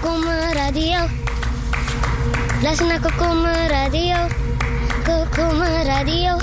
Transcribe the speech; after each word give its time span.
Kokoma 0.00 0.52
Radio. 0.52 0.98
Luister 2.62 2.86
naar 2.86 3.00
Kokoma 3.00 3.66
Radio. 3.66 4.16
Kokoma 5.04 5.82
Radio. 5.82 6.36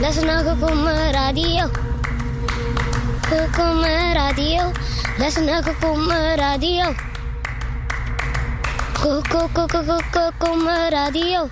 Luister 0.00 0.24
naar 0.24 0.44
Radio. 1.12 1.70
Kokoma 3.30 4.12
Radio. 4.12 4.72
Luister 5.18 5.44
naar 5.44 5.62
Radio. 6.36 6.94
Kokoma 9.00 10.88
Radio. 10.88 11.48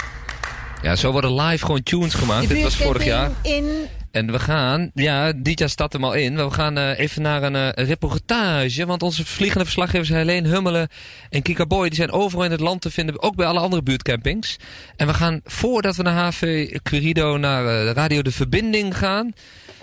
Ja, 0.82 0.96
zo 0.96 1.12
worden 1.12 1.35
live 1.35 1.64
gewoon 1.64 1.82
tunes 1.82 2.14
gemaakt. 2.14 2.48
Dit 2.48 2.62
was 2.62 2.77
vorig 2.77 3.05
jaar. 3.05 3.30
In 3.43 3.89
En 4.11 4.32
we 4.32 4.38
gaan, 4.38 4.90
ja, 4.95 5.32
dit 5.36 5.58
jaar 5.58 5.68
staat 5.68 5.92
hem 5.92 6.04
al 6.04 6.12
in. 6.12 6.36
We 6.36 6.50
gaan 6.50 6.79
eh, 6.79 6.98
even 6.98 7.22
naar 7.22 7.42
een 7.42 7.56
eh, 7.56 7.86
reportage. 7.86 8.86
Want 8.86 9.02
onze 9.02 9.27
vliegende 9.27 9.64
verslaggevers 9.64 10.09
Helene 10.09 10.48
Hummelen 10.48 10.88
en 11.30 11.42
Kika 11.42 11.66
Boy... 11.66 11.88
die 11.88 11.96
zijn 11.96 12.12
overal 12.12 12.45
in 12.45 12.51
het 12.51 12.60
land 12.60 12.80
te 12.80 12.91
vinden, 12.91 13.23
ook 13.23 13.37
bij 13.37 13.46
alle 13.46 13.60
andere 13.60 13.82
buurtcampings. 13.82 14.56
En 14.96 15.06
we 15.06 15.15
gaan, 15.15 15.41
voordat 15.45 15.96
we 15.96 16.02
naar 16.02 16.24
HV 16.24 16.70
Curido, 16.82 17.37
naar 17.37 17.66
eh, 17.66 17.92
Radio 17.92 18.23
De 18.23 18.32
Verbinding 18.32 18.96
gaan. 18.96 19.32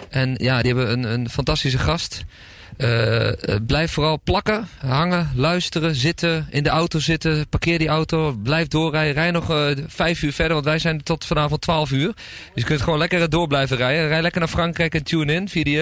En 0.09 0.35
ja, 0.37 0.61
die 0.61 0.73
hebben 0.73 0.91
een, 0.91 1.03
een 1.13 1.29
fantastische 1.29 1.77
gast... 1.77 2.23
Eh, 2.77 3.27
eh, 3.27 3.61
blijf 3.67 3.91
vooral 3.91 4.19
plakken, 4.23 4.67
hangen, 4.85 5.31
luisteren, 5.35 5.95
zitten, 5.95 6.47
in 6.49 6.63
de 6.63 6.69
auto 6.69 6.99
zitten. 6.99 7.47
Parkeer 7.49 7.79
die 7.79 7.87
auto, 7.87 8.31
blijf 8.43 8.67
doorrijden. 8.67 9.13
Rij 9.13 9.31
nog 9.31 9.49
eh, 9.49 9.67
vijf 9.87 10.21
uur 10.21 10.33
verder, 10.33 10.53
want 10.53 10.65
wij 10.65 10.79
zijn 10.79 11.03
tot 11.03 11.25
vanavond 11.25 11.61
twaalf 11.61 11.91
uur. 11.91 12.13
Dus 12.13 12.15
je 12.53 12.63
kunt 12.63 12.81
gewoon 12.81 12.99
lekker 12.99 13.29
door 13.29 13.47
blijven 13.47 13.77
rijden. 13.77 14.07
Rij 14.07 14.21
lekker 14.21 14.39
naar 14.39 14.49
Frankrijk 14.49 14.95
en 14.95 15.03
tune 15.03 15.33
in 15.33 15.49
via 15.49 15.63
die 15.63 15.81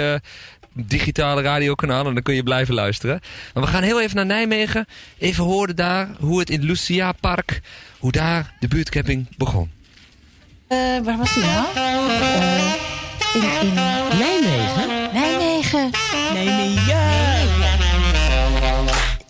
digitale 0.73 1.41
radiokanaal. 1.41 2.05
En 2.08 2.13
dan 2.13 2.23
kun 2.23 2.36
je 2.36 2.44
blijven 2.44 2.73
luisteren. 2.73 3.20
Maar 3.53 3.64
we 3.64 3.70
gaan 3.70 3.84
heel 3.84 4.02
even 4.02 4.16
naar 4.16 4.25
Nijmegen. 4.25 4.86
Even 5.17 5.44
horen 5.44 5.75
daar 5.75 6.09
hoe 6.20 6.39
het 6.39 6.50
in 6.50 6.64
Lucia 6.64 7.12
Park, 7.12 7.62
hoe 8.00 8.11
daar 8.11 8.53
de 8.59 8.67
buurtcamping 8.67 9.27
begon. 9.38 9.72
eh, 10.67 10.77
waar 11.03 11.17
was 11.17 11.33
die 11.33 11.44
nou? 11.44 11.66
In, 13.33 13.67
in 13.67 13.73
Nijmegen? 13.73 15.14
Nijmegen. 15.14 15.89
Nijmegen. 16.33 16.84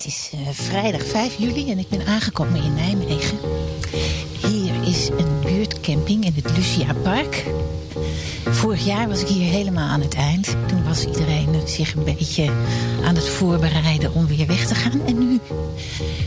Het 0.06 0.14
is 0.14 0.30
eh, 0.31 0.39
vrijdag 0.52 1.06
5 1.06 1.36
juli 1.38 1.72
en 1.72 1.80
ik 1.80 1.89
ben 1.89 2.06
aangekomen 2.06 2.64
in 2.64 2.73
Nijmegen. 2.73 3.38
Hier 4.47 4.88
is 4.88 5.09
een 5.09 5.39
buurtcamping 5.39 6.25
in 6.25 6.34
het 6.36 6.58
Lucia 6.58 6.94
Park. 6.94 7.44
Vorig 8.45 8.86
jaar 8.86 9.08
was 9.08 9.22
ik 9.22 9.28
hier 9.28 9.52
helemaal 9.52 9.88
aan 9.88 10.02
het 10.02 10.14
eind. 10.14 10.56
Toen 10.67 10.84
was 10.84 11.06
iedereen 11.06 11.67
zich 11.67 11.95
een 11.95 12.03
beetje 12.03 12.52
aan 13.03 13.16
het 13.16 13.30
voorbereiden 13.30 14.14
om 14.14 14.28
weer 14.28 14.47
weg 14.47 14.67
te 14.67 14.75
gaan. 14.75 15.06
En 15.06 15.17
nu 15.17 15.39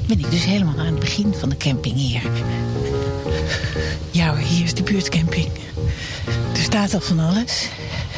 ben 0.06 0.18
ik 0.18 0.30
dus 0.30 0.44
helemaal 0.44 0.78
aan 0.78 0.86
het 0.86 1.00
begin 1.00 1.34
van 1.34 1.48
de 1.48 1.56
camping 1.56 1.96
hier. 1.96 2.22
Ja 4.10 4.36
hier 4.36 4.64
is 4.64 4.74
de 4.74 4.82
buurtcamping. 4.82 5.48
Er 6.52 6.62
staat 6.62 6.94
al 6.94 7.00
van 7.00 7.18
alles. 7.18 7.68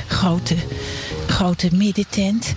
Grote, 0.06 0.56
grote 1.26 1.68
middentent. 1.72 2.54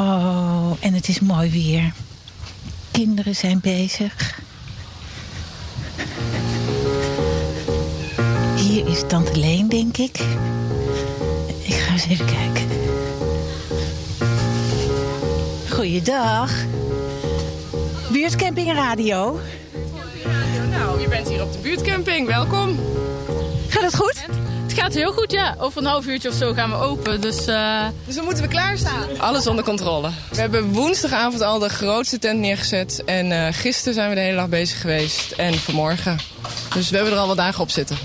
Oh, 0.00 0.70
en 0.80 0.94
het 0.94 1.08
is 1.08 1.20
mooi 1.20 1.50
weer. 1.50 1.92
Kinderen 2.90 3.36
zijn 3.36 3.60
bezig. 3.60 4.40
Hier 8.56 8.86
is 8.86 9.02
Tante 9.06 9.38
Leen, 9.38 9.68
denk 9.68 9.96
ik. 9.96 10.18
Ik 11.62 11.74
ga 11.74 11.92
eens 11.92 12.06
even 12.06 12.26
kijken. 12.26 12.68
Goeiedag. 15.70 16.52
Buurtcamping 18.12 18.72
Radio. 18.72 19.40
Nou, 20.70 21.00
je 21.00 21.08
bent 21.08 21.28
hier 21.28 21.42
op 21.42 21.52
de 21.52 21.58
buurtcamping. 21.58 22.26
Welkom. 22.26 22.78
Gaat 23.70 23.82
het 23.82 23.96
goed? 23.96 24.26
Het 24.62 24.72
gaat 24.78 24.94
heel 24.94 25.12
goed, 25.12 25.30
ja. 25.30 25.54
Over 25.58 25.78
een 25.82 25.88
half 25.88 26.06
uurtje 26.06 26.28
of 26.28 26.34
zo 26.34 26.52
gaan 26.52 26.70
we 26.70 26.76
open. 26.76 27.20
Dus, 27.20 27.46
eh, 27.46 27.86
Dus 28.06 28.14
dan 28.14 28.24
moeten 28.24 28.42
we 28.42 28.48
klaarstaan. 28.48 29.20
Alles 29.20 29.46
onder 29.46 29.64
controle. 29.64 30.10
We 30.30 30.40
hebben 30.40 30.72
woensdagavond 30.72 31.42
al 31.42 31.58
de 31.58 31.68
grootste 31.68 32.18
tent 32.18 32.38
neergezet. 32.40 33.02
En 33.04 33.32
eh, 33.32 33.54
gisteren 33.54 33.94
zijn 33.94 34.08
we 34.08 34.14
de 34.14 34.20
hele 34.20 34.36
dag 34.36 34.48
bezig 34.48 34.80
geweest. 34.80 35.30
En 35.30 35.54
vanmorgen. 35.54 36.18
Dus 36.74 36.90
we 36.90 36.96
hebben 36.96 37.14
er 37.14 37.20
al 37.20 37.26
wat 37.26 37.36
dagen 37.36 37.60
op 37.62 37.70
zitten. 37.70 37.96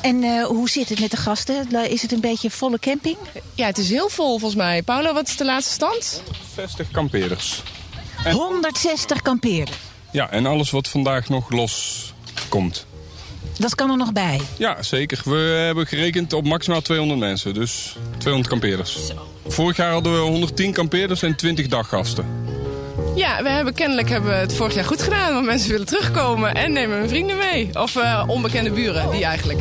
En 0.00 0.22
eh, 0.22 0.44
hoe 0.44 0.68
zit 0.68 0.88
het 0.88 1.00
met 1.00 1.10
de 1.10 1.16
gasten? 1.16 1.90
Is 1.90 2.02
het 2.02 2.12
een 2.12 2.20
beetje 2.20 2.50
volle 2.50 2.78
camping? 2.78 3.16
Ja, 3.54 3.66
het 3.66 3.78
is 3.78 3.90
heel 3.90 4.08
vol 4.08 4.38
volgens 4.38 4.54
mij. 4.54 4.82
Paulo, 4.82 5.12
wat 5.12 5.28
is 5.28 5.36
de 5.36 5.44
laatste 5.44 5.72
stand? 5.72 6.22
60 6.54 6.90
kampeerders. 6.90 7.62
160 8.32 9.22
kampeerders. 9.22 9.76
Ja, 10.10 10.30
en 10.30 10.46
alles 10.46 10.70
wat 10.70 10.88
vandaag 10.88 11.28
nog 11.28 11.50
los 11.50 12.04
komt. 12.48 12.86
Dat 13.58 13.74
kan 13.74 13.90
er 13.90 13.96
nog 13.96 14.12
bij. 14.12 14.40
Ja, 14.56 14.82
zeker. 14.82 15.20
We 15.24 15.36
hebben 15.36 15.86
gerekend 15.86 16.32
op 16.32 16.44
maximaal 16.44 16.80
200 16.80 17.20
mensen, 17.20 17.54
dus 17.54 17.96
200 18.18 18.52
kampeerders. 18.52 18.98
Vorig 19.46 19.76
jaar 19.76 19.92
hadden 19.92 20.12
we 20.12 20.18
110 20.18 20.72
kampeerders 20.72 21.22
en 21.22 21.36
20 21.36 21.66
daggasten. 21.66 22.26
Ja, 23.14 23.42
we 23.42 23.48
hebben 23.48 23.74
kennelijk 23.74 24.08
hebben 24.08 24.30
we 24.30 24.36
het 24.36 24.54
vorig 24.54 24.74
jaar 24.74 24.84
goed 24.84 25.02
gedaan. 25.02 25.32
Want 25.32 25.46
mensen 25.46 25.70
willen 25.70 25.86
terugkomen 25.86 26.54
en 26.54 26.72
nemen 26.72 26.98
hun 26.98 27.08
vrienden 27.08 27.36
mee. 27.36 27.70
Of 27.72 27.96
eh, 27.96 28.24
onbekende 28.26 28.70
buren, 28.70 29.10
die 29.10 29.24
eigenlijk. 29.24 29.58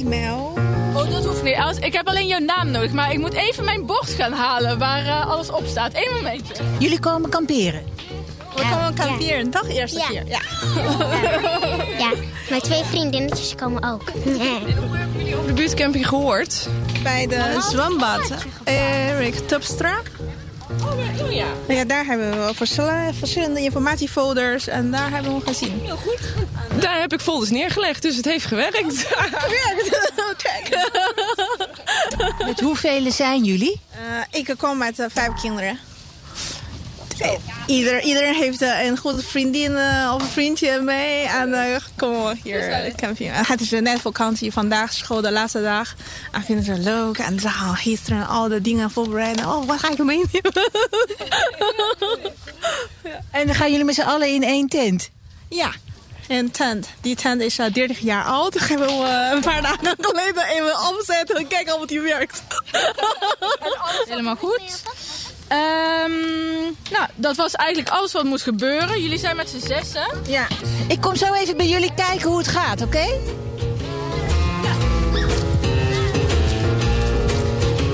E-mail. 0.00 0.52
Oh, 0.94 1.10
dat 1.10 1.24
hoeft 1.26 1.42
niet. 1.42 1.56
Als, 1.56 1.78
ik 1.78 1.92
heb 1.92 2.08
alleen 2.08 2.26
jouw 2.26 2.38
naam 2.38 2.70
nodig, 2.70 2.92
maar 2.92 3.12
ik 3.12 3.18
moet 3.18 3.34
even 3.34 3.64
mijn 3.64 3.86
bord 3.86 4.10
gaan 4.10 4.32
halen 4.32 4.78
waar 4.78 5.06
eh, 5.06 5.26
alles 5.26 5.50
op 5.50 5.66
staat. 5.66 5.94
Eén 5.94 6.14
momentje. 6.14 6.54
Jullie 6.78 7.00
komen 7.00 7.30
kamperen. 7.30 7.82
We 8.58 8.68
komen 8.70 8.94
kamperen, 8.94 9.50
toch? 9.50 9.68
Eerste 9.68 9.98
Ja. 9.98 10.06
keer. 10.06 10.22
Ja. 10.26 10.40
Ja, 11.98 12.12
mijn 12.48 12.60
twee 12.60 12.82
vriendinnetjes 12.84 13.54
komen 13.54 13.92
ook. 13.92 14.02
Over 15.34 15.46
de 15.46 15.52
buurtcamping 15.54 16.08
gehoord. 16.08 16.68
Bij 17.02 17.26
de 17.26 17.66
zwembad 17.70 18.32
Erik 18.64 19.34
Tupstra. 19.48 19.98
Oh 20.82 21.32
ja. 21.32 21.46
Ja, 21.68 21.84
daar 21.84 22.04
hebben 22.04 22.46
we 22.46 22.54
verschillende, 22.54 23.14
verschillende 23.14 23.60
informatiefolders 23.60 24.66
en 24.66 24.90
daar 24.90 25.10
hebben 25.10 25.32
we 25.34 25.38
hem 25.44 25.46
gezien. 25.46 25.80
Heel 25.84 25.96
goed. 25.96 26.20
Daar 26.80 27.00
heb 27.00 27.12
ik 27.12 27.20
folders 27.20 27.50
neergelegd, 27.50 28.02
dus 28.02 28.16
het 28.16 28.24
heeft 28.24 28.44
gewerkt. 28.44 29.06
Gewerkt. 29.16 29.98
Check. 30.36 30.90
Met 32.46 32.60
hoeveel 32.60 33.12
zijn 33.12 33.44
jullie? 33.44 33.80
Eh, 33.90 34.40
ik 34.40 34.54
kom 34.58 34.78
met 34.78 34.98
eh, 34.98 35.06
vijf 35.12 35.32
kinderen. 35.40 35.78
Eh, 37.18 37.30
Ieder, 37.66 38.02
iedereen 38.02 38.34
heeft 38.34 38.62
eh, 38.62 38.84
een 38.84 38.96
goede 38.96 39.22
vriendin 39.22 39.76
eh, 39.76 40.12
of 40.14 40.22
een 40.22 40.28
vriendje 40.28 40.80
mee. 40.80 41.26
En 41.26 41.48
uh, 41.48 41.76
komen 41.96 42.28
we 42.28 42.36
hier 42.42 42.92
camping. 42.96 43.30
Het 43.46 43.60
is 43.60 43.72
eh, 43.72 43.80
net 43.80 44.00
vakantie, 44.00 44.52
vandaag 44.52 44.92
school, 44.92 45.20
de 45.20 45.32
laatste 45.32 45.62
dag. 45.62 45.94
En 46.32 46.42
vinden 46.42 46.64
ze 46.64 46.78
leuk. 46.78 47.18
En 47.18 47.40
ze 47.40 47.48
gaan 47.48 47.76
gisteren 47.76 48.26
al 48.26 48.48
de 48.48 48.60
dingen 48.60 48.90
voorbereiden. 48.90 49.46
Oh, 49.46 49.66
wat 49.66 49.78
ga 49.78 49.90
ik 49.90 49.98
meenemen? 49.98 50.30
En 53.30 53.46
dan 53.46 53.54
gaan 53.54 53.70
jullie 53.70 53.84
met 53.84 53.94
z'n 53.94 54.00
allen 54.00 54.28
in 54.28 54.42
één 54.42 54.68
tent. 54.68 55.10
Ja, 55.48 55.70
een 56.28 56.50
tent. 56.50 56.88
Die 57.00 57.16
tent 57.16 57.40
is 57.40 57.58
uh, 57.58 57.66
30 57.72 57.98
jaar 57.98 58.24
oud. 58.24 58.52
Dat 58.52 58.68
hebben 58.68 58.86
we 58.86 59.30
een 59.34 59.40
paar 59.40 59.62
dagen 59.62 59.96
geleden 60.00 60.44
even 60.46 60.88
opzetten 60.88 61.36
en 61.36 61.46
kijken 61.46 61.80
of 61.80 61.86
die 61.86 62.00
werkt. 62.00 62.42
Helemaal 64.08 64.36
goed. 64.36 64.82
Um, 65.52 66.76
nou, 66.90 67.06
dat 67.14 67.36
was 67.36 67.54
eigenlijk 67.54 67.94
alles 67.94 68.12
wat 68.12 68.24
moest 68.24 68.42
gebeuren. 68.42 69.02
Jullie 69.02 69.18
zijn 69.18 69.36
met 69.36 69.48
z'n 69.48 69.66
zessen. 69.66 70.06
Ja. 70.26 70.46
Ik 70.88 71.00
kom 71.00 71.16
zo 71.16 71.32
even 71.32 71.56
bij 71.56 71.68
jullie 71.68 71.94
kijken 71.94 72.28
hoe 72.28 72.38
het 72.38 72.48
gaat, 72.48 72.82
oké? 72.82 72.96
Okay? 72.96 73.20
Ja. 74.62 74.72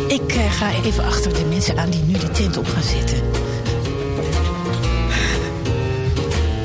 Ik 0.09 0.35
uh, 0.35 0.53
ga 0.53 0.71
even 0.85 1.05
achter 1.05 1.35
de 1.35 1.45
mensen 1.45 1.79
aan 1.79 1.91
die 1.91 2.03
nu 2.03 2.13
de 2.13 2.31
tent 2.31 2.57
op 2.57 2.67
gaan 2.67 2.83
zitten. 2.83 3.23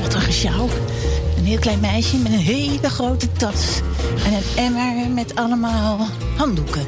Wat 0.02 0.14
een 0.14 0.20
gesjouw. 0.20 0.68
Een 1.36 1.44
heel 1.44 1.58
klein 1.58 1.80
meisje 1.80 2.16
met 2.16 2.32
een 2.32 2.38
hele 2.38 2.90
grote 2.90 3.32
tas. 3.32 3.80
En 4.24 4.32
een 4.32 4.56
emmer 4.56 5.10
met 5.10 5.34
allemaal 5.34 6.06
handdoeken. 6.36 6.86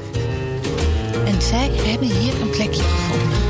En 1.26 1.42
zij 1.42 1.70
hebben 1.72 2.08
hier 2.08 2.40
een 2.40 2.50
plekje 2.50 2.82
gevonden. 2.82 3.41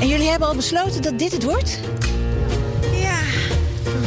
En 0.00 0.08
jullie 0.08 0.28
hebben 0.28 0.48
al 0.48 0.54
besloten 0.54 1.02
dat 1.02 1.18
dit 1.18 1.32
het 1.32 1.44
wordt? 1.44 1.78
Ja. 2.92 3.18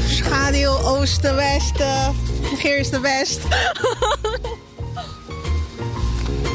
Schaduw, 0.07 0.69
oosten, 0.69 1.35
westen. 1.35 2.23
De 2.65 2.99
west. 3.01 3.39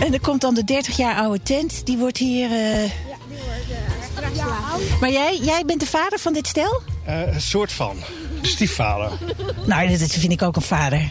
en 0.05 0.13
er 0.13 0.21
komt 0.21 0.41
dan 0.41 0.55
de 0.55 0.65
30 0.65 0.97
jaar 0.97 1.17
oude 1.17 1.43
tent. 1.43 1.87
Die 1.87 1.99
wordt 1.99 2.19
hier... 2.19 2.51
Uh... 2.51 2.83
Ja, 2.83 2.89
die 3.29 3.39
wordt 3.47 3.71
uh, 3.71 3.77
straks 4.13 4.37
ja. 4.37 4.47
Maar 5.01 5.11
jij, 5.11 5.39
jij 5.43 5.65
bent 5.65 5.81
de 5.81 5.87
vader 5.87 6.19
van 6.19 6.33
dit 6.33 6.47
stel? 6.47 6.83
Uh, 7.09 7.35
een 7.35 7.41
soort 7.41 7.73
van. 7.73 7.97
Stiefvader. 8.43 9.11
nou, 9.67 9.99
dat 9.99 10.11
vind 10.11 10.33
ik 10.33 10.43
ook 10.43 10.57
een 10.57 10.63
vader. 10.63 11.11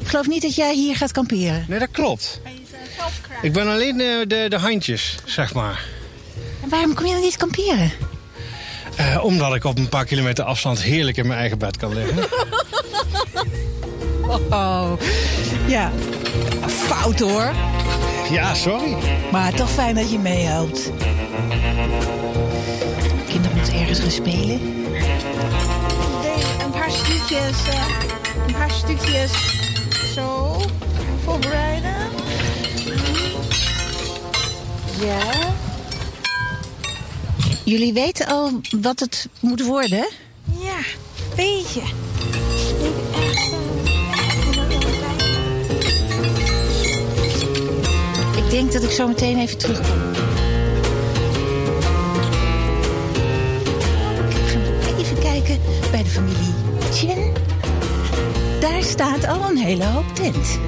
Ik 0.00 0.08
geloof 0.08 0.26
niet 0.26 0.42
dat 0.42 0.54
jij 0.54 0.74
hier 0.74 0.96
gaat 0.96 1.12
kamperen. 1.12 1.64
Nee, 1.68 1.78
dat 1.78 1.90
klopt. 1.90 2.40
Ik 3.42 3.52
ben 3.52 3.68
alleen 3.68 3.96
de, 3.96 4.24
de, 4.28 4.46
de 4.48 4.58
handjes, 4.58 5.16
zeg 5.24 5.54
maar. 5.54 5.84
En 6.62 6.68
waarom 6.68 6.94
kom 6.94 7.06
je 7.06 7.12
dan 7.12 7.20
niet 7.20 7.36
kamperen? 7.36 7.92
Eh, 8.96 9.24
omdat 9.24 9.54
ik 9.54 9.64
op 9.64 9.78
een 9.78 9.88
paar 9.88 10.04
kilometer 10.04 10.44
afstand 10.44 10.82
heerlijk 10.82 11.16
in 11.16 11.26
mijn 11.26 11.38
eigen 11.38 11.58
bed 11.58 11.76
kan 11.76 11.94
liggen. 11.94 12.16
Oh, 14.50 14.92
ja. 15.66 15.92
Fout 16.66 17.20
hoor. 17.20 17.52
Ja, 18.30 18.54
sorry. 18.54 18.96
Maar 19.32 19.52
toch 19.54 19.70
fijn 19.70 19.94
dat 19.94 20.10
je 20.10 20.18
meehelpt. 20.18 20.90
Kinderen 23.28 23.56
moeten 23.56 23.74
ergens 23.74 23.98
gaan 23.98 24.10
spelen. 24.10 24.60
Een 26.64 26.70
paar 26.70 26.90
stukjes, 26.90 27.68
eh, 27.68 27.86
een 28.46 28.52
paar 28.52 28.70
stukjes 28.70 29.32
zo 30.14 30.56
voorbereiden. 31.24 31.91
Ja. 35.02 35.52
Jullie 37.64 37.92
weten 37.92 38.26
al 38.26 38.60
wat 38.80 39.00
het 39.00 39.28
moet 39.40 39.62
worden? 39.66 40.08
Ja, 40.60 40.78
beetje. 41.36 41.80
Ik 48.36 48.50
denk 48.50 48.72
dat 48.72 48.82
ik 48.82 48.90
zo 48.90 49.08
meteen 49.08 49.38
even 49.38 49.58
terugkom. 49.58 50.10
Ik 54.28 54.82
ga 54.82 54.96
even 54.98 55.18
kijken 55.18 55.60
bij 55.90 56.02
de 56.02 56.08
familie 56.08 56.54
Chen. 56.92 57.32
Daar 58.60 58.82
staat 58.82 59.26
al 59.26 59.50
een 59.50 59.58
hele 59.58 59.84
hoop 59.84 60.14
tent. 60.14 60.58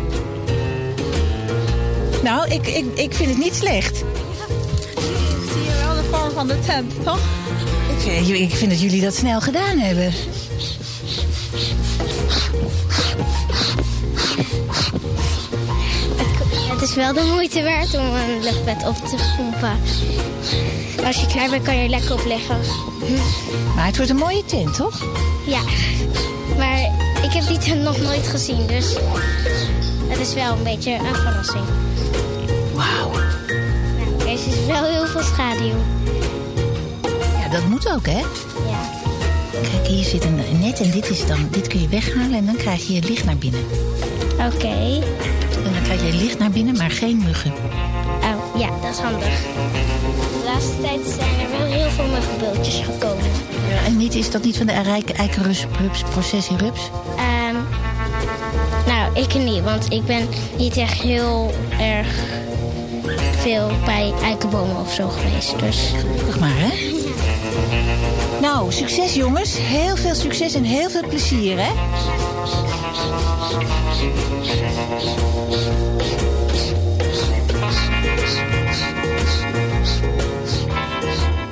Nou, 2.23 2.51
ik, 2.51 2.67
ik, 2.67 2.85
ik 2.95 3.15
vind 3.15 3.29
het 3.29 3.39
niet 3.39 3.55
slecht. 3.55 4.05
Van 6.35 6.47
de 6.47 6.59
tent, 6.67 7.05
toch? 7.05 7.19
Ik 7.89 8.01
vind, 8.01 8.29
ik 8.29 8.55
vind 8.55 8.71
dat 8.71 8.81
jullie 8.81 9.01
dat 9.01 9.15
snel 9.15 9.41
gedaan 9.41 9.79
hebben. 9.79 10.13
Het 16.71 16.83
is 16.83 16.95
wel 16.95 17.13
de 17.13 17.31
moeite 17.33 17.63
waard 17.63 17.95
om 17.95 18.05
een 18.05 18.43
luchtbed 18.43 18.87
op 18.87 18.97
te 18.97 19.35
pompen. 19.37 19.79
Als 21.05 21.21
je 21.21 21.27
klaar 21.27 21.51
bent, 21.51 21.63
kan 21.63 21.77
je 21.77 21.83
er 21.83 21.89
lekker 21.89 22.13
op 22.13 22.25
liggen. 22.27 22.59
Maar 23.75 23.87
het 23.87 23.97
wordt 23.97 24.11
een 24.11 24.17
mooie 24.17 24.45
tent, 24.45 24.75
toch? 24.75 25.03
Ja, 25.47 25.61
maar 26.59 26.79
ik 27.23 27.33
heb 27.33 27.47
die 27.47 27.59
tent 27.59 27.83
nog 27.83 28.01
nooit 28.01 28.27
gezien, 28.27 28.67
dus 28.67 28.97
het 30.09 30.19
is 30.19 30.35
wel 30.35 30.53
een 30.53 30.63
beetje 30.63 30.93
een 30.93 31.15
verrassing. 31.15 31.65
Wauw. 32.75 33.11
Is 34.47 34.67
wel 34.67 34.85
heel 34.85 35.07
veel 35.07 35.23
schaduw. 35.23 35.75
Ja, 37.41 37.49
dat 37.49 37.69
moet 37.69 37.93
ook, 37.93 38.07
hè? 38.07 38.19
Ja. 38.19 39.03
Kijk, 39.63 39.87
hier 39.87 40.05
zit 40.05 40.25
een 40.25 40.61
net 40.61 40.81
en 40.81 40.91
dit, 40.91 41.11
is 41.11 41.27
dan, 41.27 41.49
dit 41.51 41.67
kun 41.67 41.81
je 41.81 41.89
weghalen 41.89 42.35
en 42.35 42.47
dan 42.47 42.57
krijg 42.57 42.87
je 42.87 43.03
licht 43.03 43.25
naar 43.25 43.37
binnen. 43.37 43.61
Oké. 44.33 45.03
En 45.65 45.73
dan 45.73 45.83
krijg 45.83 46.07
je 46.07 46.13
licht 46.13 46.39
naar 46.39 46.51
binnen, 46.51 46.77
maar 46.77 46.91
geen 46.91 47.23
muggen. 47.25 47.53
Oh, 48.23 48.61
ja, 48.61 48.69
dat 48.83 48.91
is 48.91 48.99
handig. 48.99 49.25
De 49.25 50.43
laatste 50.45 50.81
tijd 50.81 51.01
zijn 51.17 51.41
er 51.41 51.59
wel 51.59 51.67
heel 51.67 51.89
veel 51.89 52.07
muggenbeeldjes 52.07 52.81
gekomen. 52.85 53.25
Ja, 53.69 53.85
en 53.87 53.97
niet, 53.97 54.15
is 54.15 54.31
dat 54.31 54.45
niet 54.45 54.57
van 54.57 54.67
de 54.67 54.83
rijke 54.83 55.13
eikenrups, 55.13 55.67
rups? 56.57 56.91
Ehm, 57.17 57.57
nou, 58.87 59.15
ik 59.15 59.35
niet, 59.35 59.63
want 59.63 59.93
ik 59.93 60.05
ben 60.05 60.29
niet 60.57 60.77
echt 60.77 61.01
heel 61.01 61.55
erg 61.79 62.09
veel 63.45 63.71
bij 63.85 64.13
eikenbomen 64.23 64.77
of 64.77 64.93
zo 64.93 65.09
geweest. 65.09 65.59
Dus 65.59 65.93
maar, 66.41 66.55
hè? 66.55 66.93
Nou, 68.41 68.73
succes 68.73 69.15
jongens. 69.15 69.59
Heel 69.59 69.97
veel 69.97 70.15
succes 70.15 70.55
en 70.55 70.63
heel 70.63 70.91
veel 70.91 71.09
plezier, 71.09 71.57
hè? 71.59 71.73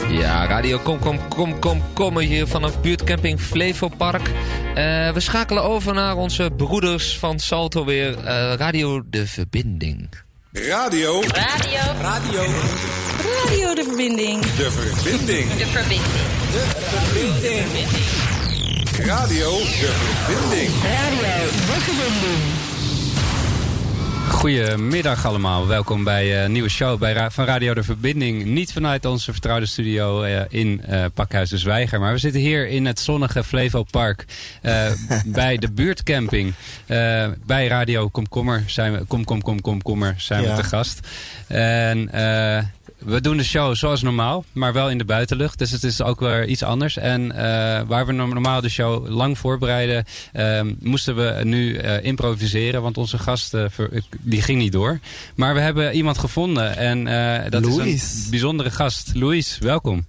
Ja, 0.08 0.46
radio 0.46 0.78
Kom 0.78 0.98
Kom 0.98 1.28
Kom 1.28 1.58
Kom 1.58 1.82
Kom 1.92 2.18
hier 2.18 2.46
vanaf 2.46 2.80
buurtcamping 2.80 3.40
Flevopark. 3.40 4.30
Eh 4.74 5.12
we 5.12 5.20
schakelen 5.20 5.62
over 5.62 5.94
naar 5.94 6.16
onze 6.16 6.50
broeders 6.56 7.18
van 7.18 7.38
Salto 7.38 7.84
weer. 7.84 8.18
eh, 8.18 8.54
radio 8.54 9.02
De 9.10 9.26
Verbinding. 9.26 10.08
Radio. 10.54 11.22
Radio. 11.22 11.80
Radio. 12.02 12.42
Radio 13.40 13.74
de 13.74 13.84
verbinding. 13.84 14.40
De 14.56 14.70
verbinding. 14.70 15.48
De 15.56 15.66
verbinding. 15.66 16.02
De 16.52 16.64
verbinding. 16.92 17.88
Radio. 19.06 19.58
De 19.58 19.92
verbinding. 20.26 20.70
Radio 20.82 21.46
de 21.46 21.80
verbinding. 21.80 22.61
Goedemiddag 24.30 25.26
allemaal, 25.26 25.66
welkom 25.66 26.04
bij 26.04 26.44
een 26.44 26.52
nieuwe 26.52 26.68
show 26.68 26.98
bij 26.98 27.12
Ra- 27.12 27.30
van 27.30 27.44
Radio 27.44 27.74
de 27.74 27.82
Verbinding. 27.82 28.44
Niet 28.44 28.72
vanuit 28.72 29.04
onze 29.04 29.32
vertrouwde 29.32 29.66
studio 29.66 30.22
eh, 30.22 30.40
in 30.48 30.84
eh, 30.84 31.04
Pakhuis 31.14 31.50
de 31.50 31.58
Zwijger, 31.58 32.00
maar 32.00 32.12
we 32.12 32.18
zitten 32.18 32.40
hier 32.40 32.68
in 32.68 32.86
het 32.86 33.00
zonnige 33.00 33.44
Flevo 33.44 33.82
Park 33.90 34.24
eh, 34.62 34.86
bij 35.26 35.56
de 35.56 35.70
buurtcamping. 35.70 36.52
Eh, 36.86 37.26
bij 37.46 37.66
Radio 37.66 38.08
Komkommer 38.08 38.62
zijn 38.66 38.92
we, 38.92 39.04
Kom 39.04 39.24
Kom 39.24 39.42
Kom 39.42 39.60
Komkommer 39.60 40.14
zijn 40.18 40.42
Ja. 40.42 40.56
we 40.56 40.62
te 40.62 40.68
gast. 40.68 41.08
En 41.46 42.12
eh, 42.12 42.62
we 43.04 43.20
doen 43.20 43.36
de 43.36 43.44
show 43.44 43.74
zoals 43.74 44.02
normaal, 44.02 44.44
maar 44.52 44.72
wel 44.72 44.90
in 44.90 44.98
de 44.98 45.04
buitenlucht. 45.04 45.58
Dus 45.58 45.70
het 45.70 45.84
is 45.84 46.02
ook 46.02 46.20
weer 46.20 46.46
iets 46.46 46.62
anders. 46.62 46.96
En 46.96 47.32
eh, 47.32 47.82
waar 47.86 48.06
we 48.06 48.12
normaal 48.12 48.60
de 48.60 48.68
show 48.68 49.08
lang 49.08 49.38
voorbereiden, 49.38 50.04
ehm, 50.32 50.72
moesten 50.80 51.16
we 51.16 51.44
nu 51.44 51.76
eh, 51.76 52.04
improviseren. 52.04 52.82
Want 52.82 52.98
onze 52.98 53.18
gast 53.18 53.54
eh, 53.54 53.64
die 54.20 54.42
ging 54.42 54.58
niet 54.58 54.72
door. 54.72 55.00
Maar 55.34 55.54
we 55.54 55.60
hebben 55.60 55.94
iemand 55.94 56.18
gevonden. 56.18 56.76
En 56.76 57.06
eh, 57.06 57.50
dat 57.50 57.66
is 57.66 57.76
een 57.76 58.30
bijzondere 58.30 58.70
gast. 58.70 59.10
Louis, 59.14 59.58
welkom. 59.58 60.06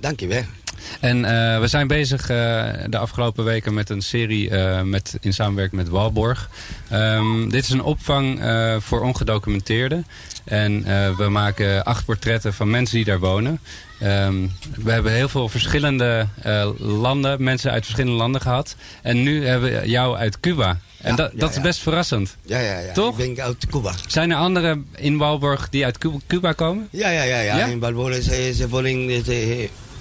Dankjewel. 0.00 0.42
En 1.00 1.24
eh, 1.24 1.60
we 1.60 1.66
zijn 1.66 1.86
bezig 1.86 2.20
eh, 2.20 2.64
de 2.86 2.98
afgelopen 2.98 3.44
weken 3.44 3.74
met 3.74 3.90
een 3.90 4.02
serie 4.02 4.50
eh, 4.50 4.82
met, 4.82 5.16
in 5.20 5.32
samenwerking 5.32 5.82
met 5.82 5.90
Walborg. 5.90 6.50
Ehm, 6.88 7.48
dit 7.48 7.64
is 7.64 7.70
een 7.70 7.82
opvang 7.82 8.40
voor 8.78 9.00
ongedocumenteerden. 9.00 10.06
En 10.44 10.84
we 11.16 11.28
maken 11.28 11.84
acht 11.84 12.04
portretten 12.04 12.54
van 12.54 12.70
mensen 12.70 12.96
die 12.96 13.04
daar 13.04 13.18
wonen. 13.18 13.60
Ehm, 14.00 14.34
we 14.74 14.90
hebben 14.90 15.12
heel 15.12 15.28
veel 15.28 15.48
verschillende 15.48 16.26
landen, 16.78 17.42
mensen 17.42 17.70
uit 17.70 17.84
verschillende 17.84 18.16
landen 18.16 18.40
gehad. 18.40 18.76
En 19.02 19.22
nu 19.22 19.46
hebben 19.46 19.80
we 19.80 19.88
jou 19.88 20.16
uit 20.16 20.40
Cuba. 20.40 20.78
En 21.02 21.10
Ja, 21.10 21.16
dat, 21.16 21.30
ja, 21.32 21.38
dat 21.38 21.50
is 21.50 21.56
ja. 21.56 21.62
best 21.62 21.80
verrassend. 21.80 22.36
Ja, 22.42 22.58
ja, 22.58 22.78
ja. 22.78 22.92
Toch? 22.92 23.18
Ik 23.18 23.34
ben 23.34 23.44
uit 23.44 23.66
Cuba. 23.66 23.92
Zijn 24.06 24.30
er 24.30 24.36
anderen 24.36 24.86
in 24.96 25.16
Walborg 25.16 25.68
die 25.68 25.84
uit 25.84 25.98
Cuba, 26.26 26.52
komen? 26.52 26.88
Ja, 26.90 27.10
ja, 27.10 27.22
ja. 27.22 27.40
ja. 27.40 27.66
In 27.66 27.78
Balboa 27.78 28.20
ze, 28.20 28.52
ze 28.54 28.68
wonen 28.68 29.24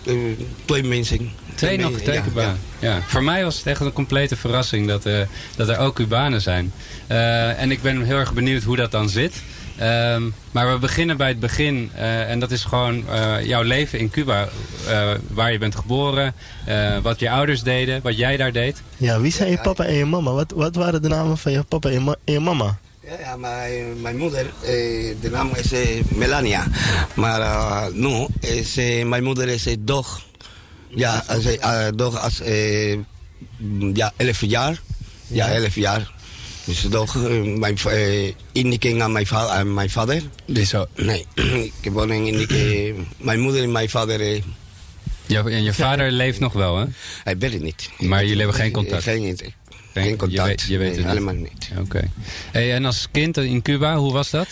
eh, 0.05 0.13
eh, 0.31 0.37
twee 0.65 0.83
mensen. 0.83 1.31
Twee 1.55 1.77
nog, 1.77 1.91
twee 1.99 2.19
ja. 2.35 2.55
Ja. 2.79 3.01
Voor 3.07 3.23
mij 3.23 3.43
was 3.43 3.57
het 3.57 3.65
echt 3.67 3.81
een 3.81 3.93
complete 3.93 4.35
verrassing 4.35 4.87
dat, 4.87 5.05
eh, 5.05 5.19
dat 5.55 5.67
er 5.69 5.77
ook 5.77 5.95
Cubanen 5.95 6.41
zijn. 6.41 6.73
Eh, 7.07 7.61
en 7.61 7.71
ik 7.71 7.81
ben 7.81 8.01
heel 8.03 8.17
erg 8.17 8.33
benieuwd 8.33 8.63
hoe 8.63 8.75
dat 8.75 8.91
dan 8.91 9.09
zit. 9.09 9.33
Ehm, 9.77 10.21
maar 10.51 10.71
we 10.73 10.79
beginnen 10.79 11.17
bij 11.17 11.27
het 11.27 11.39
begin. 11.39 11.91
eh, 11.95 12.29
en 12.29 12.39
dat 12.39 12.51
is 12.51 12.63
gewoon 12.63 13.03
eh, 13.09 13.45
jouw 13.45 13.61
leven 13.61 13.99
in 13.99 14.09
Cuba. 14.09 14.47
Eh, 14.87 15.09
waar 15.27 15.51
je 15.51 15.57
bent 15.57 15.75
geboren, 15.75 16.33
eh, 16.65 16.97
wat 17.01 17.19
je 17.19 17.29
ouders 17.29 17.63
deden, 17.63 17.99
wat 18.03 18.17
jij 18.17 18.37
daar 18.37 18.51
deed. 18.51 18.81
Ja, 18.97 19.19
wie 19.21 19.31
zijn 19.31 19.49
je 19.51 19.57
papa 19.57 19.85
en 19.85 19.93
je 19.93 20.05
mama? 20.05 20.31
Wat, 20.31 20.51
wat 20.55 20.75
waren 20.75 21.01
de 21.01 21.07
namen 21.07 21.37
van 21.37 21.51
je 21.51 21.63
papa 21.63 21.89
en 21.89 22.15
je 22.25 22.39
mama? 22.39 22.77
Ja, 23.07 23.37
mijn, 23.37 24.01
mijn 24.01 24.17
moeder, 24.17 24.45
eh, 24.61 25.15
de 25.21 25.29
naam 25.31 25.51
is 25.55 25.71
eh, 25.71 26.03
Melania. 26.15 26.67
Maar 27.15 27.41
eh, 27.41 27.87
nu, 27.93 28.25
is, 28.39 28.77
eh, 28.77 29.05
mijn 29.05 29.23
moeder 29.23 29.47
is 29.47 29.65
eh, 29.65 29.75
doch. 29.79 30.21
Ja, 30.87 31.23
als, 31.27 31.45
eh, 31.45 31.87
eh, 31.87 31.93
doch 31.95 32.19
als 32.21 32.39
eh, 32.41 32.97
ja, 33.93 34.13
11 34.17 34.41
jaar. 34.41 34.81
Ja, 35.27 35.47
11 35.49 35.75
jaar. 35.75 36.11
Dus 36.65 36.85
toch, 36.89 37.15
eh, 37.15 37.41
mijn, 37.43 37.77
eh, 37.77 38.33
indiking 38.51 39.01
aan 39.01 39.11
mijn, 39.11 39.27
va 39.27 39.47
aan 39.47 39.73
mijn 39.73 39.89
vader. 39.89 40.21
Die 40.45 40.65
zo? 40.65 40.85
Nee, 40.95 41.25
ik 41.81 41.91
woon 41.91 42.11
in 42.11 42.25
indique, 42.27 42.93
mijn 43.17 43.39
moeder 43.39 43.63
en 43.63 43.71
mijn 43.71 43.89
vader. 43.89 44.21
eh, 44.21 44.41
Ja, 45.25 45.43
en 45.43 45.63
je 45.63 45.73
vader 45.73 46.11
leeft 46.11 46.39
nog 46.39 46.53
wel, 46.53 46.77
hè? 46.77 46.85
Hij 47.23 47.37
weet 47.37 47.61
niet. 47.61 47.89
Maar 47.99 48.21
jullie 48.21 48.37
hebben 48.37 48.55
geen 48.55 48.71
contact? 48.71 49.03
Geen, 49.03 49.37
geen, 49.93 50.05
je 50.09 50.15
contact. 50.15 50.47
weet- 50.47 50.61
je 50.67 50.77
weet 50.77 50.89
Nee, 50.89 50.97
het 50.97 51.07
helemaal 51.07 51.33
niet. 51.33 51.69
Oké. 51.79 52.09
Hey, 52.51 52.73
en 52.73 52.85
als 52.85 53.07
kind 53.11 53.37
in 53.37 53.61
Cuba, 53.61 53.95
hoe 53.95 54.13
was 54.13 54.29
dat? 54.29 54.47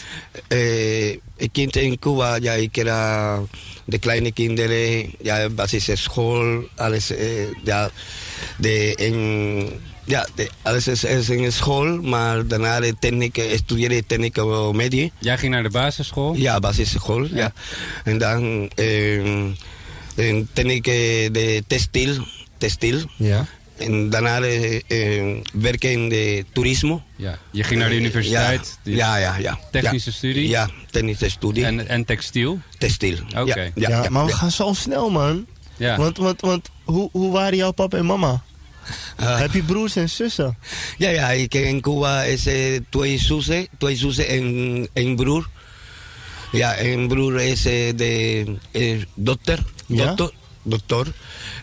Eh, 0.48 1.10
ik 1.12 1.50
kind 1.52 1.76
in 1.76 2.00
Cuba, 2.00 2.36
ja, 2.36 2.54
ik 2.54 2.78
era 2.78 3.40
de 3.86 3.98
kleine 3.98 4.32
kinderen, 4.32 5.12
ja, 5.22 5.50
basisschool, 5.50 6.64
alles, 6.76 7.12
eh, 7.16 7.28
ja, 7.64 7.90
de, 8.58 8.96
en, 8.96 9.70
Ja, 10.06 10.28
de, 10.36 10.50
alles 10.62 10.88
is, 10.88 11.04
is 11.04 11.30
in 11.30 11.52
school, 11.52 12.02
maar 12.02 12.48
daarna 12.48 12.80
de 12.80 12.96
techniek, 13.00 13.42
studeerde 13.56 14.06
techniek 14.06 14.36
medie. 14.74 15.12
Jij 15.20 15.38
ging 15.38 15.52
naar 15.54 15.64
de 15.64 15.70
basisschool? 15.70 16.34
Ja, 16.36 16.60
basisschool, 16.60 17.26
ja. 17.26 17.54
En 18.04 18.18
dan 18.18 18.70
eh, 18.76 19.16
in 20.16 20.48
techniek 20.54 20.88
eh, 20.88 20.94
de 21.32 21.64
textiel, 21.68 22.16
textiel. 22.58 23.00
Ja. 23.16 23.46
En 23.80 24.10
daarna 24.10 24.42
eh, 24.42 24.82
eh, 24.88 25.38
werken 25.54 25.92
in 25.92 26.10
de 26.10 26.46
toerisme. 26.54 27.02
Ja. 27.16 27.38
Je 27.52 27.64
ging 27.64 27.80
naar 27.80 27.90
de 27.90 27.96
Eh, 27.96 28.02
universiteit? 28.02 28.68
Ja, 28.68 28.80
die 28.84 28.96
ja, 28.96 29.18
ja. 29.18 29.38
ja. 29.38 29.60
Technische 29.72 30.10
Ja. 30.10 30.16
studie? 30.16 30.48
Ja, 30.50 30.70
technische 30.92 31.30
studie. 31.30 31.66
En, 31.66 31.88
en 31.88 32.06
textiel? 32.06 32.60
Textiel. 32.78 33.18
Oké. 33.38 33.62
Ja, 33.62 33.72
Ja, 33.76 34.04
ja, 34.04 34.10
maar 34.10 34.26
we 34.26 34.34
gaan 34.34 34.52
zo 34.52 34.74
snel, 34.74 35.10
man. 35.10 35.46
Ja. 35.78 35.98
Want, 35.98 36.18
want, 36.18 36.42
want 36.42 36.70
hoe, 36.84 37.10
hoe 37.12 37.32
waren 37.32 37.58
jouw 37.58 37.72
papa 37.72 37.98
en 37.98 38.06
mama? 38.06 38.42
Heb 39.16 39.54
je 39.54 39.64
broers 39.64 39.96
en 39.96 40.10
zussen? 40.10 40.58
Ja, 40.98 41.10
ja, 41.10 41.30
ik 41.30 41.54
in 41.54 41.82
Cuba 41.82 42.24
is 42.24 42.48
twee 42.90 43.18
zussen, 43.18 43.68
twee 43.78 43.96
zussen 43.96 44.28
en 44.28 44.44
een 44.94 45.16
broer. 45.16 45.50
Ja, 46.52 46.80
een 46.80 47.08
broer 47.08 47.42
is 47.42 47.62
de 47.62 48.46
eh, 48.72 48.98
dokter, 49.14 49.60
Ja? 49.86 50.16
Dokter, 50.70 50.88
dokter. 50.98 51.14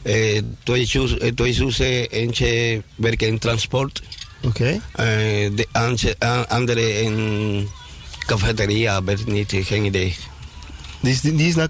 Eh, 0.03 0.41
twee, 0.63 0.87
zus, 0.87 1.19
eh, 1.19 1.33
twee 1.35 1.53
zussen, 1.53 2.11
eentje 2.11 2.83
werkt 2.95 3.23
in 3.23 3.39
transport. 3.39 4.03
Oké. 4.43 4.81
Eh, 4.93 5.07
de 5.57 5.67
andere, 5.73 6.17
a- 6.25 6.43
andere 6.49 7.01
in 7.03 7.69
cafeteria, 8.27 9.03
weet 9.05 9.27
niet, 9.27 9.53
geen 9.61 9.85
idee. 9.85 10.17
Die 11.07 11.15
is, 11.15 11.21
die 11.21 11.49
is 11.49 11.55
naar 11.55 11.69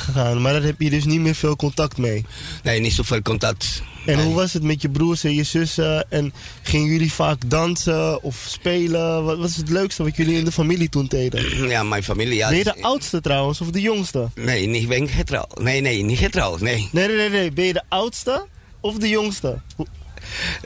gegaan, 0.00 0.42
maar 0.42 0.52
daar 0.52 0.62
heb 0.62 0.80
je 0.80 0.90
dus 0.90 1.04
niet 1.04 1.20
meer 1.20 1.34
veel 1.34 1.56
contact 1.56 1.98
mee. 1.98 2.24
Nee, 2.62 2.80
niet 2.80 2.92
zoveel 2.92 3.22
contact. 3.22 3.82
En 4.06 4.22
hoe 4.22 4.34
was 4.34 4.52
het 4.52 4.62
met 4.62 4.82
je 4.82 4.88
broers 4.88 5.24
en 5.24 5.34
je 5.34 5.42
zussen? 5.42 6.10
En 6.10 6.32
gingen 6.62 6.88
jullie 6.88 7.12
vaak 7.12 7.50
dansen 7.50 8.22
of 8.22 8.44
spelen? 8.48 9.24
Wat 9.24 9.38
was 9.38 9.56
het 9.56 9.68
leukste 9.68 10.02
wat 10.02 10.16
jullie 10.16 10.38
in 10.38 10.44
de 10.44 10.52
familie 10.52 10.88
toen 10.88 11.06
deden? 11.06 11.68
Ja, 11.70 11.82
mijn 11.82 12.02
familie, 12.02 12.34
ja. 12.34 12.48
Ben 12.48 12.58
je 12.58 12.64
de 12.64 12.82
oudste 12.82 13.20
trouwens 13.20 13.60
of 13.60 13.70
de 13.70 13.80
jongste? 13.80 14.28
Nee, 14.34 14.66
niet 14.66 14.88
ben 14.88 15.02
ik 15.02 15.10
getrouwd. 15.10 15.60
Nee, 15.60 15.80
nee, 15.80 16.02
niet 16.02 16.18
getrouwd, 16.18 16.60
nee. 16.60 16.88
Nee, 16.92 17.06
nee, 17.06 17.16
nee, 17.16 17.28
nee. 17.28 17.52
Ben 17.52 17.64
je 17.64 17.72
de 17.72 17.82
oudste 17.88 18.46
of 18.80 18.96
de 18.96 19.08
jongste? 19.08 19.58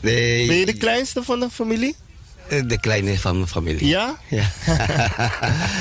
Nee 0.00 0.46
Ben 0.46 0.56
je 0.56 0.66
de 0.66 0.76
kleinste 0.76 1.22
van 1.22 1.40
de 1.40 1.48
familie? 1.50 1.94
De 2.48 2.80
kleine 2.80 3.18
van 3.18 3.36
mijn 3.36 3.48
familie. 3.48 3.86
Ja? 3.86 4.16
Ja. 4.28 4.44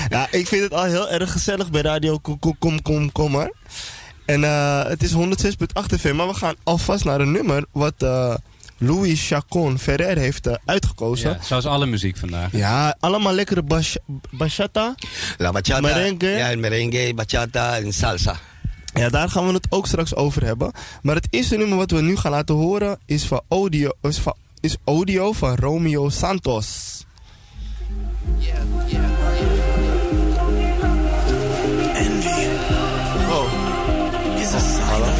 ja, 0.09 0.27
ik 0.39 0.47
vind 0.47 0.63
het 0.63 0.73
al 0.73 0.83
heel 0.83 1.09
erg 1.09 1.31
gezellig 1.31 1.71
bij 1.71 1.81
Radio 1.81 2.17
Kom 2.17 2.39
Kom 2.39 2.57
Kom 2.59 2.81
Kom 2.81 3.11
Kommer. 3.11 3.51
En 4.25 4.43
eh, 4.43 4.85
het 4.85 5.03
is 5.03 5.13
106.8 5.13 5.19
FM, 5.99 6.15
maar 6.15 6.27
we 6.27 6.33
gaan 6.33 6.55
alvast 6.63 7.03
naar 7.03 7.21
een 7.21 7.31
nummer 7.31 7.65
wat 7.71 7.93
eh, 7.97 8.35
Louis 8.77 9.27
Chacon 9.27 9.79
Ferrer 9.79 10.17
heeft 10.17 10.47
eh, 10.47 10.53
uitgekozen. 10.65 11.29
Ja, 11.29 11.37
zoals 11.41 11.65
alle 11.65 11.85
muziek 11.85 12.17
vandaag. 12.17 12.51
Ja, 12.51 12.95
allemaal 12.99 13.33
lekkere 13.33 13.63
bach 13.63 13.87
bachata. 14.29 14.95
La 15.37 15.51
bachata. 15.51 15.81
Merengue. 15.81 16.29
Ja, 16.29 16.55
merengue, 16.55 17.13
bachata 17.13 17.77
en 17.77 17.93
salsa. 17.93 18.39
Ja, 18.93 19.09
daar 19.09 19.29
gaan 19.29 19.47
we 19.47 19.53
het 19.53 19.67
ook 19.69 19.87
straks 19.87 20.15
over 20.15 20.45
hebben. 20.45 20.71
Maar 21.01 21.15
het 21.15 21.27
eerste 21.29 21.57
nummer 21.57 21.77
wat 21.77 21.91
we 21.91 22.01
nu 22.01 22.15
gaan 22.15 22.31
laten 22.31 22.55
horen 22.55 22.99
is, 23.05 23.25
van 23.25 23.41
is, 24.01 24.17
van, 24.17 24.35
is 24.63 24.77
audio 24.85 25.33
van 25.33 25.55
Romeo 25.55 26.09
Santos. 26.09 27.05
is 34.39 34.53
a 34.53 34.59
sign 34.59 35.12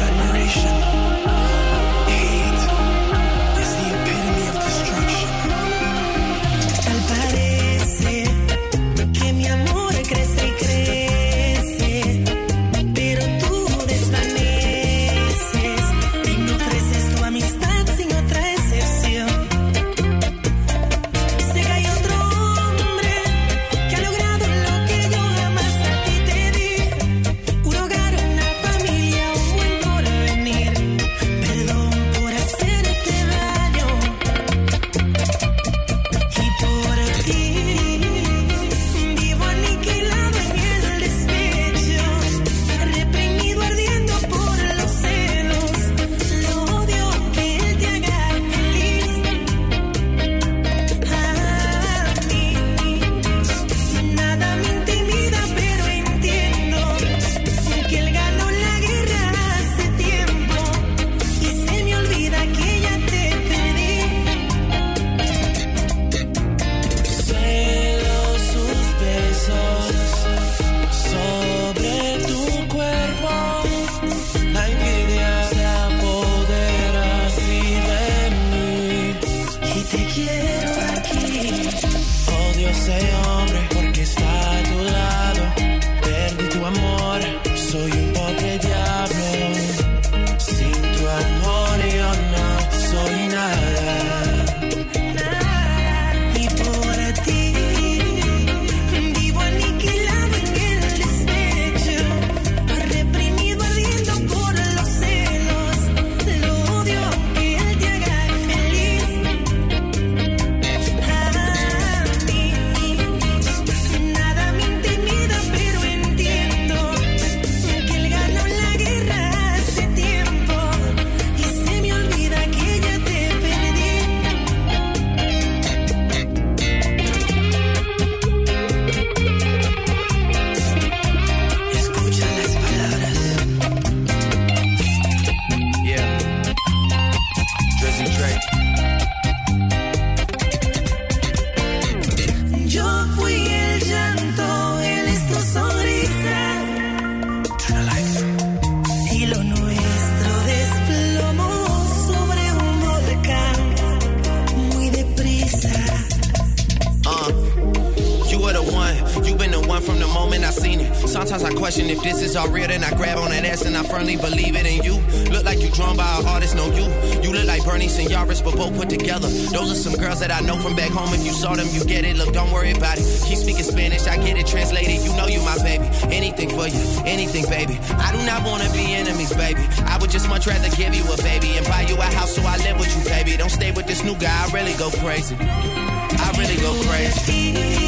question 161.74 161.90
if 161.90 162.02
this 162.04 162.22
is 162.22 162.36
all 162.36 162.48
real, 162.50 162.68
then 162.68 162.84
I 162.84 162.90
grab 162.94 163.18
on 163.18 163.30
that 163.30 163.44
ass 163.44 163.64
and 163.64 163.76
I 163.76 163.82
firmly 163.82 164.16
believe 164.16 164.54
it. 164.54 164.64
in 164.64 164.84
you 164.84 164.94
look 165.32 165.44
like 165.44 165.58
you 165.58 165.70
drawn 165.70 165.96
by 165.96 166.06
an 166.20 166.26
artist, 166.26 166.54
no 166.54 166.66
you. 166.70 166.86
You 167.22 167.32
look 167.34 167.46
like 167.46 167.64
Bernie 167.64 167.90
and 167.90 168.08
but 168.44 168.54
both 168.54 168.76
put 168.76 168.88
together. 168.88 169.26
Those 169.50 169.72
are 169.72 169.80
some 169.86 169.94
girls 169.94 170.20
that 170.20 170.30
I 170.30 170.38
know 170.40 170.56
from 170.58 170.76
back 170.76 170.90
home. 170.90 171.12
If 171.12 171.24
you 171.26 171.32
saw 171.32 171.54
them, 171.56 171.66
you 171.72 171.84
get 171.84 172.04
it. 172.04 172.16
Look, 172.16 172.32
don't 172.32 172.52
worry 172.52 172.70
about 172.70 172.98
it. 172.98 173.06
Keep 173.26 173.38
speaking 173.38 173.64
Spanish, 173.64 174.06
I 174.06 174.16
get 174.22 174.36
it 174.36 174.46
translated. 174.46 175.02
You 175.02 175.16
know 175.16 175.26
you 175.26 175.42
my 175.42 175.58
baby. 175.64 175.84
Anything 176.14 176.50
for 176.50 176.68
you, 176.68 176.82
anything, 177.04 177.44
baby. 177.50 177.74
I 177.98 178.14
do 178.14 178.22
not 178.24 178.46
wanna 178.46 178.70
be 178.70 178.94
enemies, 178.94 179.34
baby. 179.34 179.62
I 179.90 179.98
would 179.98 180.10
just 180.10 180.28
much 180.28 180.46
rather 180.46 180.70
give 180.76 180.94
you 180.94 181.02
a 181.10 181.16
baby 181.26 181.56
and 181.58 181.66
buy 181.66 181.82
you 181.90 181.96
a 181.96 182.08
house 182.14 182.36
so 182.36 182.42
I 182.42 182.56
live 182.58 182.78
with 182.78 182.94
you, 182.94 183.02
baby. 183.10 183.36
Don't 183.36 183.50
stay 183.50 183.72
with 183.72 183.86
this 183.86 184.04
new 184.04 184.14
guy, 184.14 184.30
I 184.30 184.46
really 184.54 184.74
go 184.78 184.90
crazy. 185.02 185.36
I 185.40 186.30
really 186.38 186.56
go 186.62 186.70
crazy. 186.86 187.83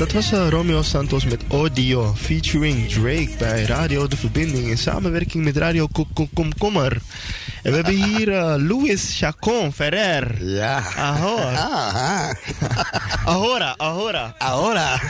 Dat 0.00 0.12
was 0.12 0.32
eh, 0.32 0.48
Romeo 0.48 0.82
Santos 0.82 1.24
met 1.24 1.40
Audio 1.48 2.14
featuring 2.16 2.88
Drake 2.88 3.30
bij 3.38 3.62
Radio 3.64 4.06
De 4.08 4.16
Verbinding 4.16 4.68
in 4.68 4.78
samenwerking 4.78 5.44
met 5.44 5.56
Radio 5.56 5.86
Ko- 5.86 6.06
Ko- 6.14 6.28
Komkommer. 6.34 6.92
En 7.62 7.70
we 7.70 7.74
hebben 7.76 7.94
hier 8.04 8.32
eh, 8.32 8.54
Luis 8.68 9.18
Chacon 9.18 9.72
Ferrer. 9.72 10.44
Ja. 10.46 10.82
Ahora. 10.96 11.68
Aha. 11.70 12.34
Ahora, 13.24 13.74
ahora. 13.76 14.34
Ahora. 14.38 15.00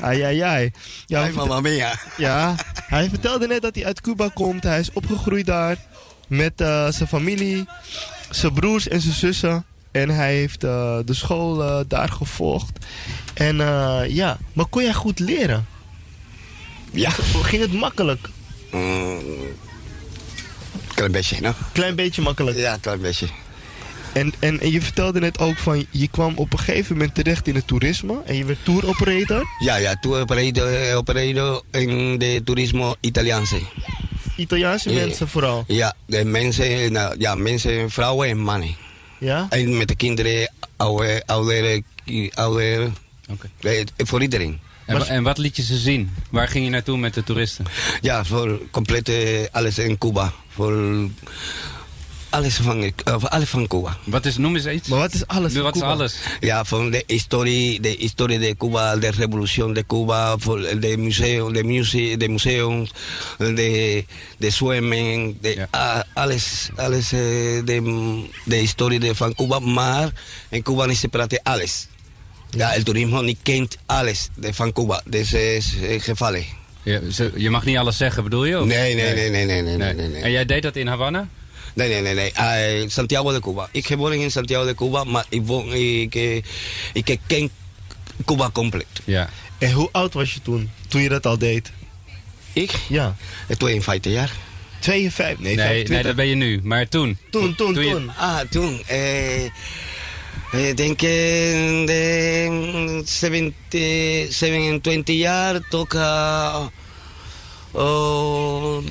Ai, 0.00 0.22
ai, 0.22 0.40
ai. 0.40 0.70
Ja, 1.06 1.22
Ay, 1.22 1.32
mamma 1.32 1.60
mia. 1.60 1.98
Ja, 2.16 2.54
hij 2.86 3.08
vertelde 3.08 3.46
net 3.46 3.62
dat 3.62 3.74
hij 3.74 3.84
uit 3.86 4.00
Cuba 4.00 4.28
komt. 4.34 4.62
Hij 4.62 4.80
is 4.80 4.92
opgegroeid 4.92 5.46
daar 5.46 5.76
met 6.28 6.60
eh, 6.60 6.88
zijn 6.90 7.08
familie, 7.08 7.64
zijn 8.30 8.52
broers 8.52 8.88
en 8.88 9.00
zijn 9.00 9.14
zussen. 9.14 9.64
En 9.92 10.08
hij 10.10 10.34
heeft 10.34 10.60
de 10.60 11.04
school 11.10 11.84
daar 11.88 12.08
gevolgd. 12.08 12.78
En 13.36 13.60
eh, 13.60 14.00
ja, 14.08 14.38
maar 14.52 14.66
kon 14.66 14.82
jij 14.82 14.92
goed 14.94 15.18
leren? 15.18 15.66
Ja. 16.92 17.10
Ging 17.42 17.62
het 17.62 17.72
makkelijk? 17.72 18.28
Mm, 18.72 19.18
klein 20.94 21.12
beetje, 21.12 21.40
no? 21.40 21.52
Klein 21.72 21.94
beetje 21.94 22.22
makkelijk? 22.22 22.56
Ja, 22.56 22.76
klein 22.80 23.00
beetje. 23.00 23.26
En, 24.12 24.32
en, 24.38 24.60
en 24.60 24.70
je 24.72 24.80
vertelde 24.82 25.20
net 25.20 25.38
ook 25.38 25.56
van, 25.56 25.86
je 25.90 26.08
kwam 26.08 26.32
op 26.36 26.52
een 26.52 26.58
gegeven 26.58 26.92
moment 26.96 27.14
terecht 27.14 27.48
in 27.48 27.54
het 27.54 27.66
toerisme. 27.66 28.22
En 28.24 28.36
je 28.36 28.44
werd 28.44 28.58
tour 28.64 28.86
operator. 28.88 29.44
Ja, 29.58 29.76
ja, 29.76 29.96
tú 30.00 30.16
operado, 30.16 30.94
operado 30.94 31.62
en 31.70 32.18
de 32.18 32.40
turismo 32.44 32.94
italiaanse. 33.00 33.58
Italiaanse 34.36 34.90
Ja. 34.90 35.00
mensen 35.00 35.28
vooral. 35.28 35.64
Ja, 35.66 35.94
de 36.06 36.24
mensen, 36.24 36.92
nou, 36.92 37.14
ja, 37.18 37.34
mensen, 37.34 37.90
vrouwen 37.90 38.28
en 38.28 38.38
mannen. 38.38 38.76
Ja? 39.18 39.46
En 39.50 39.76
met 39.76 39.88
de 39.88 39.96
kinderen, 39.96 40.52
oude, 40.76 41.22
ouderen, 41.26 41.84
ki- 42.04 42.30
eh, 43.60 43.84
voor 43.96 44.22
iedereen. 44.22 44.60
En, 44.86 44.98
wa- 44.98 45.06
en 45.06 45.22
wat 45.22 45.38
liet 45.38 45.56
je 45.56 45.62
ze 45.62 45.76
zien? 45.76 46.10
Waar 46.30 46.48
ging 46.48 46.64
je 46.64 46.70
naartoe 46.70 46.98
met 46.98 47.14
de 47.14 47.24
toeristen? 47.24 47.64
Ja, 48.00 48.24
voor 48.24 48.60
complete 48.70 49.48
alles 49.52 49.78
in 49.78 49.98
Cuba. 49.98 50.32
Voor 50.48 51.08
alles 52.30 52.54
van, 52.56 52.82
eh, 52.82 53.24
alles 53.24 53.48
van 53.48 53.66
Cuba. 53.66 53.96
Wat 54.04 54.24
is, 54.26 54.36
noem 54.36 54.56
eens 54.56 54.66
iets. 54.66 54.88
Maar 54.88 54.98
wat 54.98 55.14
is 55.14 55.26
alles 55.26 55.54
Wat 55.54 55.76
is 55.76 55.82
alles? 55.82 56.16
Ja, 56.40 56.64
van 56.64 56.90
de 56.90 57.04
historie, 57.06 57.80
de 57.80 57.88
historie 57.98 58.38
de 58.38 58.56
Cuba, 58.56 58.96
de 58.96 59.10
revolución 59.10 59.72
de 59.72 59.86
Cuba, 59.86 60.38
voor 60.38 60.60
de 60.80 60.96
museo, 60.96 61.50
de 61.52 61.64
muse, 61.64 62.14
de 62.16 62.28
museums, 62.28 62.90
de, 63.38 64.04
de 64.38 64.50
zwemmen, 64.50 65.38
de, 65.40 65.68
alles, 66.14 66.68
alles 66.76 67.12
eh, 67.12 67.20
de, 67.64 68.22
de 68.44 68.56
historie 68.56 68.98
de, 69.00 69.14
van 69.14 69.34
Cuba, 69.34 69.58
maar 69.58 70.10
in 70.48 70.62
Cuba 70.62 70.86
niet 70.86 70.98
se 70.98 71.40
alles. 71.42 71.86
Ja, 72.56 72.74
el 72.74 72.82
turismo 72.82 73.20
niet 73.20 73.38
kent 73.42 73.76
alles 73.86 74.28
de, 74.34 74.54
van 74.54 74.72
Cuba, 74.72 75.02
dus 75.04 75.32
is 75.32 75.76
gevallen. 75.98 76.44
Je, 77.36 77.50
mag 77.50 77.64
niet 77.64 77.76
alles 77.76 77.96
zeggen, 77.96 78.22
bedoel 78.22 78.44
je? 78.44 78.60
of? 78.60 78.66
Nee, 78.66 78.94
nee, 78.94 79.14
nee, 79.14 79.30
nee, 79.30 79.44
nee, 79.44 79.62
nee, 79.62 79.76
nee, 79.76 79.94
nee, 79.94 80.08
nee. 80.08 80.22
En 80.22 80.30
jij 80.30 80.44
deed 80.44 80.62
dat 80.62 80.76
in 80.76 80.86
Havana? 80.86 81.28
Nee, 81.74 81.88
nee, 81.88 82.00
nee, 82.02 82.14
nee. 82.14 82.32
Eh, 82.32 82.88
Santiago 82.88 83.32
de 83.32 83.40
Cuba. 83.40 83.68
Ik 83.72 83.86
geboren 83.86 84.20
in 84.20 84.30
Santiago 84.30 84.66
de 84.66 84.74
Cuba, 84.74 85.04
maar 85.04 85.24
ik, 85.28 85.42
woon, 85.44 85.72
ik, 85.72 86.14
eh, 86.14 86.36
ik 86.92 87.18
ken 87.26 87.50
Cuba 88.24 88.50
compleet. 88.50 88.86
Ja. 89.04 89.30
En 89.58 89.72
hoe 89.72 89.88
oud 89.92 90.14
was 90.14 90.34
je 90.34 90.42
toen? 90.42 90.70
Toen 90.88 91.00
je 91.02 91.08
dat 91.08 91.26
al 91.26 91.38
deed? 91.38 91.72
Ik? 92.52 92.70
Ja. 92.88 93.16
52 93.58 94.12
jaar. 94.12 94.30
52? 94.78 95.38
Nee, 95.44 95.54
Nee, 95.56 95.64
25. 95.66 95.88
nee, 95.94 96.02
dat 96.02 96.16
ben 96.16 96.26
je 96.26 96.34
nu. 96.34 96.60
Maar 96.62 96.88
toen? 96.88 97.18
Toen, 97.30 97.54
toen, 97.54 97.74
Toen 97.74 97.84
je- 97.84 97.90
toen. 97.90 98.10
Ah, 98.16 98.38
toen. 98.50 98.82
Eh, 98.86 99.50
ik 100.58 100.76
denk 100.76 101.02
eh, 101.02 101.08
de 101.86 103.02
70, 103.04 104.32
27 104.32 105.16
jaar 105.16 105.68
tot 105.68 105.94
uh, 105.94 106.66
oh, 107.70 108.84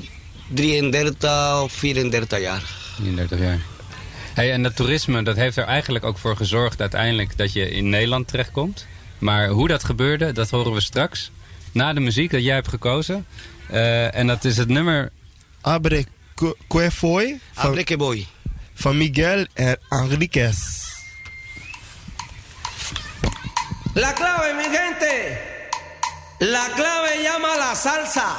33 0.48 1.62
of 1.62 1.72
34 1.72 2.40
jaar. 2.40 2.62
33 2.96 3.38
jaar. 3.38 3.60
Hey, 4.34 4.52
en 4.52 4.62
dat 4.62 4.76
toerisme, 4.76 5.22
dat 5.22 5.36
heeft 5.36 5.56
er 5.56 5.64
eigenlijk 5.64 6.04
ook 6.04 6.18
voor 6.18 6.36
gezorgd 6.36 6.80
uiteindelijk 6.80 7.36
dat 7.36 7.52
je 7.52 7.70
in 7.70 7.88
Nederland 7.88 8.28
terechtkomt. 8.28 8.86
Maar 9.18 9.48
hoe 9.48 9.68
dat 9.68 9.84
gebeurde, 9.84 10.32
dat 10.32 10.50
horen 10.50 10.72
we 10.72 10.80
straks. 10.80 11.30
Na 11.72 11.92
de 11.92 12.00
muziek 12.00 12.30
dat 12.30 12.42
jij 12.42 12.54
hebt 12.54 12.68
gekozen. 12.68 13.26
Eh, 13.68 14.14
en 14.14 14.26
dat 14.26 14.44
is 14.44 14.56
het 14.56 14.68
nummer... 14.68 15.10
Abre 15.60 16.04
Foi 16.90 17.38
van, 17.52 17.70
Abre 17.70 18.24
van 18.74 18.96
Miguel 18.96 19.46
en 19.54 19.78
Enriquez. 19.88 20.94
La 23.96 24.12
clave, 24.12 24.52
mi 24.52 24.64
gente. 24.64 25.70
La 26.40 26.66
clave 26.76 27.22
llama 27.22 27.56
la 27.56 27.74
salsa. 27.74 28.36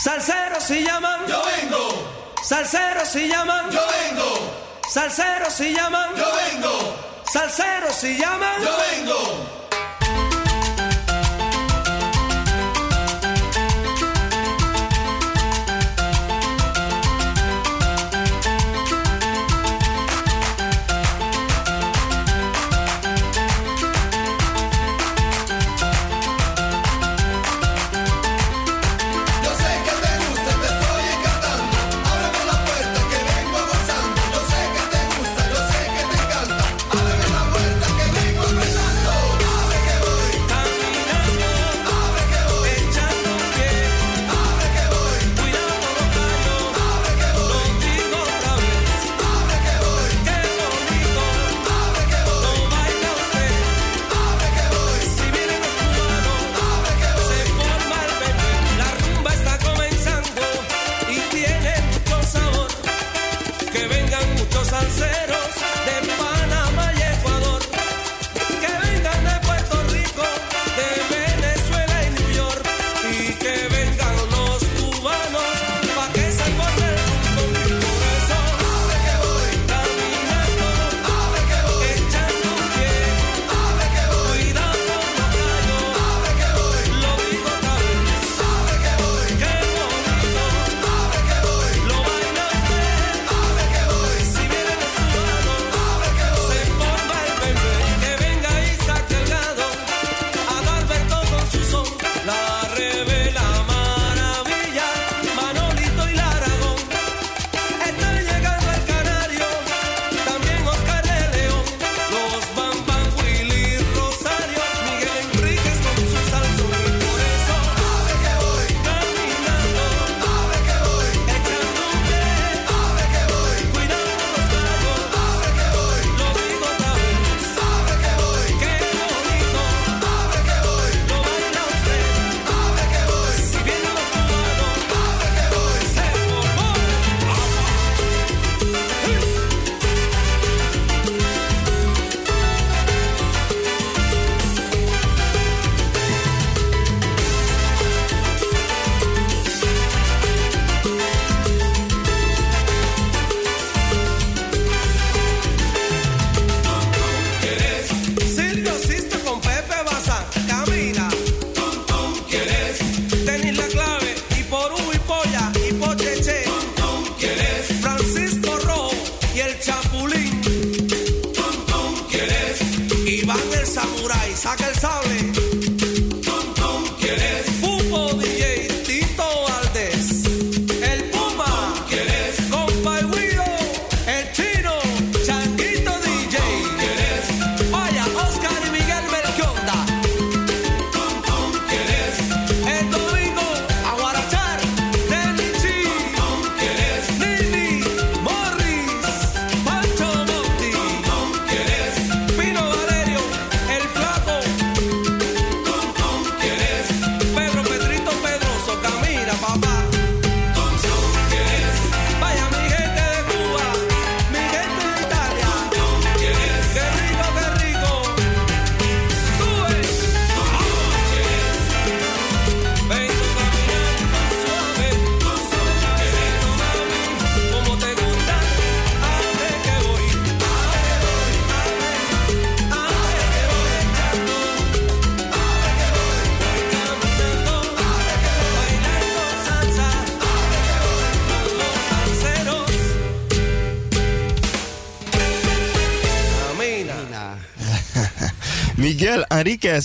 Salseros 0.00 0.62
si 0.62 0.84
llaman. 0.84 1.26
Yo 1.26 1.42
vengo. 1.44 2.34
Salseros 2.40 3.08
si 3.08 3.26
llaman. 3.26 3.68
Yo 3.72 3.80
vengo. 3.88 4.78
Salseros 4.88 5.52
si 5.54 5.74
llaman. 5.74 6.14
Yo 6.14 6.24
vengo. 6.36 6.94
Salseros 7.32 7.96
si 7.96 8.16
llaman. 8.16 8.62
Yo 8.62 8.76
vengo. 8.76 9.69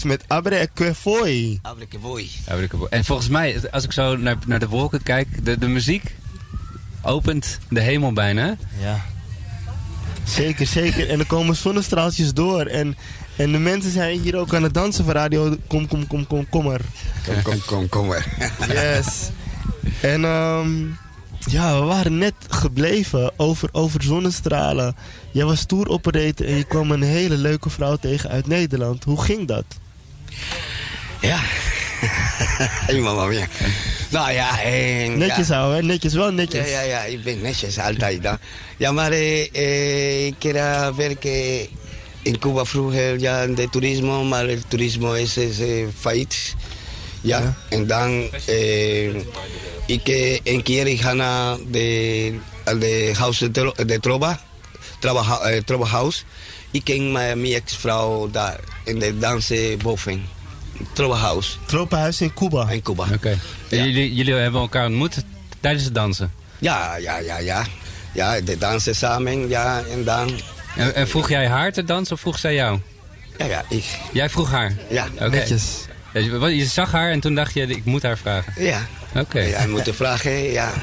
Met 0.04 0.24
Abre 0.28 0.69
que 0.74 0.95
foi. 0.95 1.60
Abre 1.62 1.88
que 1.88 2.00
voy. 2.00 2.30
En 2.89 3.06
volgens 3.06 3.30
mij, 3.30 3.62
als 3.71 3.84
ik 3.84 3.91
zo 3.91 4.17
naar, 4.17 4.38
naar 4.45 4.60
de 4.60 4.67
wolken 4.67 5.04
kijk, 5.04 5.45
de, 5.45 5.58
de 5.58 5.67
muziek 5.67 6.15
opent 7.02 7.60
de 7.69 7.82
hemel 7.82 8.13
bijna. 8.13 8.58
Ja. 8.82 9.06
Zeker, 10.24 10.67
zeker. 10.67 11.10
En 11.10 11.19
er 11.19 11.26
komen 11.26 11.56
zonnestraaltjes 11.56 12.34
door. 12.34 12.65
En, 12.65 12.98
en 13.36 13.52
de 13.52 13.58
mensen 13.58 13.91
zijn 13.91 14.19
hier 14.19 14.36
ook 14.36 14.54
aan 14.54 14.63
het 14.63 14.74
dansen 14.74 15.06
van 15.06 15.13
radio. 15.13 15.56
Kom, 15.67 15.88
kom, 15.88 16.08
kom, 16.08 16.28
kom, 16.28 16.50
kom 16.50 16.67
er. 16.67 16.82
Kom, 17.26 17.41
kom, 17.41 17.60
kom, 17.65 17.89
kom 17.89 18.12
er. 18.12 18.26
Yes. 18.67 19.30
En 20.02 20.26
ehm, 20.26 20.86
ja, 21.45 21.79
we 21.79 21.86
waren 21.86 22.17
net 22.17 22.34
gebleven 22.49 23.31
over, 23.38 23.69
over 23.71 24.03
zonnestralen. 24.03 24.95
Jij 25.31 25.45
was 25.45 25.65
tour 25.65 25.88
operator 25.88 26.45
en 26.45 26.55
je 26.55 26.63
kwam 26.63 26.91
een 26.91 27.01
hele 27.01 27.38
leuke 27.38 27.69
vrouw 27.69 27.95
tegen 27.95 28.29
uit 28.29 28.47
Nederland. 28.47 29.03
Hoe 29.03 29.21
ging 29.21 29.47
dat? 29.47 29.65
Ja. 31.21 31.39
Mama 33.01 33.25
mia. 33.25 33.47
Nou 34.10 34.31
ja, 34.31 34.62
eh, 34.62 35.15
Netjes 35.15 35.47
ja. 35.47 35.55
houden? 35.55 35.86
Netjes, 35.86 36.13
wel 36.13 36.31
netjes. 36.31 36.69
Ja, 36.69 36.81
ja, 36.81 36.81
ja, 36.81 37.03
ik 37.03 37.23
ben 37.23 37.41
netjes 37.41 37.79
altijd. 37.79 38.23
hè. 38.23 38.31
Ja, 38.77 38.91
maar 38.91 39.12
eh, 39.12 39.55
eh, 39.55 40.25
ik 40.25 40.43
era 40.43 40.95
werken 40.95 41.67
in 42.21 42.39
Cuba 42.39 42.65
vroeger, 42.65 43.19
ja, 43.19 43.47
de 43.47 43.69
turismo, 43.69 44.23
maar 44.23 44.45
el 44.45 44.60
turismo 44.67 45.13
is, 45.13 45.38
is 45.38 45.60
eh, 45.60 45.86
failliet. 45.99 46.55
Ja, 47.25 47.55
en 47.69 47.88
dan, 47.88 48.29
eh, 48.45 49.07
ik 49.85 50.07
een 50.43 50.63
keer 50.63 50.88
ik 50.88 51.01
ga 51.01 51.13
naar 51.13 51.57
de, 51.71 52.33
al 52.65 52.79
de 52.79 53.13
house 53.17 53.51
de, 53.51 53.51
tro- 53.51 53.85
de 53.85 53.99
Trova, 53.99 54.39
Trova, 54.99 55.39
eh, 55.39 55.61
Trova 55.61 55.85
House. 55.85 56.23
Ik 56.71 56.83
ken 56.83 57.11
mijn, 57.11 57.41
mijn 57.41 57.53
ex-vrouw 57.53 58.29
daar 58.31 58.59
in 58.83 58.99
de 58.99 59.17
dansen 59.17 59.77
boven. 59.77 60.25
Trova 60.93 61.15
House. 61.15 61.51
Tropenhuis 61.65 62.21
in 62.21 62.33
Cuba. 62.33 62.69
In 62.69 62.81
Cuba. 62.81 63.05
Oké. 63.13 63.38
En 63.69 63.77
Jullie, 63.77 64.13
jullie 64.13 64.33
hebben 64.33 64.61
elkaar 64.61 64.85
ontmoet 64.85 65.15
tijdens 65.59 65.83
het 65.83 65.93
dansen? 65.95 66.31
Ja, 66.59 66.95
ja, 66.95 67.17
ja, 67.17 67.38
ja. 67.38 67.65
Ja, 68.13 68.41
de 68.41 68.57
dansen 68.57 68.95
samen, 68.95 69.49
ja, 69.49 69.83
en 69.91 70.03
dan... 70.03 70.39
En, 70.75 70.95
en 70.95 71.07
vroeg 71.07 71.29
jij 71.29 71.47
haar 71.47 71.71
te 71.71 71.83
dansen 71.83 72.15
of 72.15 72.21
vroeg 72.21 72.39
zij 72.39 72.53
jou? 72.53 72.79
Ja, 73.38 73.45
ja, 73.45 73.65
ik. 73.69 73.83
Jij 74.13 74.29
vroeg 74.29 74.51
haar? 74.51 74.73
Ja, 74.89 75.07
Oké. 75.13 75.29
netjes. 75.29 75.63
Ja, 76.15 76.21
je- 76.47 76.56
Je 76.58 76.65
zag 76.65 76.91
haar 76.91 77.12
en 77.12 77.19
toen 77.19 77.36
dacht 77.36 77.54
je, 77.54 77.62
ik 77.67 77.86
moet 77.86 78.01
haar 78.04 78.17
vragen. 78.17 78.63
Ja. 78.63 78.88
Oké. 79.15 79.39
Ja, 79.39 79.62
je 79.62 79.67
moet 79.67 79.89
vragen, 79.93 80.32
ja. 80.51 80.73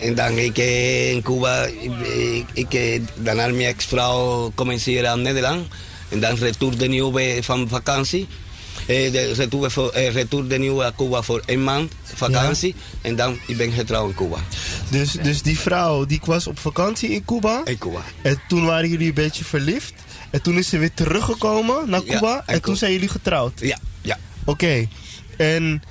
En 0.00 0.14
dan 0.14 0.38
ik 0.38 0.58
eh, 0.58 1.10
in 1.10 1.22
Cuba, 1.22 1.64
ik, 1.64 2.44
ik, 2.52 2.74
eh, 2.74 3.00
daarna 3.14 3.46
mijn 3.46 3.60
ex-vrouw 3.68 4.52
commenceerde 4.54 5.08
aan 5.08 5.22
Nederland. 5.22 5.66
En 6.08 6.20
dan 6.20 6.34
retour 6.36 6.78
de 6.78 6.88
nieuw 6.88 7.10
bij- 7.10 7.42
van 7.42 7.68
vakantie. 7.68 8.26
Eh, 8.86 9.12
de 9.12 9.32
retour, 9.32 9.70
voor, 9.70 9.90
eh, 9.90 10.12
retour 10.12 10.48
de 10.48 10.58
nieuw 10.58 10.76
naar 10.80 10.92
Cuba 10.96 11.22
voor 11.22 11.42
een 11.46 11.64
maand 11.64 11.92
vakantie. 12.14 12.74
En 13.02 13.16
dan 13.16 13.38
ik 13.46 13.56
ben 13.56 13.72
getrouwd 13.72 14.08
in 14.10 14.14
Cuba. 14.16 14.36
Dus, 14.90 15.12
dus 15.12 15.42
die 15.42 15.58
vrouw 15.58 16.04
die 16.06 16.20
was 16.24 16.46
op 16.46 16.58
vakantie 16.58 17.10
in 17.10 17.24
Cuba. 17.24 17.60
In 17.64 17.78
Cuba. 17.78 18.00
En 18.22 18.40
toen 18.48 18.64
waren 18.64 18.88
jullie 18.88 19.08
een 19.08 19.14
beetje 19.14 19.44
verliefd. 19.44 19.92
En 20.30 20.42
toen 20.42 20.58
is 20.58 20.68
ze 20.68 20.78
weer 20.78 20.94
teruggekomen 20.94 21.90
naar 21.90 22.02
Ja, 22.04 22.12
Cuba. 22.14 22.42
en 22.46 22.54
en 22.54 22.62
toen 22.62 22.76
zijn 22.76 22.92
jullie 22.92 23.08
getrouwd. 23.08 23.60
Ja, 23.60 23.78
ja. 24.02 24.18
Oké. 24.44 24.86
En 25.36 25.82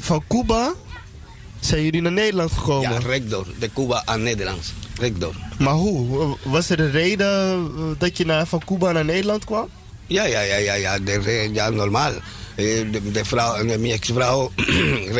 van 0.00 0.22
Cuba 0.28 0.72
zijn 1.60 1.82
jullie 1.84 2.00
naar 2.00 2.12
Nederland 2.12 2.52
gekomen. 2.52 2.90
Ja, 2.92 2.98
rechtdoor. 2.98 3.46
De 3.58 3.70
Cuba 3.74 4.02
aan 4.04 4.22
Nederlands. 4.22 4.72
Rechtdoor. 5.00 5.34
Maar 5.58 5.74
hoe? 5.74 6.36
Was 6.42 6.70
er 6.70 6.80
een 6.80 6.90
reden 6.90 7.52
eh, 7.76 7.82
dat 7.98 8.16
je 8.16 8.24
naar, 8.24 8.46
van 8.46 8.62
Cuba 8.66 8.92
naar 8.92 9.04
Nederland 9.04 9.44
kwam? 9.44 9.68
Ja, 10.06 10.24
ja, 10.24 10.40
ja, 10.40 10.56
ja, 10.56 10.74
ja, 10.74 10.98
de, 10.98 11.20
de- 11.20 11.50
ja 11.52 11.68
normaal. 11.70 12.12
Eh, 12.54 12.64
De, 12.92 13.10
de 13.12 13.24
vrouw, 13.24 13.54
eh, 13.54 13.64
mijn 13.64 13.84
ex-vrouw, 13.84 14.52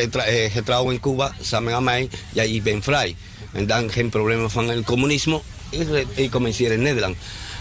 getrouwd 0.50 0.92
in 0.92 1.00
Cuba, 1.00 1.34
samen 1.40 1.74
aan 1.74 1.84
mij, 1.84 2.08
ja, 2.32 2.42
ik 2.42 2.62
ben 2.62 2.82
vrij. 2.82 3.16
En 3.52 3.66
dan 3.66 3.90
geen 3.90 4.08
problemen 4.08 4.50
van 4.50 4.68
het 4.68 4.84
communisme, 4.84 5.40
ik, 5.70 5.88
ik 6.14 6.34
in 6.58 6.82
Nederland. 6.82 7.16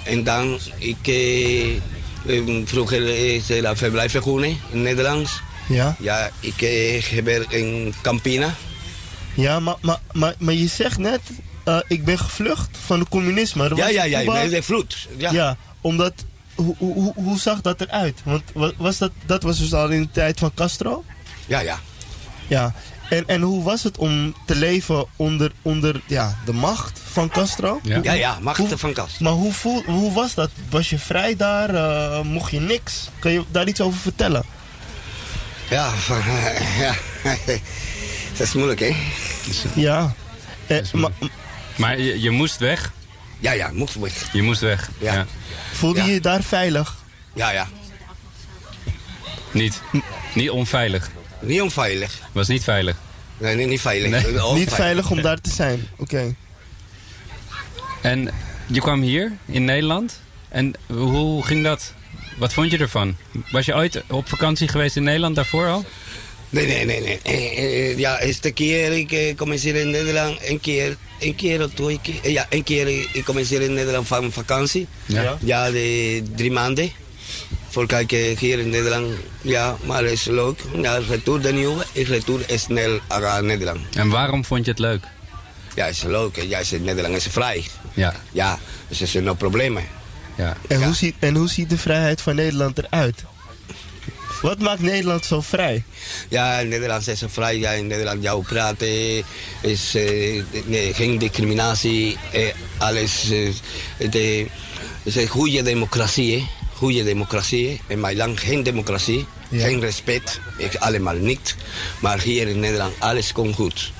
En 0.07 0.23
dan, 0.23 0.59
ik, 0.77 0.97
eh, 1.07 1.75
eh, 1.75 1.81
vroeger 2.65 3.07
is 3.35 3.45
de 3.45 3.71
verblijfsvergunning 3.75 4.57
in 4.71 4.81
Nederlands. 4.81 5.41
Ja. 5.69 5.95
Ja, 5.99 6.29
ik 6.39 6.61
eh, 6.61 7.03
gewerkt 7.03 7.53
in 7.53 7.93
Campina. 8.01 8.55
Ja, 9.33 9.59
maar, 9.59 9.75
maar, 9.81 9.99
maar, 10.11 10.33
maar 10.37 10.53
je 10.53 10.67
zegt 10.67 10.97
net, 10.97 11.19
eh, 11.63 11.77
ik 11.87 12.05
ben 12.05 12.17
gevlucht 12.19 12.69
van 12.85 12.99
het 12.99 13.09
communisme. 13.09 13.71
Ja, 13.75 13.87
ja, 13.89 14.03
ja, 14.03 14.19
Cuba- 14.19 14.39
ik 14.41 14.49
ben 14.49 14.59
gevlucht, 14.59 15.07
ja. 15.17 15.31
ja, 15.31 15.57
omdat, 15.81 16.13
hoe, 16.55 16.75
hoe, 16.77 17.13
hoe- 17.15 17.39
zag 17.39 17.61
dat 17.61 17.81
eruit? 17.81 18.21
Want 18.23 18.43
wa- 18.53 18.71
was 18.77 18.97
dat, 18.97 19.11
dat 19.25 19.43
was 19.43 19.59
dus 19.59 19.73
al 19.73 19.89
in 19.89 20.01
de 20.01 20.11
tijd 20.11 20.39
van 20.39 20.51
Castro? 20.53 21.03
Ja, 21.45 21.59
ja. 21.59 21.79
Ja, 22.47 22.73
en, 23.09 23.23
en 23.27 23.41
hoe 23.41 23.63
was 23.63 23.83
het 23.83 23.97
om 23.97 24.35
te 24.45 24.55
leven 24.55 25.05
onder, 25.15 25.51
onder 25.61 26.01
ja, 26.05 26.37
de 26.45 26.53
macht 26.53 26.99
van 27.11 27.29
Castro? 27.29 27.79
Ja, 27.83 27.99
ja, 28.03 28.11
ja 28.13 28.37
macht 28.41 28.57
hoe- 28.57 28.77
van 28.77 28.93
Castro. 28.93 29.23
Maar 29.23 29.33
hoe, 29.33 29.53
voel, 29.53 29.83
hoe 29.85 30.13
was 30.13 30.33
dat? 30.33 30.49
Was 30.69 30.89
je 30.89 30.99
vrij 30.99 31.35
daar? 31.35 31.69
Eh, 31.75 32.21
mocht 32.21 32.51
je 32.51 32.59
niks? 32.59 33.09
Kan 33.19 33.31
je 33.31 33.43
daar 33.51 33.67
iets 33.67 33.81
over 33.81 33.99
vertellen? 33.99 34.43
Ja, 35.69 35.89
van, 35.89 36.17
ja. 36.83 36.95
dat 38.37 38.47
is 38.47 38.53
moeilijk, 38.53 38.79
hè? 38.79 38.95
Ja. 39.75 40.13
Eh, 40.67 40.91
maar, 40.93 41.11
Maar 41.75 41.99
je, 41.99 42.21
je 42.21 42.29
moest 42.29 42.57
weg? 42.57 42.91
Ja, 43.39 43.51
ja, 43.51 43.69
moest 43.73 43.95
weg. 43.95 44.33
Je 44.33 44.41
moest 44.41 44.61
weg? 44.61 44.89
Ja. 44.99 45.25
voelde 45.73 45.99
Ja. 45.99 46.05
je 46.05 46.11
je 46.13 46.19
daar 46.21 46.43
veilig? 46.43 46.95
Ja, 47.33 47.51
ja. 47.51 47.67
Niet? 49.51 49.81
Niet 50.33 50.49
onveilig? 50.49 51.11
Niet 51.39 51.61
onveilig. 51.61 52.19
Was 52.31 52.47
niet 52.47 52.63
veilig? 52.63 52.95
Nee, 53.37 53.55
niet, 53.55 53.67
niet 53.67 53.81
veilig. 53.81 54.09
Nee. 54.23 54.53
Niet 54.53 54.73
veilig 54.73 55.11
om 55.11 55.21
daar 55.21 55.41
te 55.41 55.49
zijn. 55.49 55.87
Oké. 55.97 56.35
En 58.01 58.29
je 58.67 58.79
kwam 58.81 59.01
hier 59.01 59.31
in 59.45 59.65
Nederland. 59.65 60.19
En 60.49 60.73
hoe 60.87 61.45
ging 61.45 61.63
dat? 61.63 61.93
Wat 62.37 62.53
vond 62.53 62.71
je 62.71 62.77
ervan? 62.77 63.15
Was 63.51 63.65
je 63.65 63.75
ooit 63.75 64.03
op 64.09 64.29
vakantie 64.29 64.67
geweest 64.67 64.95
in 64.95 65.03
Nederland 65.03 65.35
daarvoor 65.35 65.67
al? 65.67 65.85
Nee, 66.49 66.67
nee, 66.67 66.85
nee. 66.85 67.01
nee. 67.01 67.19
Eh, 67.23 67.57
eh, 67.91 67.97
ja, 67.97 68.19
eerste 68.19 68.51
keer 68.51 68.91
ik 68.91 69.11
eh, 69.11 69.35
commenceerde 69.35 69.79
in 69.79 69.89
Nederland. 69.89 70.39
Een 70.45 70.59
keer, 70.59 70.97
een 71.19 71.35
keer 71.35 71.63
of 71.63 71.71
twee 71.73 71.99
keer. 72.01 72.15
eh, 72.23 72.31
Ja, 72.31 72.45
een 72.49 72.63
keer 72.63 72.87
eh, 72.87 73.05
ik 73.13 73.23
commenceerde 73.25 73.65
in 73.65 73.73
Nederland 73.73 74.07
van 74.07 74.31
vakantie. 74.31 74.87
Ja. 75.05 75.37
Ja, 75.41 75.71
de 75.71 76.23
drie 76.35 76.51
maanden. 76.51 76.91
Voor 77.77 77.87
kijken 77.87 78.37
hier 78.37 78.59
in 78.59 78.69
Nederland. 78.69 79.13
Ja, 79.41 79.75
maar 79.85 80.03
het 80.03 80.11
is 80.11 80.25
leuk. 80.25 80.59
Ja, 80.81 80.97
retour 80.97 81.41
de 81.41 81.53
nieuwe. 81.53 81.83
Ik 81.91 82.07
retour 82.07 82.45
snel 82.55 82.99
naar 83.07 83.43
Nederland. 83.43 83.95
En 83.95 84.09
waarom 84.09 84.45
vond 84.45 84.65
je 84.65 84.71
het 84.71 84.79
leuk? 84.79 85.03
Ja, 85.75 85.85
het 85.85 85.95
is 85.95 86.03
leuk. 86.03 86.35
Ja, 86.35 86.59
is 86.59 86.71
in 86.73 86.83
Nederland 86.83 87.15
is 87.15 87.27
vrij. 87.29 87.65
Ja. 87.93 88.13
Ja, 88.31 88.59
dus 88.87 89.01
er 89.01 89.07
zijn 89.07 89.23
no 89.23 89.33
problemen. 89.33 89.83
Ja. 90.37 90.57
En, 90.67 90.83
Hoe 90.83 90.95
ziet, 90.95 91.15
en 91.19 91.35
hoe 91.35 91.49
ziet 91.49 91.69
de 91.69 91.77
vrijheid 91.77 92.21
van 92.21 92.35
Nederland 92.35 92.77
eruit? 92.77 93.23
Wat 94.41 94.59
maakt 94.59 94.81
Nederland 94.81 95.25
zo 95.25 95.41
vrij? 95.41 95.83
Ja, 96.29 96.57
in 96.59 96.67
Nederland 96.67 97.07
is 97.07 97.23
vrij. 97.27 97.57
Ja, 97.57 97.71
in 97.71 97.87
Nederland 97.87 98.23
jouw 98.23 98.41
praten 98.41 99.23
is 99.61 99.95
eh, 99.95 100.43
nee, 100.65 100.93
geen 100.93 101.17
discriminatie. 101.17 102.17
Eh, 102.31 102.47
alles. 102.77 103.29
eh, 103.31 104.11
de, 104.11 104.47
het 105.03 105.15
is 105.15 105.15
een 105.15 105.27
goede 105.27 105.61
democratie. 105.61 106.33
hè. 106.39 106.56
Goede 106.77 107.03
democratie. 107.03 107.81
In 107.87 107.99
mijn 107.99 108.17
land 108.17 108.39
geen 108.39 108.63
democratie. 108.63 109.25
Geen 109.51 109.79
respect. 109.79 110.39
Ik, 110.57 110.75
allemaal 110.75 111.15
niet. 111.15 111.55
Maar 111.99 112.19
hier 112.19 112.47
in 112.47 112.59
Nederland 112.59 112.93
alles 112.99 113.31
komt 113.31 113.55
goed. 113.55 113.91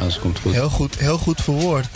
Alles 0.00 0.18
komt 0.18 0.38
goed. 0.38 0.52
Heel 0.52 0.70
goed, 0.70 0.98
heel 0.98 1.18
goed 1.18 1.40
verwoord. 1.40 1.86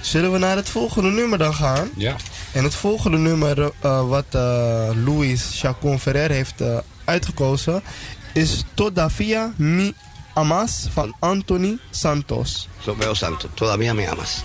Zullen 0.00 0.32
we 0.32 0.38
naar 0.38 0.56
het 0.56 0.68
volgende 0.68 1.10
nummer 1.10 1.38
dan 1.38 1.54
gaan? 1.54 1.90
Ja. 1.96 2.16
En 2.52 2.64
het 2.64 2.74
volgende 2.74 3.18
nummer 3.18 3.72
eh, 3.80 4.08
wat 4.08 4.24
eh 4.30 4.90
Luis 5.06 5.48
Chacon 5.52 5.98
Ferrer 5.98 6.30
heeft 6.30 6.60
eh, 6.60 6.78
uitgekozen 7.04 7.82
is 8.32 8.64
Todavia 8.74 9.52
Mi 9.56 9.94
Amas 10.34 10.86
van 10.92 11.14
Anthony 11.18 11.78
Santos. 11.90 12.68
Romeo 12.84 13.14
Santos, 13.14 13.50
todavía 13.54 13.94
me 13.94 14.08
amas. 14.08 14.42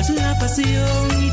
es 0.00 0.10
la 0.10 0.34
pasión 0.38 1.26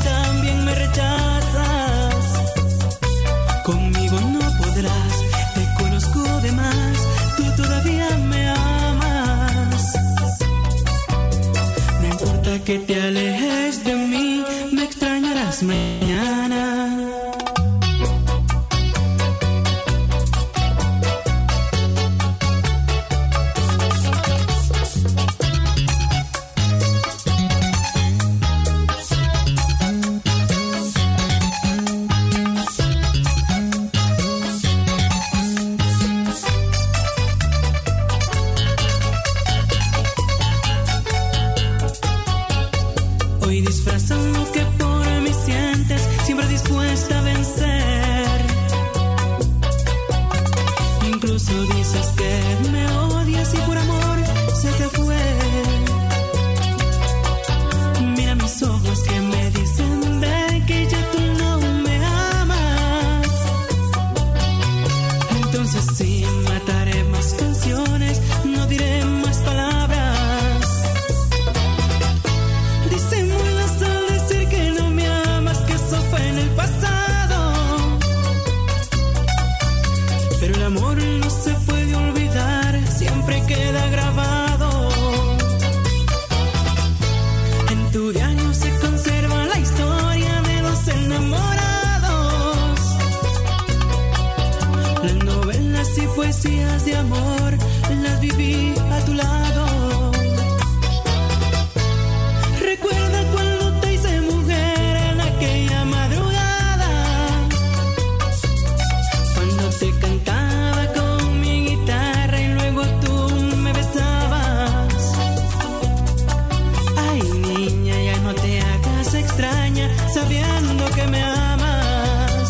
que 120.90 121.06
me 121.06 121.22
amas. 121.22 122.48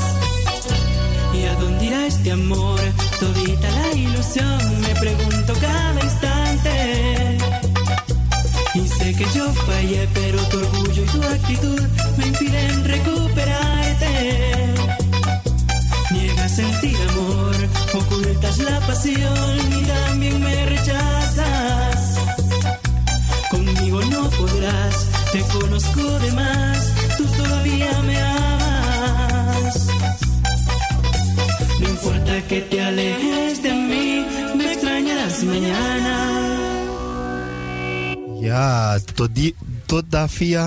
¿Y 1.35 1.44
a 1.44 1.55
dónde 1.57 1.85
irá 1.87 2.07
este 2.07 2.33
amor? 2.33 2.81
Todita 3.20 3.70
la 3.70 3.92
ilusión, 3.92 4.81
me 4.81 4.94
pregunto 5.01 5.53
cada 5.61 6.01
instante. 6.01 7.38
Y 8.75 8.88
sé 8.88 9.14
que 9.14 9.27
yo 9.35 9.53
fallé, 9.53 10.09
pero 10.12 10.38
tu 10.49 10.59
orgullo 10.59 11.03
y 11.03 11.07
tu 11.07 11.23
actitud 11.23 11.83
me 12.18 12.27
impiden 12.27 12.85
recuperarte. 12.85 14.75
dejas 16.11 16.53
sentir 16.57 16.97
amor, 17.11 17.57
ocultas 17.94 18.59
la 18.59 18.81
pasión 18.81 19.59
y 19.79 19.83
también 19.85 20.42
me 20.42 20.66
rechazas. 20.66 22.18
Conmigo 23.51 24.01
no 24.11 24.29
podrás, 24.31 25.07
te 25.33 25.40
conozco 25.42 26.18
de 26.18 26.33
más, 26.33 26.92
tú 27.16 27.24
todavía 27.24 28.03
me 28.03 28.16
amas. 28.20 29.87
No 31.81 31.88
importa 31.88 32.42
que 32.48 32.61
te 32.62 32.83
alejes 32.83 33.62
de 33.62 33.72
mí, 33.72 34.27
me 34.57 34.72
extrañarás 34.72 35.44
mañana. 35.44 36.35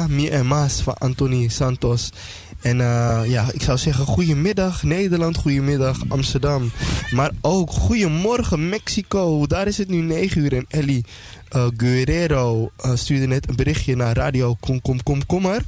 Mi 0.07 0.27
en 0.27 0.45
Maas 0.45 0.83
van 0.85 0.95
Anthony 1.01 1.49
Santos. 1.49 2.13
En 2.61 2.81
eh, 2.81 3.21
ja, 3.25 3.45
ik 3.53 3.61
zou 3.61 3.77
zeggen 3.77 4.05
goedemiddag 4.05 4.83
Nederland, 4.83 5.37
goedemiddag 5.37 5.97
Amsterdam. 6.07 6.71
Maar 7.11 7.31
ook 7.41 7.71
goedemorgen 7.71 8.69
Mexico. 8.69 9.47
Daar 9.47 9.67
is 9.67 9.77
het 9.77 9.89
nu 9.89 10.01
9 10.01 10.41
uur 10.41 10.53
en 10.53 10.65
Ellie 10.67 11.05
eh, 11.49 11.67
Guerrero 11.77 12.71
eh, 12.77 12.91
stuurde 12.95 13.27
net 13.27 13.49
een 13.49 13.55
berichtje 13.55 13.95
naar 13.95 14.15
Radio 14.15 14.55
Kom 14.59 14.81
Kom 14.81 15.03
Kom 15.03 15.25
Kommer. 15.25 15.61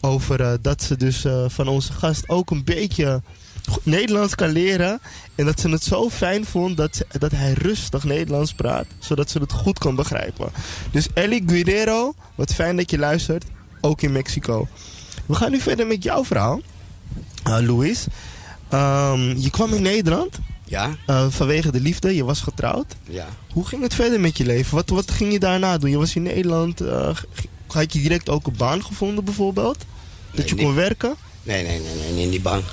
Over 0.00 0.62
dat 0.62 0.82
ze 0.82 0.96
dus 0.96 1.26
van 1.46 1.68
onze 1.68 1.92
gast 1.92 2.28
ook 2.28 2.50
een 2.50 2.64
beetje 2.64 3.22
Nederlands 3.82 4.34
kan 4.34 4.50
leren. 4.50 5.00
En 5.34 5.44
dat 5.44 5.60
ze 5.60 5.68
het 5.68 5.84
zo 5.84 6.10
fijn 6.10 6.44
vond 6.44 6.76
dat, 6.76 7.04
dat 7.18 7.30
hij 7.30 7.52
rustig 7.52 8.04
Nederlands 8.04 8.54
praat. 8.54 8.86
Zodat 8.98 9.30
ze 9.30 9.38
het 9.38 9.52
goed 9.52 9.78
kan 9.78 9.94
begrijpen. 9.94 10.50
Dus 10.90 11.08
Ellie 11.14 11.42
Guerrero, 11.46 12.14
wat 12.34 12.54
fijn 12.54 12.76
dat 12.76 12.90
je 12.90 12.98
luistert. 12.98 13.44
Ook 13.80 14.02
in 14.02 14.12
Mexico. 14.12 14.68
We 15.32 15.38
gaan 15.38 15.50
nu 15.50 15.60
verder 15.60 15.86
met 15.86 16.02
jouw 16.02 16.24
verhaal. 16.24 16.60
Uh, 17.48 17.58
Louis. 17.60 18.06
Ehm, 18.68 19.36
je 19.36 19.50
kwam 19.50 19.72
in 19.74 19.82
Nederland. 19.82 20.38
Ja. 20.64 20.96
eh, 21.06 21.26
vanwege 21.28 21.70
de 21.72 21.80
liefde. 21.80 22.14
Je 22.14 22.24
was 22.24 22.40
getrouwd. 22.40 22.94
Ja. 23.08 23.28
Hoe 23.52 23.66
ging 23.66 23.82
het 23.82 23.94
verder 23.94 24.20
met 24.20 24.36
je 24.36 24.44
leven? 24.44 24.74
Wat, 24.74 24.88
wat 24.88 25.10
ging 25.10 25.32
je 25.32 25.38
daarna 25.38 25.78
doen? 25.78 25.90
Je 25.90 25.96
was 25.98 26.14
in 26.14 26.22
Nederland. 26.22 26.80
eh, 26.80 27.08
g- 27.14 27.24
had 27.66 27.92
je 27.92 28.00
direct 28.00 28.28
ook 28.28 28.46
een 28.46 28.56
baan 28.56 28.84
gevonden 28.84 29.24
bijvoorbeeld? 29.24 29.78
Dat 29.78 29.86
Nee, 30.38 30.46
je 30.48 30.54
niet. 30.54 30.64
kon 30.64 30.74
werken? 30.74 31.14
Nee, 31.42 31.62
nee, 31.66 31.80
nee, 31.80 31.94
nee, 31.94 32.12
niet 32.12 32.24
in 32.24 32.30
die 32.30 32.40
bank. 32.40 32.64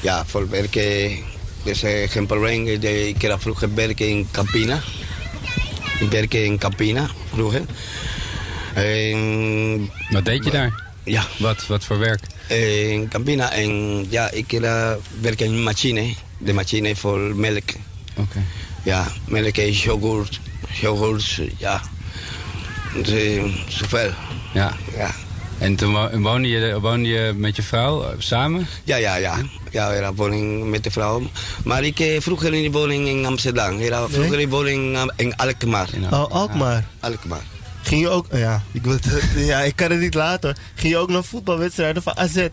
Ja, 0.00 0.24
voor 0.26 0.48
werken 0.48 1.10
is 1.62 1.82
eh, 1.82 2.08
geen 2.10 2.26
probleem. 2.26 2.64
De- 2.80 3.08
Ik 3.08 3.22
heb 3.22 3.40
vroeger 3.40 3.74
werken 3.74 4.08
in 4.08 4.28
Campina. 4.30 4.80
Ik 6.00 6.10
werkte 6.10 6.44
in 6.44 6.58
Campina 6.58 7.08
vroeger. 7.32 7.62
En, 8.74 9.90
Wat 10.10 10.24
deed 10.24 10.44
je 10.44 10.50
daar? 10.50 10.82
Ja. 11.04 11.24
Wat, 11.38 11.66
wat 11.66 11.84
voor 11.84 11.98
werk? 11.98 12.20
eh, 12.48 12.90
in 12.90 13.08
Campina 13.08 13.50
en 13.52 14.04
ja, 14.10 14.30
ik 14.30 14.52
uh, 14.52 14.92
werk 15.20 15.40
in 15.40 15.62
machine. 15.62 16.14
De 16.38 16.52
machine 16.52 16.96
voor 16.96 17.18
melk. 17.18 17.70
Oké. 18.16 18.42
Ja, 18.82 19.06
melk 19.28 19.56
en 19.56 19.70
yoghurt. 19.72 20.40
Yoghurt, 20.80 21.40
ja. 21.58 21.80
Dus, 23.02 23.08
eh, 23.10 23.44
zoveel. 23.68 24.10
Ja. 24.54 24.72
ja. 24.96 25.10
En 25.58 25.76
toen 25.76 25.92
wo- 25.92 26.18
woonde 26.18 26.48
je, 26.48 26.80
woonde 26.80 27.08
je 27.08 27.32
met 27.36 27.56
je 27.56 27.62
vrouw 27.62 28.02
eh, 28.02 28.08
samen? 28.18 28.66
Ja, 28.84 28.96
ja, 28.96 29.16
ja. 29.16 29.36
Ja, 29.70 29.92
era 29.94 30.14
woning 30.14 30.64
met 30.70 30.84
de 30.84 30.90
vrouw. 30.90 31.22
Maar 31.64 31.84
ik 31.84 31.98
eh, 32.00 32.20
vroeger 32.20 32.54
in 32.54 32.62
de 32.62 32.78
woning 32.78 33.08
in 33.08 33.26
Amsterdam. 33.26 33.78
Era 33.78 34.08
vroeger 34.08 34.40
in 34.40 34.48
de 34.50 34.56
woning 34.56 35.10
in 35.16 35.36
Alkmaar. 35.36 35.88
Oh, 36.10 36.30
Alkmaar. 36.30 36.84
Alkmaar. 37.00 37.42
Ging 37.84 38.00
je 38.00 38.08
ook... 38.08 38.26
Ja 38.32 38.62
ik, 38.72 38.82
wil 38.82 38.92
het- 38.92 39.22
ja, 39.52 39.60
ik 39.60 39.76
kan 39.76 39.90
het 39.90 40.00
niet 40.00 40.14
laten. 40.14 40.56
Ging 40.74 40.92
je 40.92 40.98
ook 40.98 41.08
naar 41.10 41.24
voetbalwedstrijden 41.24 42.02
van 42.02 42.16
AZ? 42.16 42.46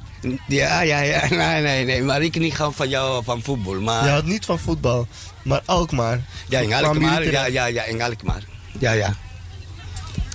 Ja, 0.48 0.82
ja, 0.82 1.00
ja. 1.00 1.28
Nee, 1.36 1.62
nee, 1.62 1.86
nee. 1.86 2.04
Maar 2.04 2.22
ik 2.22 2.40
niet 2.40 2.56
gaan 2.56 2.74
van 2.74 2.90
jou 2.90 3.24
van 3.24 3.42
voetbal. 3.44 3.82
Maar... 3.82 4.04
Je 4.06 4.10
had 4.10 4.26
niet 4.26 4.46
van 4.46 4.60
voetbal. 4.60 5.08
Maar 5.44 5.62
Alkmaar. 5.66 6.20
Ja, 6.50 6.60
in 6.60 6.74
Alkmaar. 6.74 7.32
Ja, 7.32 7.46
ja, 7.46 7.66
ja, 7.66 7.84
in 7.84 8.02
Alkmaar. 8.02 8.44
Ja, 8.80 8.92
ja. 8.92 9.16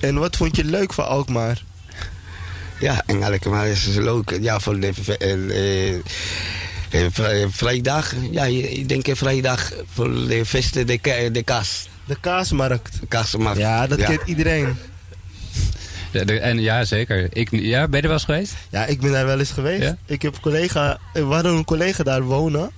En 0.01 0.19
wat 0.19 0.37
vond 0.37 0.57
je 0.57 0.65
leuk 0.65 0.93
van 0.93 1.07
Alkmaar? 1.09 1.63
Ja, 2.81 3.03
in 3.07 3.23
Alkmaar 3.25 3.67
is 3.67 3.85
het 3.85 3.97
leuk. 3.97 4.39
Ja, 4.41 4.61
voor 4.61 4.81
de 4.81 4.93
eh, 5.19 5.33
eh, 5.33 5.95
eh, 6.91 7.07
vrij- 7.13 7.47
vrijdag. 7.51 8.13
Ja, 8.31 8.45
ik 8.45 8.89
denk 8.89 9.07
vrijdag 9.13 9.73
voor 9.93 10.27
de 10.29 10.47
feesten, 10.47 10.87
de, 10.87 11.29
de 11.33 11.43
kaas. 11.43 11.89
De 12.07 12.17
kaasmarkt. 12.21 13.01
De 13.01 13.07
kaasmarkt. 13.07 13.59
Ja, 13.59 13.87
dat 13.87 13.99
kent 14.03 14.21
iedereen. 14.25 14.77
De- 16.13 16.39
en 16.41 16.61
ja, 16.61 16.85
zeker. 16.85 17.29
Ik, 17.33 17.49
ja, 17.51 17.89
ben 17.89 17.97
je 17.97 18.03
er 18.03 18.03
wel 18.03 18.13
eens 18.13 18.25
geweest? 18.25 18.55
Ja, 18.71 18.85
ik 18.85 19.01
ben 19.01 19.13
daar 19.13 19.27
wel 19.27 19.39
eens 19.39 19.51
geweest. 19.51 19.83
Ja? 19.83 19.97
Ik 20.07 20.23
heb 20.23 20.35
een 20.35 20.41
collega, 20.41 20.99
we 21.13 21.21
hadden 21.21 21.53
een 21.55 21.65
collega 21.65 22.03
daar 22.03 22.23
wonen. 22.23 22.71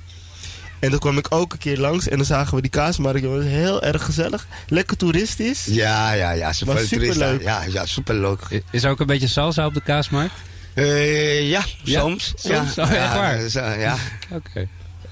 En 0.78 0.90
dan 0.90 0.98
kwam 0.98 1.18
ik 1.18 1.26
ook 1.34 1.52
een 1.52 1.58
keer 1.58 1.78
langs 1.78 2.08
en 2.08 2.16
dan 2.16 2.26
zagen 2.26 2.54
we 2.54 2.60
die 2.62 2.70
kaasmarkt. 2.70 3.20
Het 3.22 3.30
was 3.30 3.44
heel 3.44 3.82
erg 3.82 4.04
gezellig. 4.04 4.46
Lekker 4.68 4.96
toeristisch. 4.96 5.64
Ja, 5.64 6.12
ja, 6.12 6.30
ja. 6.30 6.50
Toeristen. 6.52 7.00
superleuk. 7.00 7.42
Ja, 7.42 7.62
ja, 7.64 7.86
superleuk. 7.86 8.40
Is 8.70 8.82
er 8.84 8.90
ook 8.90 9.00
een 9.00 9.06
beetje 9.06 9.28
salsa 9.28 9.66
op 9.66 9.74
de 9.74 9.82
kaasmarkt? 9.82 10.34
Eh, 10.74 11.48
ja, 11.50 11.64
Ja? 11.82 12.00
soms. 12.00 12.32
Soms? 12.36 12.74
Ja, 12.74 12.82
Oh, 12.84 12.90
echt 12.90 12.96
ja, 12.98 13.14
waar? 13.16 13.48
zo, 13.48 13.60
ja. 13.64 13.96
Oké. 14.38 14.68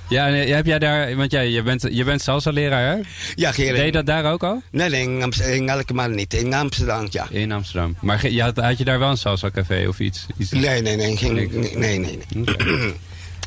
Ja, 0.09 0.27
heb 0.27 0.66
jij 0.66 0.79
daar, 0.79 1.16
want 1.16 1.31
jij 1.31 1.51
je 1.51 1.62
bent, 1.62 1.87
je 1.90 2.05
bent 2.05 2.23
salsa-leraar, 2.23 2.97
hè? 2.97 3.01
Ja, 3.35 3.53
Gerrit. 3.53 3.77
Deed 3.77 3.85
je 3.85 3.92
dat 3.92 4.07
daar 4.07 4.33
ook 4.33 4.42
al? 4.45 4.62
Nee, 4.71 4.88
nee, 4.90 5.03
in, 5.03 5.23
Amst- 5.23 5.40
in 5.40 5.71
Alkmaar 5.71 6.11
niet. 6.11 6.35
In 6.35 6.55
Amsterdam, 6.55 7.07
ja. 7.11 7.27
In 7.31 7.53
Amsterdam. 7.53 7.97
Maar 8.01 8.29
je 8.31 8.42
had, 8.42 8.57
had 8.57 8.79
je 8.79 8.85
daar 8.85 8.99
wel 8.99 9.11
een 9.11 9.16
salsa-café 9.16 9.87
of 9.88 9.99
iets? 10.01 10.27
iets 10.38 10.51
Nee, 10.51 10.83
nee, 10.83 10.97
nee. 10.97 11.16
Geen, 11.16 11.35
nee, 11.35 11.99
nee, 11.99 12.19
nee. 12.35 12.95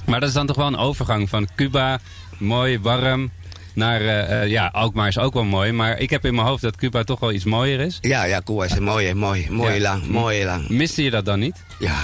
Maar 0.06 0.20
dat 0.20 0.30
is 0.30 0.36
dan 0.36 0.48
toch 0.48 0.56
wel 0.56 0.68
een 0.68 0.78
overgang 0.78 1.30
van 1.30 1.48
Cuba, 1.56 2.00
mooi, 2.38 2.80
warm, 2.80 3.32
naar, 3.74 4.02
eh, 4.02 4.42
eh, 4.42 4.50
ja, 4.50 4.68
Alkmaar 4.74 5.08
is 5.08 5.18
ook 5.18 5.34
wel 5.34 5.44
mooi. 5.44 5.72
Maar 5.72 6.00
ik 6.00 6.10
heb 6.10 6.26
in 6.26 6.36
mijn 6.36 6.48
hoofd 6.48 6.62
dat 6.62 6.76
Cuba 6.76 7.04
toch 7.04 7.20
wel 7.20 7.32
iets 7.32 7.44
mooier 7.44 7.80
is. 7.80 7.98
Ja, 8.02 8.24
ja, 8.24 8.42
Cuba 8.46 8.64
is 8.66 8.72
een 8.72 8.84
mooie, 8.84 9.16
mooi, 9.16 9.48
mooi 9.50 9.74
Ja. 9.74 9.80
lang, 9.82 10.08
mooi 10.08 10.46
lang. 10.46 10.70
Miste 10.70 11.04
je 11.04 11.10
dat 11.10 11.26
dan 11.26 11.40
niet? 11.40 11.56
Ja. 11.80 11.98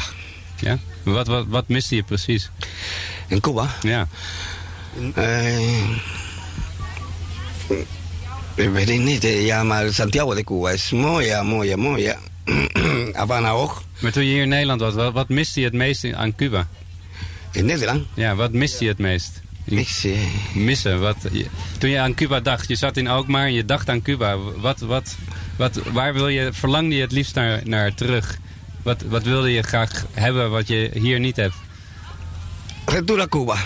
Ja? 0.60 0.78
Wat, 1.04 1.28
wat, 1.28 1.46
wat 1.48 1.68
miste 1.68 1.96
je 1.96 2.04
precies? 2.04 2.50
In 3.28 3.40
Cuba? 3.40 3.70
Ja. 3.82 4.08
Eh, 5.14 5.90
ik 8.56 8.70
weet 8.70 9.00
niet. 9.00 9.24
eh, 9.24 9.46
Ja, 9.46 9.64
maar 9.64 9.94
Santiago 9.94 10.34
de 10.34 10.44
Cuba 10.44 10.70
is 10.72 10.92
mooi, 10.92 11.26
ja, 11.26 11.44
mooi, 11.44 11.70
ja, 11.70 11.76
mooi. 11.76 12.14
Havana 13.14 13.50
ook. 13.50 13.84
Maar 14.00 14.12
toen 14.12 14.24
je 14.24 14.30
hier 14.32 14.42
in 14.42 14.50
Nederland 14.50 14.82
was, 14.82 14.94
wat, 14.94 15.14
wat 15.14 15.30
miste 15.30 15.60
je 15.60 15.66
het 15.66 15.76
meest 15.76 16.14
aan 16.14 16.36
Cuba? 16.36 16.68
In 17.52 17.66
Nederland? 17.66 18.06
Ja, 18.14 18.36
wat 18.36 18.52
miste 18.52 18.84
je 18.84 18.90
het 18.90 19.00
meest? 19.00 19.42
Niks. 19.64 20.06
Missen? 20.54 21.00
Wat, 21.00 21.16
je- 21.32 21.46
toen 21.78 21.90
je 21.90 22.00
aan 22.00 22.14
Cuba 22.14 22.40
dacht, 22.40 22.68
je 22.68 22.76
zat 22.76 22.98
in 22.98 23.08
Alkmaar 23.08 23.46
en 23.46 23.54
je 23.54 23.66
dacht 23.66 23.90
aan 23.90 24.02
Cuba. 24.02 24.38
Wat, 24.38 24.80
wat, 24.80 25.16
wat, 25.56 25.76
waar 25.92 26.14
wil 26.14 26.28
je, 26.28 26.50
verlangde 26.54 26.96
je 26.96 27.02
het 27.02 27.12
liefst 27.12 27.36
naar, 27.36 27.62
naar 27.64 27.94
terug? 27.94 28.38
Wat, 28.84 29.02
wat 29.02 29.24
wilde 29.24 29.52
je 29.52 29.62
graag 29.62 30.06
hebben 30.14 30.50
wat 30.52 30.68
je 30.68 30.90
hier 30.94 31.20
niet 31.20 31.36
hebt? 31.36 31.56
Retur 32.86 33.22
a 33.22 33.28
Cuba. 33.28 33.58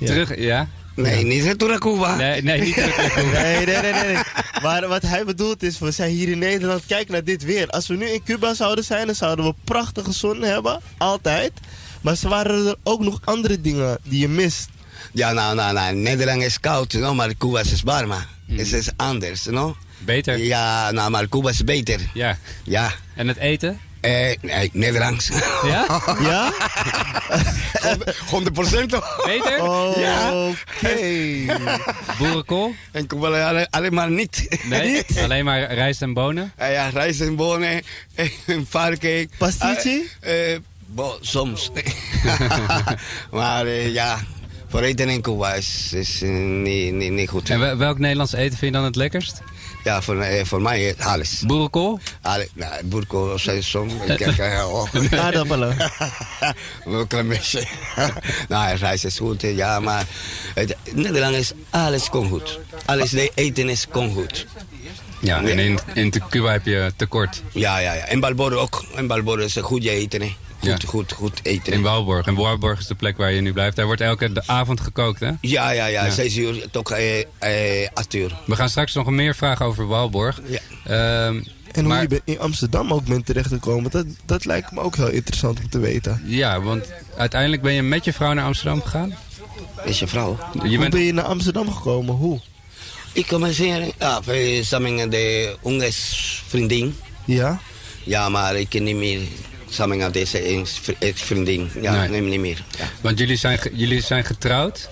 Terug, 0.00 0.38
ja? 0.38 0.68
Nee, 0.94 1.24
niet 1.24 1.42
retur 1.42 1.72
a 1.72 1.78
Cuba. 1.78 2.16
Nee, 2.16 2.42
nee, 2.42 2.60
niet 2.60 2.74
terug 2.74 2.96
naar 2.96 3.10
Cuba. 3.10 3.40
Nee, 3.42 3.66
nee, 3.66 3.76
nee, 3.82 3.92
nee. 3.92 4.12
nee. 4.12 4.22
Maar 4.62 4.88
wat 4.88 5.02
hij 5.02 5.24
bedoelt 5.24 5.62
is, 5.62 5.78
we 5.78 5.90
zijn 5.90 6.10
hier 6.10 6.28
in 6.28 6.38
Nederland, 6.38 6.82
kijk 6.86 7.08
naar 7.08 7.24
dit 7.24 7.44
weer. 7.44 7.68
Als 7.68 7.86
we 7.86 7.96
nu 7.96 8.06
in 8.06 8.22
Cuba 8.22 8.54
zouden 8.54 8.84
zijn, 8.84 9.06
dan 9.06 9.14
zouden 9.14 9.44
we 9.44 9.54
prachtige 9.64 10.12
zon 10.12 10.42
hebben. 10.42 10.80
Altijd. 10.96 11.52
Maar 12.00 12.16
ze 12.16 12.28
waren 12.28 12.66
er 12.66 12.76
ook 12.82 13.00
nog 13.00 13.20
andere 13.24 13.60
dingen 13.60 13.98
die 14.02 14.20
je 14.20 14.28
mist. 14.28 14.68
Ja, 15.12 15.32
nou, 15.32 15.54
nou, 15.54 15.74
nou. 15.74 15.94
Nederland 15.94 16.42
is 16.42 16.60
koud, 16.60 16.92
no? 16.92 17.14
maar 17.14 17.36
Cuba 17.36 17.60
is 17.60 17.82
warm. 17.82 18.12
Het 18.46 18.72
is 18.72 18.90
anders, 18.96 19.44
no? 19.44 19.76
Beter? 19.98 20.38
Ja, 20.38 20.90
nou, 20.90 21.10
maar 21.10 21.28
Cuba 21.28 21.50
is 21.50 21.64
beter. 21.64 22.00
Ja. 22.14 22.38
Ja. 22.64 22.92
En 23.14 23.28
het 23.28 23.36
eten? 23.36 23.80
Eh, 24.00 24.34
nee, 24.40 24.70
Nederlands. 24.72 25.28
Ja? 25.64 25.86
Ja? 26.20 26.52
100 28.30 28.52
procent. 28.54 28.90
Beter? 29.24 29.62
Ja. 30.00 30.32
Oké. 30.48 30.96
Boerenkool? 32.18 32.74
En 32.92 33.06
Cuba 33.06 33.48
alleen, 33.48 33.66
alleen 33.70 33.94
maar 33.94 34.10
niet. 34.10 34.58
Nee, 34.64 35.04
alleen 35.22 35.44
maar 35.44 35.74
rijst 35.74 36.02
en 36.02 36.12
bonen? 36.12 36.52
Eh, 36.56 36.72
ja, 36.72 36.88
rijst 36.88 37.20
en 37.20 37.36
bonen, 37.36 37.82
en 38.46 38.66
varken. 38.68 39.30
Pastici? 39.38 40.08
Eh, 40.20 40.52
eh, 40.54 40.60
bo, 40.86 41.18
soms. 41.20 41.70
maar 43.30 43.66
eh, 43.66 43.92
ja, 43.92 44.18
voor 44.68 44.80
eten 44.82 45.08
in 45.08 45.20
Cuba 45.20 45.54
is, 45.54 45.92
is 45.92 46.22
eh, 46.22 46.28
niet, 46.30 46.92
niet, 46.94 47.12
niet 47.12 47.28
goed. 47.28 47.50
En 47.50 47.58
wel- 47.60 47.76
welk 47.76 47.98
Nederlands 47.98 48.32
eten 48.32 48.58
vind 48.58 48.60
je 48.60 48.76
dan 48.78 48.84
het 48.84 48.96
lekkerst? 48.96 49.40
Ja, 49.88 50.02
voor, 50.02 50.20
eh, 50.20 50.44
voor 50.44 50.62
mij 50.62 50.94
eh, 50.94 51.06
alles. 51.06 51.42
Boerenkool? 51.46 52.00
Alle, 52.22 52.48
nou, 52.52 52.72
eh, 54.38 54.68
oh. 54.72 54.94
Aardappelen. 55.24 55.76
Wel 56.84 57.06
een 57.08 57.28
beetje. 57.28 57.62
nou, 58.48 58.76
rijst 58.76 59.04
is 59.04 59.18
goed, 59.18 59.40
ja, 59.40 59.80
maar 59.80 60.06
het, 60.54 60.76
Nederland 60.92 61.34
is 61.34 61.52
alles 61.70 62.08
kon 62.08 62.28
goed. 62.28 62.58
Alles 62.84 63.10
de 63.10 63.30
eten 63.34 63.68
is 63.68 63.86
kon 63.90 64.14
goed. 64.14 64.46
Ja, 65.20 65.42
en 65.42 65.58
in, 65.58 65.78
in 65.94 66.12
Cuba 66.28 66.50
heb 66.50 66.64
je 66.64 66.92
tekort. 66.96 67.42
Ja, 67.52 67.78
ja, 67.78 67.92
ja. 67.92 68.04
En 68.04 68.20
Balboro 68.20 68.56
ook. 68.56 68.84
En 68.94 69.06
Balboro 69.06 69.42
is 69.42 69.54
een 69.54 69.62
goede 69.62 69.90
eten, 69.90 70.20
hè. 70.20 70.36
Goed, 70.60 70.84
goed, 70.84 71.12
goed 71.12 71.40
eten. 71.42 71.72
In 71.72 71.82
Walborg. 71.82 72.26
En 72.26 72.34
Walborg 72.34 72.78
is 72.78 72.86
de 72.86 72.94
plek 72.94 73.16
waar 73.16 73.32
je 73.32 73.40
nu 73.40 73.52
blijft. 73.52 73.76
Daar 73.76 73.86
wordt 73.86 74.00
elke 74.00 74.42
avond 74.46 74.80
gekookt, 74.80 75.20
hè? 75.20 75.30
Ja, 75.40 75.70
ja, 75.70 75.86
ja. 75.86 76.04
Ja. 76.04 76.10
Zes 76.10 76.36
uur 76.36 76.70
tot 76.70 76.90
eh, 76.90 77.20
eh, 77.38 77.88
acht 77.94 78.14
uur. 78.14 78.36
We 78.46 78.56
gaan 78.56 78.68
straks 78.68 78.94
nog 78.94 79.10
meer 79.10 79.34
vragen 79.34 79.66
over 79.66 79.86
Walborg. 79.86 80.40
Ja. 80.46 80.58
Ehm, 80.84 81.36
En 81.72 81.84
hoe 81.84 81.94
maar- 81.94 82.06
je 82.08 82.22
in 82.24 82.40
Amsterdam 82.40 82.92
ook 82.92 83.04
bent 83.04 83.26
terechtgekomen, 83.26 83.90
dat, 83.90 84.06
dat 84.24 84.44
lijkt 84.44 84.72
me 84.72 84.80
ook 84.80 84.96
heel 84.96 85.08
interessant 85.10 85.58
om 85.58 85.68
te 85.68 85.78
weten. 85.78 86.22
Ja, 86.24 86.60
want 86.60 86.92
uiteindelijk 87.16 87.62
ben 87.62 87.72
je 87.72 87.82
met 87.82 88.04
je 88.04 88.12
vrouw 88.12 88.32
naar 88.32 88.44
Amsterdam 88.44 88.82
gegaan? 88.82 89.14
Is 89.84 89.98
je 89.98 90.06
vrouw? 90.06 90.38
Je 90.52 90.68
Hoe 90.68 90.78
bent... 90.78 90.90
ben 90.90 91.02
je 91.02 91.12
naar 91.12 91.24
Amsterdam 91.24 91.72
gekomen? 91.72 92.14
Hoe? 92.14 92.40
Ik 93.12 93.26
comencé 93.26 93.92
ah, 93.98 94.26
eh, 94.26 94.62
samen 94.64 94.94
met 94.94 95.10
de 95.10 95.56
vriendin. 96.46 96.96
Ja? 97.24 97.60
Ja, 98.04 98.28
maar 98.28 98.56
ik 98.56 98.68
ken 98.68 98.82
niet 98.82 98.96
meer 98.96 99.20
samen 99.70 99.96
met 99.96 100.12
deze 100.12 100.38
ex- 100.38 100.80
ex-vriendin. 100.98 101.70
Ja, 101.82 101.92
Nee. 102.06 102.08
nee. 102.08 102.20
niet 102.20 102.40
meer. 102.40 102.64
Ja. 102.78 102.88
Want 103.00 103.18
jullie 103.18 103.36
zijn, 103.36 103.58
jullie 103.72 104.00
zijn 104.02 104.24
getrouwd? 104.24 104.88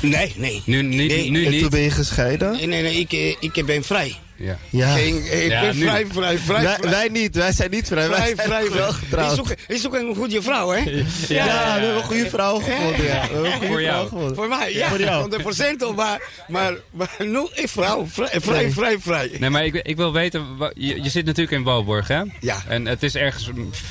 Nee, 0.00 0.32
nee. 0.36 0.62
Nu, 0.66 0.82
niet, 0.82 1.08
Nee, 1.10 1.30
nu 1.30 1.46
en 1.46 1.58
toen 1.58 1.68
ben 1.70 1.80
je 1.80 1.90
gescheiden? 1.90 2.52
Nee, 2.52 2.66
nee, 2.66 2.82
nee 2.82 2.94
ik, 2.94 3.12
eh, 3.12 3.36
ik 3.56 3.66
ben 3.66 3.82
vrij. 3.84 4.16
Ja. 4.42 4.58
Ja. 4.70 4.94
Geen, 4.94 5.42
ik 5.44 5.50
Ja, 5.50 5.60
ben 5.60 5.76
nu. 5.78 5.82
vrij, 5.86 6.06
vrij, 6.10 6.38
vrij. 6.38 6.62
wij, 6.62 6.76
vrij. 6.80 6.90
wij 6.90 7.08
niet, 7.08 7.34
wij 7.34 7.52
zijn 7.52 7.70
niet 7.70 7.86
vrij. 7.86 8.08
wij 8.08 8.16
Vrij, 8.16 8.34
zijn 8.34 8.48
vrij, 8.48 8.62
wel 8.62 8.70
vrij. 8.70 8.92
getrouwd. 8.92 9.32
Is 9.32 9.38
ook, 9.38 9.54
is 9.68 9.86
ook 9.86 9.94
een 9.94 10.14
goede 10.14 10.42
vrouw, 10.42 10.70
hè? 10.70 10.78
Ja, 10.78 10.84
we 10.84 11.34
hebben 11.34 11.96
een 11.96 12.02
goede 12.02 12.28
vrouw 12.28 12.58
gevonden. 12.58 13.04
Ja. 13.04 13.20
We 13.20 13.32
hebben 13.32 13.44
een 13.44 13.52
goede 13.52 13.66
Voor 13.66 13.82
jou. 13.82 14.08
gevonden. 14.08 14.34
Voor 14.36 14.48
mij, 14.48 14.74
ja. 14.74 14.88
Voor 14.88 15.00
jou. 15.00 15.30
100% 15.76 15.82
al, 15.82 15.92
maar, 15.94 16.22
maar, 16.48 16.74
maar 16.90 17.10
nu 17.18 17.46
is 17.54 17.70
vrouw. 17.70 18.06
Vrij, 18.06 18.28
vrij, 18.40 18.62
Nee. 18.62 18.72
vrij. 18.72 18.96
vrij. 19.00 19.30
Nee, 19.38 19.50
maar 19.50 19.64
ik, 19.64 19.74
ik 19.74 19.96
wil 19.96 20.12
weten, 20.12 20.46
je, 20.74 21.02
je 21.02 21.10
zit 21.10 21.24
natuurlijk 21.24 21.56
in 21.56 21.62
Walborg, 21.62 22.08
hè? 22.08 22.22
Ja. 22.40 22.62
En 22.68 22.86
het 22.86 23.02
is 23.02 23.14
ergens 23.14 23.50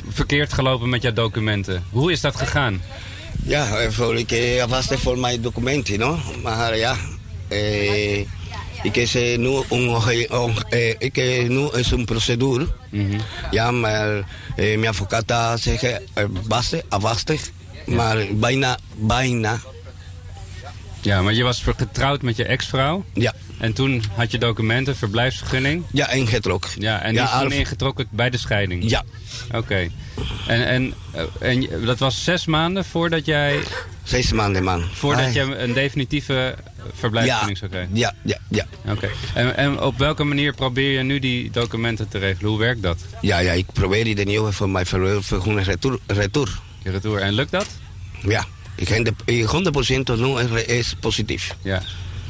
verkeerd 0.10 0.54
gelopen 0.54 0.90
met 0.90 1.02
jouw 1.02 1.14
documenten. 1.14 1.84
Hoe 1.92 2.12
is 2.12 2.22
dat 2.22 2.36
gegaan? 2.36 2.82
Ja, 3.44 3.78
eh, 3.78 3.90
voor 3.92 4.18
ik 4.18 4.32
eh, 4.32 4.64
afwastig 4.64 5.00
voor 5.00 5.18
mijn 5.18 5.42
documenten, 5.42 6.00
no? 6.00 6.20
Maar 6.44 6.78
ja, 6.78 6.96
eh, 7.48 8.26
ik 8.84 8.96
is 8.96 9.16
eh, 9.16 9.38
nu 9.38 9.48
een, 9.70 9.90
een, 10.30 10.54
eh, 10.70 10.90
ik 10.98 11.18
eh, 11.18 11.48
nu 11.50 11.68
is 11.74 11.92
een 11.92 12.06
procedure. 12.06 12.68
Ja, 13.52 13.72
maar 13.72 14.18
eh, 14.18 14.24
mijn 14.56 14.88
advocaat 14.88 15.60
zegt 15.60 15.84
eh, 15.84 16.26
wachten, 16.48 16.82
afwastig. 16.90 17.50
Maar 17.86 18.26
bijna, 18.32 18.78
bijna, 18.96 19.60
Ja, 21.02 21.22
maar 21.22 21.34
je 21.34 21.44
was 21.44 21.64
getrouwd 21.78 22.22
met 22.22 22.36
je 22.38 22.46
ex-vrouw. 22.46 23.06
ja. 23.14 23.34
En 23.60 23.74
toen 23.74 24.04
had 24.16 24.32
je 24.32 24.38
documenten, 24.38 24.96
verblijfsvergunning. 24.96 25.84
Ja, 25.92 26.10
ingetrokken. 26.10 26.70
Ja, 26.82 27.02
en 27.02 27.14
Ja, 27.14 27.26
die 27.26 27.34
is 27.36 27.42
toen 27.42 27.52
ingetrokken 27.60 28.08
bij 28.10 28.30
de 28.30 28.38
scheiding. 28.38 28.90
Ja, 28.90 29.04
Oké. 29.52 29.88
En, 30.48 30.68
en, 30.68 30.94
eh, 31.12 31.24
en 31.50 31.86
dat 31.86 32.00
was 32.00 32.24
zes 32.24 32.46
maanden 32.46 32.86
voordat 32.86 33.26
jij, 33.26 33.60
zes 34.04 34.32
maanden, 34.32 34.64
man. 34.64 34.84
voordat 34.94 35.26
Ah, 35.26 35.34
je 35.34 35.42
een 35.58 35.74
definitieve 35.74 36.56
verblijfsvergunning 36.94 37.58
zou 37.58 37.72
krijgen? 37.72 37.96
Ja, 37.96 38.14
ja, 38.24 38.38
ja. 38.50 38.66
Oké. 38.88 39.10
En, 39.34 39.58
en 39.58 39.82
op 39.82 39.98
welke 39.98 40.24
manier 40.24 40.54
probeer 40.54 40.98
je 40.98 41.04
nu 41.04 41.20
die 41.20 41.52
documenten 41.52 42.08
te 42.10 42.18
regelen? 42.18 42.50
Hoe 42.50 42.60
werkt 42.60 42.82
dat? 42.82 42.98
Ja, 43.22 43.40
ja, 43.40 43.52
ik 43.52 43.66
probeer 43.74 44.16
de 44.16 44.24
nieuwe 44.24 44.52
voor 44.52 44.70
mijn 44.70 44.86
vergunning 44.86 45.66
retour. 45.66 46.00
retour. 46.08 46.60
Retour. 46.84 47.20
En 47.20 47.34
lukt 47.34 47.52
dat? 47.52 47.68
Ja, 48.28 48.46
ik 48.76 48.90
ben 48.90 49.04
de- 49.04 49.14
eh, 49.26 49.48
100% 49.50 50.16
nu 50.18 50.60
is 50.60 50.96
positief. 51.00 51.56
Ja. 51.62 51.82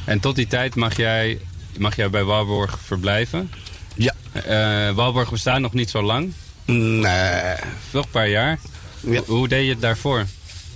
En 0.06 0.20
tot 0.20 0.36
die 0.36 0.48
tijd 0.48 0.76
mag 0.76 0.98
jij, 0.98 1.40
mag 1.78 1.96
jij 1.96 2.10
bij 2.10 2.24
Walborg 2.24 2.80
verblijven? 2.86 3.52
Ja. 3.96 4.14
Eh, 4.32 4.96
Walborg 4.96 5.32
bestaat 5.32 5.60
nog 5.60 5.74
niet 5.74 5.90
zo 5.90 6.02
lang. 6.02 6.34
Nee. 6.66 7.56
Nog 7.92 8.06
een 8.06 8.12
paar 8.12 8.30
jaar. 8.30 8.60
Ja. 9.00 9.22
Hoe 9.26 9.48
deed 9.48 9.64
je 9.66 9.72
het 9.72 9.82
daarvoor? 9.82 10.26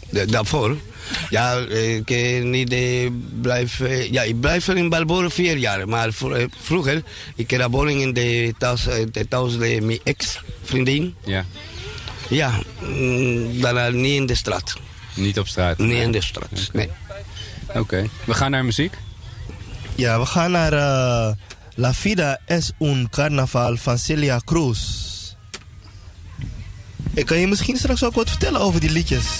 De- 0.09 0.25
daarvoor. 0.25 0.77
Ja, 1.29 1.57
ik 1.67 2.09
eh, 2.09 2.43
niet 2.43 2.71
eh, 2.73 3.09
blijf, 3.41 3.79
eh, 3.79 4.11
ja, 4.11 4.21
ik 4.21 4.39
blijf 4.39 4.67
in 4.67 4.89
Balboa 4.89 5.29
vier 5.29 5.57
jaar. 5.57 5.87
Maar 5.87 6.13
vro- 6.13 6.45
vroeger, 6.61 7.03
ik 7.35 7.51
had 7.51 7.59
een 7.59 7.71
woning 7.71 8.01
in 8.01 8.13
de 8.13 8.53
thuis, 8.57 8.83
de 9.11 9.27
thuis 9.27 9.51
van 9.51 9.85
mijn 9.85 9.99
ex-vriendin. 10.03 11.15
Ja. 11.25 11.45
Ja, 12.29 12.59
mm, 12.81 13.61
daarna 13.61 13.89
niet 13.89 14.13
in 14.13 14.25
de 14.25 14.35
straat. 14.35 14.73
Niet 15.15 15.39
op 15.39 15.47
straat? 15.47 15.77
Niet 15.77 16.01
in 16.01 16.11
de 16.11 16.21
straat, 16.21 16.69
nee. 16.73 16.89
Oké. 17.73 18.09
We 18.23 18.33
gaan 18.33 18.51
naar 18.51 18.65
muziek. 18.65 18.97
Ja, 19.95 20.19
we 20.19 20.25
gaan 20.25 20.51
naar 20.51 20.73
eh, 20.73 21.35
La 21.75 21.93
Vida 21.93 22.39
es 22.45 22.71
un 22.79 23.07
Carnaval 23.09 23.77
van 23.77 23.97
Celia 23.97 24.41
Cruz. 24.45 24.79
Ik 27.13 27.25
kan 27.25 27.37
je 27.37 27.47
misschien 27.47 27.77
straks 27.77 28.03
ook 28.03 28.13
wat 28.13 28.29
vertellen 28.29 28.61
over 28.61 28.79
die 28.79 28.91
liedjes. 28.91 29.39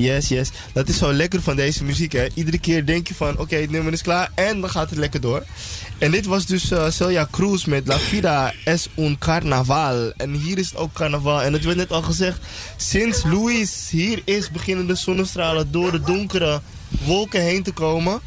Yes, 0.00 0.28
yes. 0.28 0.50
Dat 0.72 0.88
is 0.88 0.98
zo 0.98 1.12
lekker 1.12 1.42
van 1.42 1.56
deze 1.56 1.84
muziek, 1.84 2.12
hè. 2.12 2.26
Iedere 2.34 2.58
keer 2.58 2.86
denk 2.86 3.08
je 3.08 3.14
van, 3.14 3.38
oké, 3.38 3.56
het 3.56 3.70
nummer 3.70 3.92
is 3.92 4.02
klaar 4.02 4.30
en 4.34 4.60
dan 4.60 4.70
gaat 4.70 4.90
het 4.90 4.98
lekker 4.98 5.20
door. 5.20 5.44
En 5.98 6.10
dit 6.10 6.26
was 6.26 6.46
dus 6.46 6.70
eh, 6.70 6.90
Celia 6.90 7.28
Cruz 7.30 7.64
met 7.64 7.86
La 7.86 7.98
Vida 7.98 8.52
es 8.64 8.88
un 8.96 9.18
carnaval. 9.18 10.12
En 10.16 10.34
hier 10.34 10.58
is 10.58 10.66
het 10.66 10.76
ook 10.76 10.92
carnaval. 10.92 11.42
En 11.42 11.52
het 11.52 11.64
werd 11.64 11.76
net 11.76 11.92
al 11.92 12.02
gezegd, 12.02 12.40
sinds 12.76 13.22
Luis 13.24 13.88
hier 13.90 14.22
is, 14.24 14.50
beginnen 14.50 14.86
de 14.86 14.94
zonnestralen 14.94 15.72
door 15.72 15.92
de 15.92 16.00
donkere 16.00 16.60
wolken 17.04 17.42
heen 17.42 17.62
te 17.62 17.72
komen. 17.72 18.20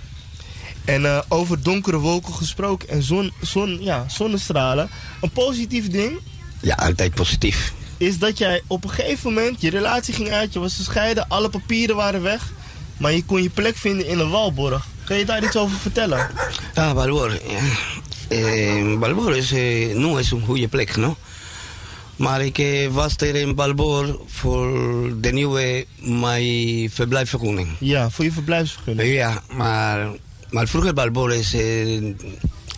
En 0.85 1.05
eh, 1.05 1.19
over 1.27 1.63
donkere 1.63 1.97
wolken 1.97 2.33
gesproken 2.33 2.89
en 2.89 3.03
zon, 3.03 3.31
zon, 3.41 3.83
ja, 3.83 4.05
zonnestralen. 4.07 4.89
Een 5.21 5.31
positief 5.31 5.89
ding 5.89 6.19
Ja, 6.61 6.75
altijd 6.75 7.13
positief. 7.13 7.73
Is 8.07 8.19
dat 8.19 8.37
jij 8.37 8.61
op 8.67 8.83
een 8.83 8.89
gegeven 8.89 9.33
moment, 9.33 9.61
je 9.61 9.69
relatie 9.69 10.13
ging 10.13 10.29
uit, 10.29 10.53
je 10.53 10.59
was 10.59 10.75
gescheiden, 10.75 11.27
alle 11.27 11.49
papieren 11.49 11.95
waren 11.95 12.21
weg. 12.21 12.51
Maar 12.97 13.11
je 13.13 13.23
kon 13.25 13.41
je 13.43 13.49
plek 13.49 13.75
vinden 13.75 14.07
in 14.07 14.19
een 14.19 14.29
walborg. 14.29 14.87
Kun 15.03 15.17
je 15.17 15.25
daar 15.25 15.43
iets 15.43 15.55
over 15.55 15.77
vertellen? 15.77 16.29
Ah, 16.73 16.93
Balbor. 16.93 17.31
ja. 17.31 17.59
Eh, 18.27 18.99
Balbor 18.99 19.35
is, 19.37 19.51
eh, 19.51 19.95
no 19.95 20.17
is 20.17 20.31
een 20.31 20.45
goede 20.45 20.67
plek, 20.67 20.95
no? 20.95 21.15
Maar 22.15 22.45
ik 22.45 22.57
eh, 22.57 22.87
was 22.87 23.15
er 23.17 23.35
in 23.35 23.55
Balbor 23.55 24.19
voor 24.27 24.71
de 25.21 25.31
nieuwe 25.31 25.85
mijn 25.99 26.89
verblijfsvergunning. 26.89 27.67
Ja, 27.79 28.09
voor 28.09 28.25
je 28.25 28.31
verblijfsvergunning. 28.31 29.13
Ja, 29.13 29.41
maar, 29.51 30.09
maar 30.49 30.67
vroeger 30.67 30.93
Balbor 30.93 31.33
is, 31.33 31.53
eh, 31.53 31.95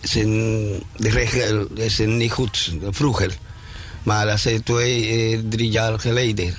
is 0.02 0.14
een, 0.14 0.82
de 0.96 1.08
regel 1.08 1.66
is 1.74 1.98
niet 1.98 2.32
goed, 2.32 2.72
vroeger. 2.90 3.36
Maar 4.06 4.26
dat 4.26 4.44
is 4.44 4.60
twee, 4.64 5.06
eh, 5.06 5.38
drie 5.48 5.70
jaar 5.70 5.98
geleden. 6.00 6.56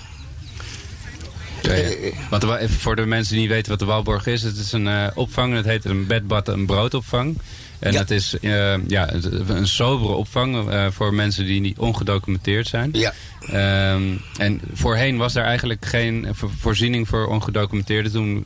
Ja, 1.61 1.73
ja. 1.73 1.85
Want 2.29 2.43
er 2.43 2.49
wa- 2.49 2.57
even 2.57 2.75
voor 2.79 2.95
de 2.95 3.05
mensen 3.05 3.33
die 3.33 3.41
niet 3.41 3.51
weten 3.51 3.69
wat 3.69 3.79
de 3.79 3.85
Walborg 3.85 4.25
is. 4.27 4.43
Het 4.43 4.57
is 4.57 4.71
een 4.71 4.87
eh, 4.87 5.07
opvang. 5.13 5.53
Het 5.53 5.65
heet 5.65 5.85
een 5.85 6.07
bed, 6.07 6.27
bad 6.27 6.49
en 6.49 6.65
broodopvang. 6.65 7.37
En 7.79 7.91
Ja. 7.91 7.97
dat 7.97 8.09
is 8.11 8.39
eh, 8.39 8.87
ja, 8.87 9.13
een 9.47 9.67
sobere 9.67 10.13
opvang 10.13 10.69
eh, 10.69 10.87
voor 10.91 11.13
mensen 11.13 11.45
die 11.45 11.61
niet 11.61 11.77
ongedocumenteerd 11.77 12.67
zijn. 12.67 12.89
Ja. 12.93 13.13
Ehm, 13.41 14.01
en 14.37 14.61
voorheen 14.73 15.17
was 15.17 15.35
er 15.35 15.43
eigenlijk 15.43 15.85
geen 15.85 16.27
vo- 16.31 16.51
voorziening 16.59 17.07
voor 17.07 17.27
ongedocumenteerden. 17.27 18.11
Toen 18.11 18.45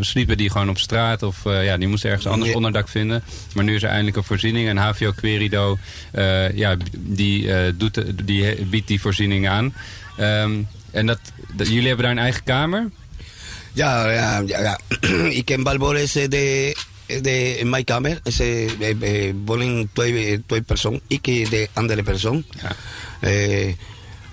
sliepen 0.00 0.36
die 0.36 0.50
gewoon 0.50 0.68
op 0.68 0.78
straat 0.78 1.22
of 1.22 1.46
eh, 1.46 1.64
ja, 1.64 1.76
die 1.76 1.88
moesten 1.88 2.10
ergens 2.10 2.26
anders 2.28 2.50
Ja. 2.50 2.56
onderdak 2.56 2.88
vinden. 2.88 3.22
Maar 3.54 3.64
nu 3.64 3.74
is 3.74 3.82
er 3.82 3.88
eindelijk 3.88 4.16
een 4.16 4.24
voorziening. 4.24 4.68
En 4.68 4.76
HVO 4.76 5.12
Querido 5.12 5.78
ja, 6.54 6.76
die, 6.98 7.48
doet, 7.76 8.26
die 8.26 8.64
biedt 8.64 8.88
die 8.88 9.00
voorziening 9.00 9.48
aan. 9.48 9.74
Ehm, 10.16 10.52
en 10.90 11.06
dat, 11.06 11.18
dat, 11.52 11.68
jullie 11.68 11.86
hebben 11.86 12.04
daar 12.04 12.14
een 12.14 12.22
eigen 12.22 12.44
kamer? 12.44 12.90
Ja, 13.72 14.10
ja, 14.10 14.42
ja. 14.46 14.60
ja. 14.60 14.78
ik 15.40 15.50
in 15.50 15.62
Balbor 15.62 15.96
is 15.98 16.16
eh, 16.16 16.28
de, 16.28 16.76
de, 17.20 17.58
in 17.58 17.70
mijn 17.70 17.84
kamer. 17.84 18.20
Is, 18.24 18.40
wonen 19.44 19.90
twee, 19.92 20.42
twee 20.46 20.62
personen. 20.62 21.00
Ik 21.06 21.26
en 21.26 21.44
de 21.50 21.68
andere 21.72 22.02
persoon. 22.02 22.44
Eh, 23.20 23.72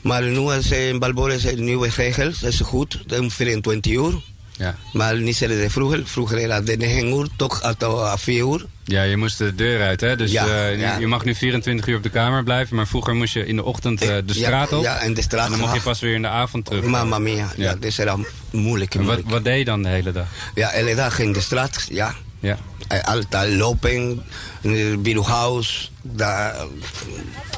maar 0.01 0.23
nu 0.23 0.51
is 0.53 0.71
in 0.71 0.99
Balbor 0.99 1.31
is 1.31 1.43
een 1.43 1.63
nieuwe 1.63 1.89
regel. 1.95 2.31
Dat 2.41 2.51
is 2.51 2.59
goed. 2.59 2.99
Om 3.19 3.31
24 3.31 3.91
uur. 3.93 4.13
Ja. 4.57 4.75
Maar 4.93 5.17
niet 5.17 5.35
zoals 5.35 5.53
de 5.53 5.69
vroeger. 5.69 6.01
Vroeger 6.07 6.37
era 6.37 6.61
de 6.61 6.77
9 6.77 7.07
uur 7.07 7.27
tot 7.35 7.75
tot 7.77 8.19
4 8.19 8.45
uur. 8.47 8.65
Ja, 8.83 9.03
je 9.03 9.17
moest 9.17 9.37
de 9.37 9.55
deur 9.55 9.81
uit, 9.81 10.01
hè? 10.01 10.15
Dus 10.15 10.31
Ja, 10.31 10.45
eh, 10.47 10.71
je- 10.71 10.77
ja. 10.77 10.97
je 10.97 11.07
mag 11.07 11.25
nu 11.25 11.35
24 11.35 11.87
uur 11.87 11.95
op 11.97 12.03
de 12.03 12.09
kamer 12.09 12.43
blijven. 12.43 12.75
Maar 12.75 12.87
vroeger 12.87 13.15
moest 13.15 13.33
je 13.33 13.45
in 13.45 13.55
de 13.55 13.63
ochtend 13.63 14.01
eh, 14.01 14.15
de 14.25 14.33
straat 14.33 14.73
op. 14.73 14.83
ja, 14.83 14.99
en 14.99 15.13
de 15.13 15.21
straat 15.21 15.45
En 15.45 15.51
dan 15.51 15.59
mocht 15.59 15.73
je 15.75 15.81
pas 15.81 15.99
weer 15.99 16.13
in 16.13 16.21
de 16.21 16.27
avond 16.27 16.65
terug. 16.65 16.83
Mamma 16.83 17.19
mia. 17.19 17.51
Ja, 17.57 17.73
dat 17.73 17.83
is 17.83 17.97
era 17.97 18.17
moeilijk. 18.51 18.95
En 18.95 19.03
wat, 19.05 19.19
wat 19.25 19.43
deed 19.43 19.57
je 19.57 19.65
dan 19.65 19.83
de 19.83 19.89
hele 19.89 20.11
dag? 20.11 20.27
Ja, 20.55 20.71
elke 20.71 20.95
dag 20.95 21.19
in 21.19 21.33
de 21.33 21.41
straat, 21.41 21.85
ja. 21.89 22.15
Ja. 22.39 22.57
Eh, 22.87 23.03
Altijd 23.03 23.53
lopen, 23.53 24.23
in 24.61 24.71
het 24.71 25.03
bureauhuis, 25.03 25.91
daar, 26.01 26.55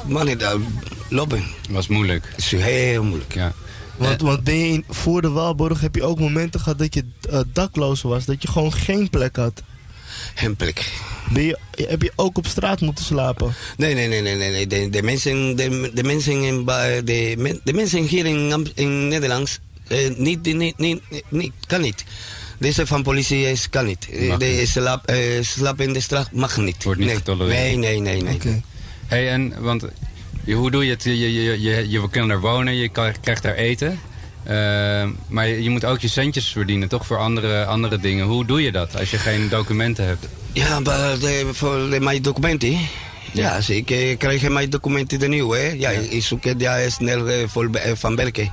man, 0.06 0.36
daar 0.38 0.56
lopen. 1.08 1.44
was 1.70 1.86
moeilijk. 1.88 2.32
is 2.36 2.50
heel 2.50 3.04
moeilijk. 3.04 3.34
Ja. 3.34 3.52
Want, 3.96 4.20
want 4.20 4.44
ben 4.44 4.56
je 4.58 4.66
in- 4.66 4.84
voor 4.88 5.22
de 5.22 5.28
Walborg 5.30 5.80
heb 5.80 5.94
je 5.94 6.02
ook 6.04 6.18
momenten 6.18 6.60
gehad 6.60 6.78
dat 6.78 6.94
je 6.94 7.04
eh, 7.30 7.40
dakloos 7.52 8.02
was. 8.02 8.24
Dat 8.24 8.42
je 8.42 8.48
gewoon 8.48 8.72
geen 8.72 9.10
plek 9.10 9.36
had. 9.36 9.62
Geen 10.34 10.56
plek. 10.56 10.92
Ben 11.32 11.42
je, 11.42 11.58
heb 11.76 12.02
je 12.02 12.12
ook 12.16 12.38
op 12.38 12.46
straat 12.46 12.80
moeten 12.80 13.04
slapen? 13.04 13.54
Nee, 13.76 13.94
nee, 13.94 14.08
nee, 14.08 14.22
nee, 14.22 14.36
nee. 14.36 14.50
nee. 14.50 14.66
De, 14.66 14.90
de, 14.90 15.02
mensen, 15.02 15.56
de, 15.56 15.90
de 15.94 16.02
mensen, 16.02 16.32
in, 16.42 16.64
de, 17.04 17.34
men- 17.38 17.60
de 17.64 17.72
mensen 17.72 18.02
hier 18.02 18.26
in, 18.26 18.66
in 18.74 19.08
Nederland, 19.08 19.60
eh, 19.88 20.16
niet, 20.16 20.42
niet, 20.54 20.78
niet, 20.78 21.00
niet, 21.28 21.52
kan 21.66 21.80
niet. 21.80 22.04
Deze 22.62 22.86
van 22.86 23.02
politie 23.02 23.50
is, 23.50 23.68
kan 23.70 23.86
niet. 23.86 24.08
Eh, 24.12 24.38
de 24.38 24.44
niet. 24.44 24.68
slaap, 24.68 25.06
eh, 25.06 25.16
slaap 25.40 25.80
in 25.80 25.92
de 25.92 26.00
straat 26.00 26.32
mag 26.32 26.56
niet. 26.56 26.84
Wordt 26.84 26.98
niet 26.98 27.08
nee. 27.08 27.16
getolereerd. 27.16 27.58
Nee, 27.76 27.76
nee, 28.00 28.00
nee, 28.22 28.38
nee. 28.44 28.62
Hey, 29.06 29.30
en, 29.30 29.54
want 29.62 29.84
je- 30.44 30.54
hoe 30.54 30.70
doe 30.70 30.84
je 30.84 30.90
het? 30.90 31.02
Je, 31.04 31.18
je, 31.18 31.32
je, 31.42 31.60
je, 31.60 31.90
je 31.90 32.10
kan 32.10 32.30
er 32.30 32.40
wonen, 32.40 32.74
je 32.74 32.88
kan- 32.88 33.14
krijgt 33.20 33.42
daar 33.42 33.54
eten. 33.54 34.00
Eh, 34.42 35.08
maar 35.28 35.48
je, 35.48 35.62
je 35.62 35.70
moet 35.70 35.84
ook 35.84 36.00
je 36.00 36.08
centjes 36.08 36.48
verdienen, 36.48 36.88
toch? 36.88 37.06
Voor 37.06 37.18
andere, 37.18 37.64
andere 37.64 37.98
dingen. 37.98 38.26
Hoe 38.26 38.44
doe 38.46 38.62
je 38.62 38.72
dat 38.72 38.98
als 38.98 39.10
je 39.10 39.18
geen 39.18 39.48
documenten 39.48 40.06
hebt? 40.06 40.26
Ja, 40.52 40.80
maar 40.80 41.18
de, 41.18 41.48
voor 41.52 41.90
de, 41.90 42.00
mijn 42.00 42.22
documenten. 42.22 42.78
Ja, 43.32 43.56
dus 43.56 43.70
ik 43.70 43.90
eh, 43.90 44.18
krijg 44.18 44.48
mijn 44.48 44.70
documenten 44.70 45.18
de 45.18 45.28
nieuwe. 45.28 45.56
hè. 45.58 45.68
Ja, 45.68 45.90
ik 45.90 46.22
zoek 46.22 46.44
het 46.44 46.60
ja, 46.60 46.88
snel 46.90 47.48
voor, 47.48 47.70
van 47.94 48.16
werken. 48.16 48.52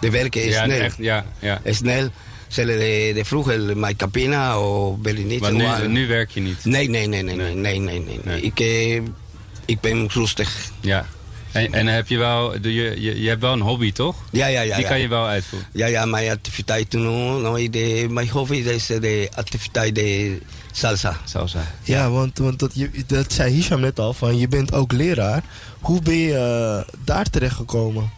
De 0.00 0.10
werken 0.10 0.44
is 0.44 0.54
Ja, 0.54 0.64
snel. 0.64 0.80
echt, 0.80 0.96
ja, 0.98 1.24
ja. 1.38 1.60
Is 1.64 1.76
snel. 1.76 2.10
Zullen 2.52 2.78
de, 2.78 3.12
de 3.14 3.24
vroeger 3.24 3.76
mijn 3.76 3.96
capina 3.96 4.60
of 4.60 4.96
niet. 5.02 5.40
Maar 5.40 5.52
nu, 5.52 5.88
nu 5.88 6.06
werk 6.06 6.30
je 6.30 6.40
niet. 6.40 6.64
Nee, 6.64 6.88
nee, 6.88 7.06
nee, 7.06 7.22
nee, 7.22 7.36
nee, 7.36 7.54
nee, 7.54 7.78
nee, 7.78 8.00
nee. 8.00 8.20
nee. 8.24 8.40
Ik, 8.40 8.60
eh, 8.60 9.02
ik 9.64 9.80
ben 9.80 10.08
rustig. 10.08 10.70
Ja. 10.80 11.06
En, 11.52 11.72
en 11.72 11.86
heb 11.86 12.08
je 12.08 12.18
wel, 12.18 12.60
doe 12.60 12.74
je, 12.74 13.00
je, 13.00 13.20
je 13.20 13.28
hebt 13.28 13.40
wel 13.40 13.52
een 13.52 13.60
hobby, 13.60 13.92
toch? 13.92 14.16
Ja, 14.30 14.46
ja, 14.46 14.60
ja. 14.60 14.74
Die 14.74 14.82
ja. 14.84 14.90
kan 14.90 15.00
je 15.00 15.08
wel 15.08 15.26
uitvoeren. 15.26 15.68
Ja, 15.72 15.86
ja, 15.86 16.04
mijn 16.04 16.30
activiteit 16.30 16.92
nu, 16.92 17.00
nou, 17.00 17.70
de, 17.70 18.06
mijn 18.10 18.28
hobby 18.28 18.56
is 18.56 18.86
de 18.86 19.30
activiteit 19.34 19.94
de 19.94 20.38
salsa. 20.72 21.20
Salsa. 21.24 21.74
Ja, 21.82 22.10
want, 22.10 22.38
want 22.38 22.58
dat, 22.58 22.70
je, 22.74 22.90
dat 23.06 23.32
zei 23.32 23.54
Hisham 23.54 23.80
net 23.80 23.98
al, 23.98 24.12
van 24.12 24.38
je 24.38 24.48
bent 24.48 24.72
ook 24.72 24.92
leraar. 24.92 25.42
Hoe 25.80 26.02
ben 26.02 26.16
je 26.16 26.36
eh, 26.86 26.94
daar 27.04 27.30
terecht 27.30 27.56
gekomen? 27.56 28.10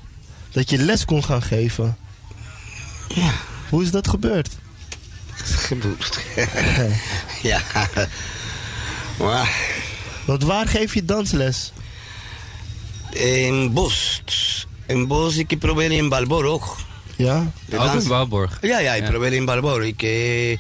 Dat 0.50 0.70
je 0.70 0.78
les 0.78 1.04
kon 1.04 1.24
gaan 1.24 1.42
geven? 1.42 1.96
Hoe 3.68 3.82
is 3.82 3.90
dat 3.90 4.08
gebeurd? 4.08 4.48
Gebeurd. 5.44 6.18
ja. 7.42 7.60
Maar 9.18 9.50
Want 10.24 10.42
waar 10.42 10.66
geef 10.66 10.94
je 10.94 11.04
dansles? 11.04 11.72
in 13.12 13.72
Bos. 13.72 14.22
In 14.86 15.06
Bos, 15.06 15.36
ik 15.36 15.58
probeer 15.58 15.92
in 15.92 16.08
Balbor 16.08 16.44
ook. 16.44 16.76
Ja? 17.16 17.52
De 17.66 17.78
Ook 17.78 17.84
dans- 17.86 18.02
in 18.02 18.08
Walborg. 18.10 18.58
Ja, 18.60 18.78
ja, 18.78 18.94
ik 18.94 19.04
probeer 19.04 19.32
in 19.32 19.44
Balbor. 19.44 19.86
Ik 19.86 20.02
eh, 20.02 20.58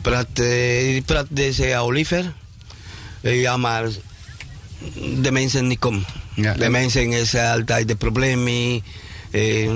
praat, 0.00 0.26
eh, 0.34 0.96
ik 0.96 1.04
praat 1.04 1.26
deze 1.28 1.76
Oliver. 1.78 2.32
Eh, 3.20 3.40
ja, 3.40 3.56
maar 3.56 3.84
de 5.22 5.30
mensen 5.32 5.66
niet 5.66 5.78
komen. 5.78 6.04
De 6.56 6.68
mensen 6.68 7.12
is 7.12 7.34
altijd 7.34 7.88
de 7.88 7.96
probleem. 7.96 8.46
eh, 9.30 9.70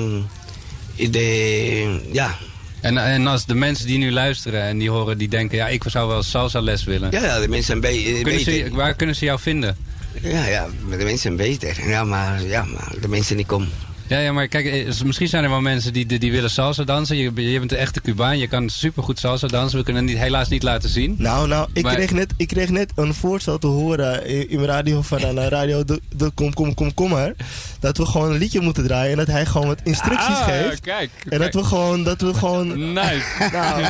de, 0.99 2.01
ja. 2.13 2.37
En, 2.81 2.99
en 2.99 3.27
als 3.27 3.47
de 3.47 3.55
mensen 3.55 3.87
die 3.87 3.99
nu 3.99 4.13
luisteren 4.13 4.63
en 4.63 4.79
die 4.79 4.91
horen, 4.91 5.19
die 5.19 5.29
denken... 5.29 5.57
ja, 5.59 5.69
ik 5.69 5.83
zou 5.87 6.09
wel 6.09 6.23
salsa 6.23 6.61
les 6.61 6.85
willen. 6.85 7.11
Ja, 7.11 7.25
ja, 7.25 7.41
de 7.41 7.49
mensen 7.49 7.81
be- 7.81 8.19
Kunnen 8.23 8.41
ze, 8.41 8.51
weten. 8.51 8.75
waar 8.75 8.95
kunnen 8.95 9.17
ze 9.17 9.25
jou 9.25 9.41
vinden? 9.41 9.77
Ja, 10.23 10.47
ja, 10.47 10.67
de 10.91 11.05
mensen 11.05 11.37
beter. 11.37 11.89
Ja, 11.89 12.05
maar, 12.05 12.43
ja, 12.43 12.65
maar 12.65 12.93
de 13.01 13.09
mensen 13.09 13.37
niet 13.37 13.47
komen. 13.47 13.69
Ja, 14.09 14.19
ja, 14.19 14.33
maar 14.33 14.49
kijk, 14.49 14.67
eh, 14.67 15.01
misschien 15.05 15.29
zijn 15.29 15.45
er 15.45 15.51
wel 15.51 15.61
mensen 15.61 15.93
die, 15.93 16.07
die, 16.07 16.19
die 16.19 16.33
willen 16.33 16.51
salsa 16.51 16.85
dansen. 16.85 17.17
Je, 17.17 17.51
je 17.51 17.59
bent 17.59 17.73
een 17.73 17.79
echte 17.79 18.01
Cubaan, 18.01 18.39
je 18.39 18.47
kan 18.49 18.69
supergoed 18.69 19.19
salsa 19.19 19.47
dansen. 19.47 19.79
We 19.79 19.85
kunnen 19.85 20.03
het 20.03 20.13
niet, 20.13 20.23
helaas 20.23 20.49
niet 20.49 20.63
laten 20.63 20.89
zien. 20.89 21.15
Nou, 21.19 21.49
nou, 21.49 21.69
ik, 21.73 21.83
Maar- 21.83 21.95
kreeg 21.95 22.11
net, 22.13 22.33
ik 22.37 22.49
kreeg 22.49 22.69
net 22.71 22.93
een 22.97 23.15
voorstel 23.15 23.59
te 23.59 23.67
horen 23.67 24.27
in, 24.27 24.51
in 24.51 24.57
mijn 24.57 24.69
radio 24.69 25.03
van 25.03 25.39
uh, 25.39 25.47
radio 25.47 25.85
de, 25.85 26.01
de 26.17 26.31
Kom 26.35 26.55
Kom 26.55 26.75
Kom 26.75 26.95
Kommer. 26.95 27.35
Dat 27.81 27.97
we 27.97 28.07
gewoon 28.07 28.31
een 28.33 28.39
liedje 28.39 28.61
moeten 28.61 28.85
draaien 28.87 29.11
en 29.11 29.17
dat 29.17 29.27
hij 29.27 29.47
gewoon 29.47 29.67
wat 29.67 29.81
instructies 29.85 30.29
Ah, 30.37 30.45
geeft. 30.45 30.81
kijk, 30.81 31.11
en 31.23 31.29
kijk. 31.29 31.43
dat 31.43 31.55
we 31.63 31.65
gewoon, 31.69 32.05
dat 32.05 32.21
we 32.21 32.35
gewoon... 32.35 32.93
Nice. 32.93 33.23
Nou, 33.53 33.83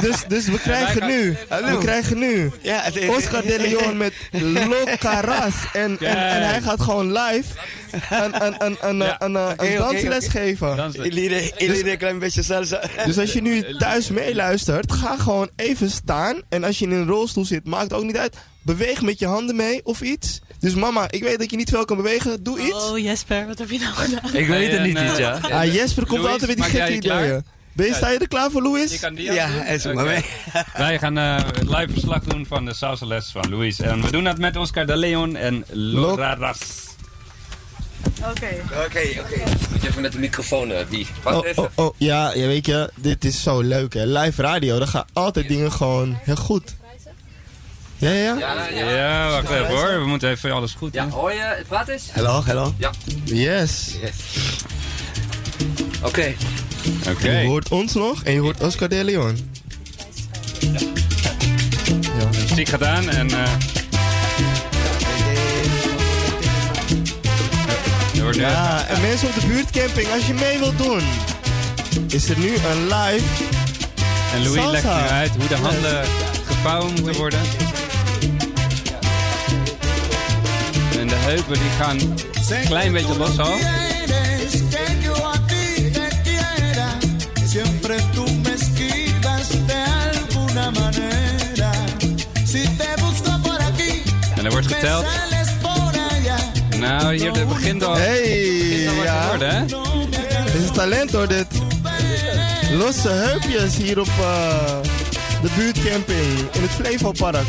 dus, 0.00 0.24
dus 0.28 0.46
we 0.46 0.58
krijgen 0.60 1.06
nu, 1.06 1.36
we 1.48 1.76
krijgen 1.80 2.18
nu 2.18 2.50
Ja, 2.62 2.84
Oscar 3.08 3.42
de 3.42 3.56
Leon 3.60 3.96
met 3.96 4.12
Lo 4.70 4.84
Caras. 4.98 5.54
En, 5.72 5.96
en, 6.00 6.16
en 6.16 6.48
hij 6.48 6.60
gaat 6.62 6.80
gewoon 6.82 7.12
live 7.12 7.44
een, 8.10 8.44
een, 8.44 8.54
een, 8.58 8.76
een, 8.80 9.00
een, 9.00 9.14
een, 9.18 9.34
een 9.34 9.52
Oké, 9.52 9.64
oké, 9.64 9.76
dansles 9.78 10.26
geven. 10.28 10.92
Ik 10.92 11.04
ik 11.04 11.12
leer 11.12 11.90
een 11.90 11.98
klein 11.98 12.18
beetje 12.18 12.42
salsa. 12.42 12.80
Dus 13.04 13.18
als 13.18 13.32
je 13.32 13.42
nu 13.42 13.76
thuis 13.76 14.10
meeluistert, 14.10 14.92
ga 14.92 15.16
gewoon 15.16 15.50
even 15.56 15.90
staan. 15.90 16.42
En 16.48 16.64
als 16.64 16.78
je 16.78 16.84
in 16.84 16.90
een 16.92 17.06
rolstoel 17.06 17.44
zit, 17.44 17.66
maakt 17.66 17.92
ook 17.92 18.04
niet 18.04 18.16
uit. 18.16 18.36
Beweeg 18.62 19.02
met 19.02 19.18
je 19.18 19.26
handen 19.26 19.56
mee 19.56 19.80
of 19.84 20.00
iets. 20.00 20.40
Dus 20.58 20.74
mama, 20.74 21.10
ik 21.10 21.22
weet 21.22 21.38
dat 21.38 21.50
je 21.50 21.56
niet 21.56 21.70
veel 21.70 21.84
kan 21.84 21.96
bewegen. 21.96 22.42
Doe 22.42 22.58
iets. 22.60 22.90
Oh 22.90 22.98
Jesper, 22.98 23.46
wat 23.46 23.58
heb 23.58 23.70
je 23.70 23.78
nou 23.78 23.92
gedaan? 23.94 24.34
Ik 24.34 24.46
weet 24.46 24.72
het 24.72 24.82
niet, 24.82 24.96
eh, 24.96 25.14
Tja. 25.14 25.38
Ah, 25.42 25.72
Jesper 25.74 26.06
komt 26.06 26.20
Louis, 26.20 26.32
altijd 26.32 26.58
met 26.58 26.70
die 26.70 26.80
gekke 26.80 26.94
ideeën. 26.94 27.44
Ben 27.72 27.86
je, 27.86 27.92
Ja. 27.92 27.96
sta 27.98 28.08
je 28.10 28.18
er 28.18 28.28
klaar 28.28 28.50
voor, 28.50 28.62
Louis? 28.62 28.92
Je 28.92 28.98
kan 28.98 29.14
die 29.14 29.32
Ja, 29.32 29.64
is 29.64 29.84
maar 29.84 30.04
mee. 30.04 30.24
Wij 30.76 30.98
gaan 30.98 31.18
eh, 31.18 31.44
live 31.60 31.92
verslag 31.92 32.22
doen 32.22 32.46
van 32.46 32.64
de 32.64 32.74
salsa 32.74 33.06
les 33.06 33.30
van 33.32 33.56
Luis. 33.56 33.80
En 33.80 34.02
we 34.02 34.10
doen 34.10 34.24
dat 34.24 34.38
met 34.38 34.56
Oscar 34.56 34.86
de 34.86 34.96
Leon 34.96 35.36
en 35.36 35.64
Laura 35.70 36.34
Ras. 36.34 36.58
Oké. 38.30 38.48
Oké, 38.84 39.00
oké. 39.20 39.42
Moet 39.70 39.82
je 39.82 39.88
even 39.88 40.02
met 40.02 40.12
de 40.12 40.18
microfoon, 40.18 40.70
eh, 40.72 40.84
die. 40.90 41.06
Wacht 41.22 41.36
Oh, 41.36 41.46
even. 41.46 41.62
oh, 41.62 41.68
oh, 41.74 41.94
ja, 41.96 42.32
ja, 42.34 42.46
weet 42.46 42.66
je, 42.66 42.90
dit 42.96 43.24
is 43.24 43.42
zo 43.42 43.60
leuk 43.60 43.94
hè. 43.94 44.04
Live 44.06 44.42
radio, 44.42 44.78
dan 44.78 44.88
gaan 44.88 45.04
altijd 45.12 45.48
dingen 45.48 45.72
gewoon 45.72 46.18
heel 46.22 46.36
goed. 46.36 46.74
Ja, 47.96 48.10
ja, 48.10 48.36
ja. 48.38 48.90
Ja, 48.90 49.30
wacht 49.30 49.50
even 49.50 49.66
hoor. 49.66 50.00
We 50.00 50.06
moeten 50.06 50.30
even 50.30 50.52
alles 50.52 50.72
goed 50.72 50.92
doen. 50.92 51.02
Ja, 51.06 51.10
hoor 51.10 51.32
je? 51.32 51.62
Praat 51.68 51.88
eens. 51.88 52.10
Hallo, 52.12 52.42
hallo. 52.46 52.74
Ja. 52.78 52.90
Yes. 53.24 53.94
Oké. 56.02 56.34
Oké. 57.08 57.30
Je 57.30 57.46
hoort 57.46 57.68
ons 57.68 57.94
nog 57.94 58.22
en 58.24 58.32
je 58.32 58.40
hoort 58.40 58.60
Oscar 58.60 58.88
de 58.88 59.04
Leon. 59.04 59.50
De 61.90 62.28
muziek 62.48 62.68
gaat 62.68 62.82
aan 62.84 63.08
en... 63.08 63.30
eh 63.30 63.52
Ja, 68.34 68.86
en 68.88 69.00
mensen 69.00 69.28
op 69.28 69.34
de 69.34 69.46
buurtcamping, 69.46 70.12
als 70.12 70.26
je 70.26 70.34
mee 70.34 70.58
wilt 70.58 70.78
doen, 70.78 71.02
is 72.08 72.28
er 72.28 72.38
nu 72.38 72.54
een 72.54 72.82
live. 72.82 73.24
En 74.34 74.42
Louis 74.42 74.62
salsa. 74.62 74.70
legt 74.70 74.84
nu 74.84 75.08
uit 75.08 75.30
hoe 75.38 75.48
de 75.48 75.56
handen 75.56 76.04
gevouwen 76.46 76.92
moeten 76.92 77.14
worden. 77.14 77.40
En 80.98 81.08
de 81.08 81.14
heupen 81.14 81.52
die 81.52 81.70
gaan 81.78 81.98
een 81.98 82.66
klein 82.66 82.92
beetje 82.92 83.16
los 83.16 83.38
al. 83.38 83.58
quieres 84.50 84.62
que 84.70 85.02
yo 85.02 85.14
a 85.14 85.46
ti 85.46 85.90
te 85.90 86.08
quiera, 86.24 86.88
siempre 87.46 87.96
tú 88.14 88.24
me 88.42 88.52
esquivas 88.54 89.48
de 89.66 89.74
alguna 89.74 90.70
manera. 90.70 91.70
Si 92.44 92.62
te 92.76 92.88
busco 93.00 93.40
por 93.42 93.60
aquí, 93.60 94.02
En 94.36 94.44
er 94.44 94.50
wordt 94.50 94.66
geteld. 94.66 95.29
Nou, 96.80 97.14
hier 97.16 97.32
dit 97.32 97.48
begint 97.48 97.84
al, 97.84 97.96
Hey, 97.96 98.20
begint 98.22 98.98
al 98.98 99.02
ja. 99.04 99.28
worden, 99.28 99.50
hè? 99.54 99.64
Dit 100.52 100.62
is 100.62 100.70
talent 100.72 101.12
hoor, 101.12 101.28
dit. 101.28 101.46
Losse 102.72 103.08
heupjes 103.08 103.76
hier 103.76 104.00
op 104.00 104.08
eh, 104.20 104.76
de 105.42 105.48
buurtcamping 105.56 106.38
in 106.52 106.62
het 106.62 106.70
Flevopark. 106.70 107.48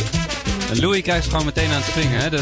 En 0.69 0.79
Louis 0.79 1.01
krijgt 1.01 1.27
gewoon 1.29 1.45
meteen 1.45 1.67
aan 1.69 1.75
het 1.75 1.85
springen, 1.85 2.19
hè? 2.19 2.29
Dat- 2.29 2.41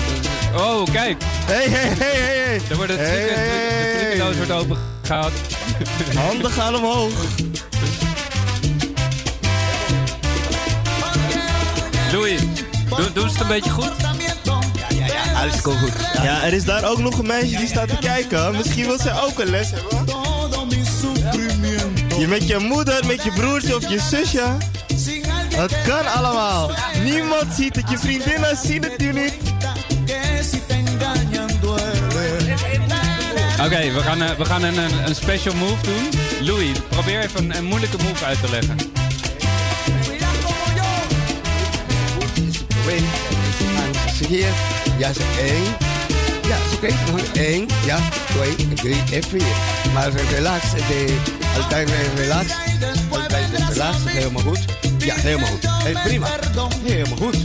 dat- 0.53 0.61
oh, 0.61 0.83
kijk! 0.91 1.17
Hey, 1.45 1.67
hey, 1.69 1.87
hey, 1.97 2.19
hey, 2.21 2.37
hey. 2.45 2.61
Er 2.69 2.75
wordt 2.75 2.91
het 2.91 2.99
Hey, 2.99 3.09
hey, 3.19 3.27
de 3.27 3.97
trucendoos 3.99 4.35
wordt 4.35 4.51
opengehaald. 4.51 5.31
Handen 6.15 6.51
gaan 6.51 6.75
omhoog. 6.75 7.13
Louis, 12.11 12.41
doen 13.13 13.29
ze 13.29 13.31
het 13.31 13.39
een 13.41 13.47
beetje 13.47 13.69
goed? 13.69 13.91
Komt 15.61 15.77
goed. 15.79 15.91
Ja, 16.23 16.43
er 16.43 16.53
is 16.53 16.63
daar 16.63 16.89
ook 16.89 16.97
nog 16.97 17.17
een 17.17 17.27
meisje 17.27 17.57
die 17.57 17.67
staat 17.67 17.87
te 17.87 17.97
kijken. 17.99 18.51
Misschien 18.51 18.85
wil 18.85 18.99
zij 18.99 19.21
ook 19.21 19.39
een 19.39 19.49
les 19.49 19.71
hebben. 19.71 20.05
Je 22.19 22.27
met 22.27 22.47
je 22.47 22.57
moeder, 22.57 23.05
met 23.05 23.23
je 23.23 23.31
broertje 23.31 23.75
of 23.75 23.89
je 23.89 23.99
zusje. 23.99 24.57
Dat 25.55 25.81
kan 25.85 26.13
allemaal. 26.13 26.71
Niemand 27.03 27.53
ziet 27.53 27.75
het. 27.75 27.89
Je 27.89 27.97
vriendinnen 27.97 28.57
zien 28.57 28.83
het 28.83 28.97
nu 28.97 29.13
niet. 29.13 29.33
Oké, 33.65 33.91
we 33.91 33.99
gaan, 33.99 34.21
eh, 34.21 34.37
we 34.37 34.45
gaan 34.45 34.63
een, 34.63 34.77
een, 34.77 35.07
een 35.07 35.15
special 35.15 35.55
move 35.55 35.83
doen. 35.83 36.09
Louis, 36.41 36.77
probeer 36.89 37.19
even 37.19 37.43
een, 37.43 37.55
een 37.55 37.65
moeilijke 37.65 37.97
move 37.97 38.25
uit 38.25 38.41
te 38.41 38.49
leggen. 38.49 38.77
Wait. 42.85 43.03
Ja, 44.99 45.09
één. 45.39 45.63
Ja, 46.47 46.55
is 46.69 46.75
oké. 46.75 46.87
Één. 47.39 47.65
Ja, 47.85 47.99
twee, 48.29 48.55
drie 48.73 49.03
en 49.13 49.23
vier. 49.23 49.41
Maar 49.93 50.09
relax. 50.31 50.63
De, 50.71 51.17
altijd 51.61 51.89
relax. 52.17 52.51
Altijd 53.09 53.45
relax. 53.67 53.97
Helemaal 54.05 54.41
goed. 54.41 54.59
Ja, 54.97 55.15
helemaal 55.15 55.47
goed. 55.49 55.63
Hey, 55.83 55.93
prima. 56.03 56.27
Helemaal 56.83 57.17
goed. 57.17 57.35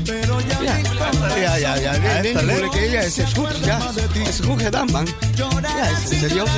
Ja, 1.40 1.54
ja, 1.56 1.74
ja. 1.74 1.74
ja. 1.74 2.20
Nee, 2.20 2.34
nee. 2.34 2.90
Ja, 2.90 3.00
het 3.00 3.18
is 3.18 3.32
goed. 3.36 3.48
Ja, 3.64 3.78
het 3.94 4.28
is 4.28 4.38
goed 4.46 4.62
gedaan, 4.62 4.88
man. 4.92 5.08
Ja, 5.34 5.48
het 5.68 6.10
is 6.12 6.18
serieus. 6.18 6.48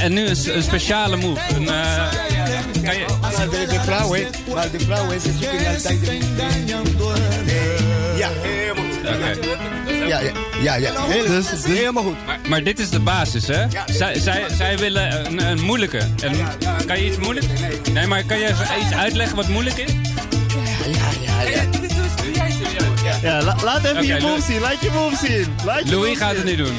En 0.00 0.12
nu 0.12 0.26
een, 0.26 0.36
s- 0.36 0.46
een 0.46 0.62
speciale 0.62 1.16
move. 1.16 1.40
Een, 1.56 1.68
eh, 1.68 2.06
kan 2.84 2.96
je... 2.96 3.04
Maar 3.20 3.48
de, 3.50 3.66
de 3.68 3.80
vrouwen, 3.84 4.26
maar 4.54 4.70
de 4.70 4.80
vrouwen, 4.80 5.20
ze 5.20 5.30
zoeken 5.40 5.66
altijd. 5.74 5.98
Ja, 8.16 8.28
helemaal 8.42 8.83
Ja, 10.08 10.18
ja, 10.18 10.30
ja, 10.62 10.74
ja. 10.74 10.92
Heel, 11.06 11.26
Dus- 11.26 11.64
helemaal 11.64 12.02
goed. 12.02 12.26
Maar, 12.26 12.38
maar 12.48 12.62
dit 12.62 12.78
is 12.78 12.90
de 12.90 13.00
basis, 13.00 13.46
hè? 13.46 13.64
Zij, 13.86 14.18
zij, 14.18 14.44
zij 14.56 14.78
willen 14.78 15.26
een, 15.26 15.46
een 15.46 15.60
moeilijke. 15.60 15.98
En, 16.22 16.32
kan 16.86 16.98
je 16.98 17.06
iets 17.06 17.16
moeilijks? 17.16 17.48
Nee, 17.92 18.06
maar 18.06 18.22
kan 18.24 18.38
je 18.38 18.46
even 18.48 18.66
iets 18.82 18.92
uitleggen 18.94 19.36
wat 19.36 19.48
moeilijk 19.48 19.76
is? 19.76 19.92
Ja, 19.92 21.08
ja, 21.20 21.48
ja. 21.48 21.62
Ja, 23.22 23.42
la- 23.42 23.56
laat 23.62 23.84
even 23.84 24.06
je 24.06 24.20
move 24.20 24.42
zien. 24.42 24.60
Laat 24.60 24.80
je 24.80 24.90
move 24.94 25.26
zien. 25.26 25.54
Laat 25.64 25.78
je 25.84 25.90
Louis 25.90 26.08
move 26.08 26.20
gaat 26.24 26.34
het 26.36 26.44
nu 26.44 26.56
doen. 26.56 26.74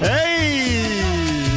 Hey! 0.00 0.64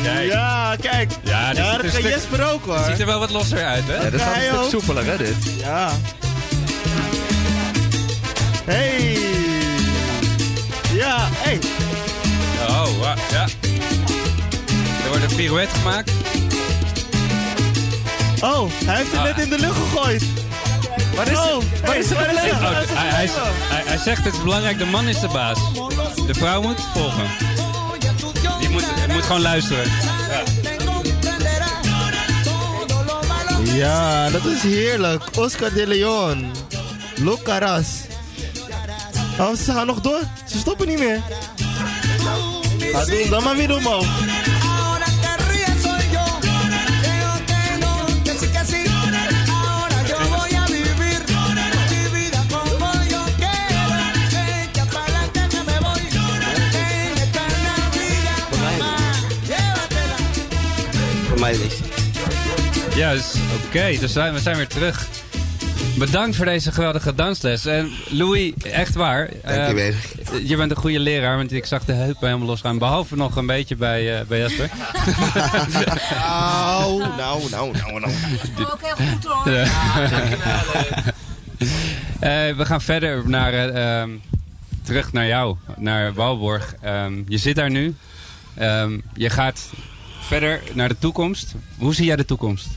Kijk. 0.03 0.32
Ja, 0.32 0.76
kijk. 0.82 1.11
Ja, 1.24 1.51
ja 1.51 1.53
dat 1.74 1.84
een 1.84 1.89
gaat 1.89 1.99
stuk- 1.99 2.13
Jesper 2.13 2.43
ook 2.51 2.65
hoor. 2.65 2.80
Ziet 2.89 2.99
er 2.99 3.05
wel 3.05 3.20
wat 3.20 3.32
losser 3.32 3.65
uit, 3.65 3.84
hè? 3.88 3.95
Ja, 3.95 4.09
dat 4.09 4.22
Hij 4.24 4.49
een 4.49 4.55
stuk 4.55 4.70
soepeler, 4.70 5.05
hè, 5.05 5.17
dit. 5.17 5.36
Ja. 5.59 5.91
Hey! 8.70 9.17
Ja, 10.93 11.28
hey! 11.32 11.59
Oh, 12.70 12.88
ja. 13.32 13.45
Er 15.03 15.09
wordt 15.09 15.24
een 15.32 15.36
pirouette 15.36 15.76
gemaakt. 15.76 16.11
Oh, 18.41 18.70
hij 18.86 18.95
heeft 18.97 19.11
het 19.11 19.20
Ah. 19.20 19.26
net 19.26 19.38
in 19.38 19.49
de 19.49 19.59
lucht 19.59 19.76
gegooid. 19.78 20.24
Wat 21.15 21.28
is 21.28 21.38
Oh, 21.38 21.43
het? 21.59 21.80
Wat 21.82 21.89
hey, 21.89 21.97
is 21.99 22.09
er 22.11 22.17
met 22.17 22.30
de? 22.30 22.36
Oh, 22.36 22.61
hey, 22.61 22.86
hij, 22.88 23.09
hij, 23.09 23.28
hij, 23.70 23.84
hij 23.86 23.97
zegt 23.97 24.24
het 24.24 24.34
is 24.34 24.43
belangrijk, 24.43 24.78
de 24.78 24.86
man 24.86 25.07
is 25.07 25.20
de 25.20 25.28
baas. 25.28 25.59
De 26.28 26.34
vrouw 26.34 26.61
moet 26.61 26.82
volgen. 26.93 27.28
Die 28.59 28.70
moet, 28.70 28.84
moet 29.07 29.24
gewoon 29.24 29.41
luisteren. 29.41 29.86
Ja. 30.30 30.43
Ja, 33.74 34.30
dat 34.30 34.45
is 34.45 34.61
heerlijk. 34.61 35.24
Oscar 35.38 35.74
de 35.74 35.88
Leon. 35.88 36.51
Locaras. 37.15 37.88
Oh, 39.40 39.56
ze 39.56 39.72
gaan 39.72 39.86
nog 39.88 40.02
door. 40.02 40.22
Ze 40.46 40.58
stoppen 40.58 40.88
niet 40.88 41.00
meer. 41.00 41.22
Ga 42.92 43.06
doen, 43.06 43.30
dan 43.30 43.44
maar 43.44 43.56
weer 43.56 43.76
omhoog. 43.76 44.06
Ahora 44.06 45.06
que 45.06 45.44
ríe 45.48 45.82
soy 45.84 46.04
yo. 46.12 46.26
Creo 47.02 47.34
que 47.50 47.78
no, 47.80 48.06
que 48.24 48.32
sí, 48.40 48.48
que 48.48 48.66
sí. 48.66 48.82
Ahora 49.50 50.02
yo 50.08 50.18
voy 50.36 50.56
a 50.56 50.66
vivir 50.66 51.22
mi 51.90 52.20
vida 52.20 52.42
como 52.50 52.92
yo 53.14 53.22
quiero. 53.42 53.84
Echa 54.64 54.86
pa'lante 54.94 55.42
que 55.50 55.62
me 55.66 55.80
voy. 55.80 56.02
En 56.74 57.18
esta 57.24 57.44
Navidad, 57.68 58.44
mamá, 58.62 58.96
llévatela. 59.48 60.18
Voor 61.28 61.40
mij. 61.40 61.58
Juist, 62.96 63.36
oké, 63.66 63.98
dus 64.00 64.12
zijn, 64.14 64.34
we 64.34 64.40
zijn 64.40 64.56
weer 64.58 64.68
terug. 64.68 65.08
Bedankt 66.00 66.36
voor 66.36 66.45
deze 66.45 66.72
geweldige 66.72 67.16
dansles. 67.16 67.66
En 67.66 67.91
Louis, 68.10 68.54
echt 68.64 68.95
waar. 68.95 69.30
Dankjewel. 69.43 69.86
eh, 69.86 70.47
je 70.47 70.56
bent 70.56 70.72
een 70.72 70.78
goede 70.78 71.00
leraar, 71.00 71.38
want 71.38 71.52
ik 71.52 71.66
zag 71.66 71.86
de 71.86 71.93
heupen 71.93 72.28
helemaal 72.28 72.47
losgaan. 72.47 72.78
Behalve 72.78 73.16
nog 73.16 73.36
een 73.36 73.45
beetje 73.45 73.76
bij, 73.76 74.20
eh, 74.20 74.26
bij 74.26 74.39
Jasper. 74.39 74.70
Nou, 76.20 77.00
nou, 77.18 77.50
nou, 77.50 77.72
nou, 77.72 78.00
nou. 78.00 78.14
Ook 78.60 78.80
heel 78.82 79.08
goed 79.08 79.26
hoor. 79.26 79.54
Ja. 79.54 79.66
Eh, 82.20 82.56
we 82.56 82.66
gaan 82.66 82.82
verder 82.82 83.30
naar, 83.30 83.54
eh, 83.54 84.00
ehm, 84.02 84.10
terug 84.84 85.12
naar 85.14 85.28
jou, 85.28 85.56
naar 85.78 86.14
Walborg. 86.14 86.76
Ehm, 86.82 87.22
je 87.28 87.38
zit 87.38 87.56
daar 87.56 87.70
nu. 87.70 87.95
Ehm, 88.56 89.00
je 89.14 89.30
gaat 89.30 89.70
verder 90.20 90.62
naar 90.74 90.88
de 90.88 90.97
toekomst. 91.00 91.54
Hoe 91.78 91.93
zie 91.95 92.06
jij 92.06 92.16
de 92.16 92.26
toekomst? 92.26 92.68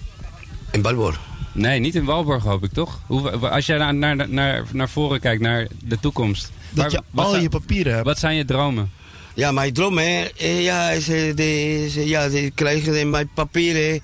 In 0.70 0.82
Walborg? 0.82 1.20
Nee, 1.52 1.78
niet 1.80 1.94
in 1.94 2.04
Walborg 2.04 2.42
hoop 2.42 2.64
ik 2.64 2.72
toch? 2.72 3.00
Hoe, 3.06 3.30
als 3.48 3.66
jij 3.66 3.78
naar, 3.78 3.94
naar, 3.94 4.28
naar, 4.28 4.64
naar 4.72 4.88
voren 4.88 5.20
kijkt, 5.20 5.42
naar 5.42 5.66
de 5.84 6.00
toekomst. 6.00 6.50
Dat 6.70 6.90
je 6.92 7.02
wat 7.10 7.24
al 7.24 7.30
zijn- 7.30 7.42
je 7.42 7.48
papieren 7.48 7.92
hebt. 7.94 8.06
Wat 8.06 8.18
zijn 8.18 8.36
je 8.36 8.44
dromen? 8.44 8.90
Ja, 9.34 9.52
mijn 9.52 9.72
droom, 9.72 9.98
hè, 9.98 10.24
eh, 10.38 10.62
ja, 10.62 10.90
is, 10.90 11.08
eh, 11.08 11.36
de, 11.36 11.84
is, 11.84 11.96
eh, 11.96 12.06
ja, 12.08 12.28
die 12.28 12.50
krijgen 12.50 13.00
in 13.00 13.10
mijn 13.10 13.30
papieren. 13.34 14.00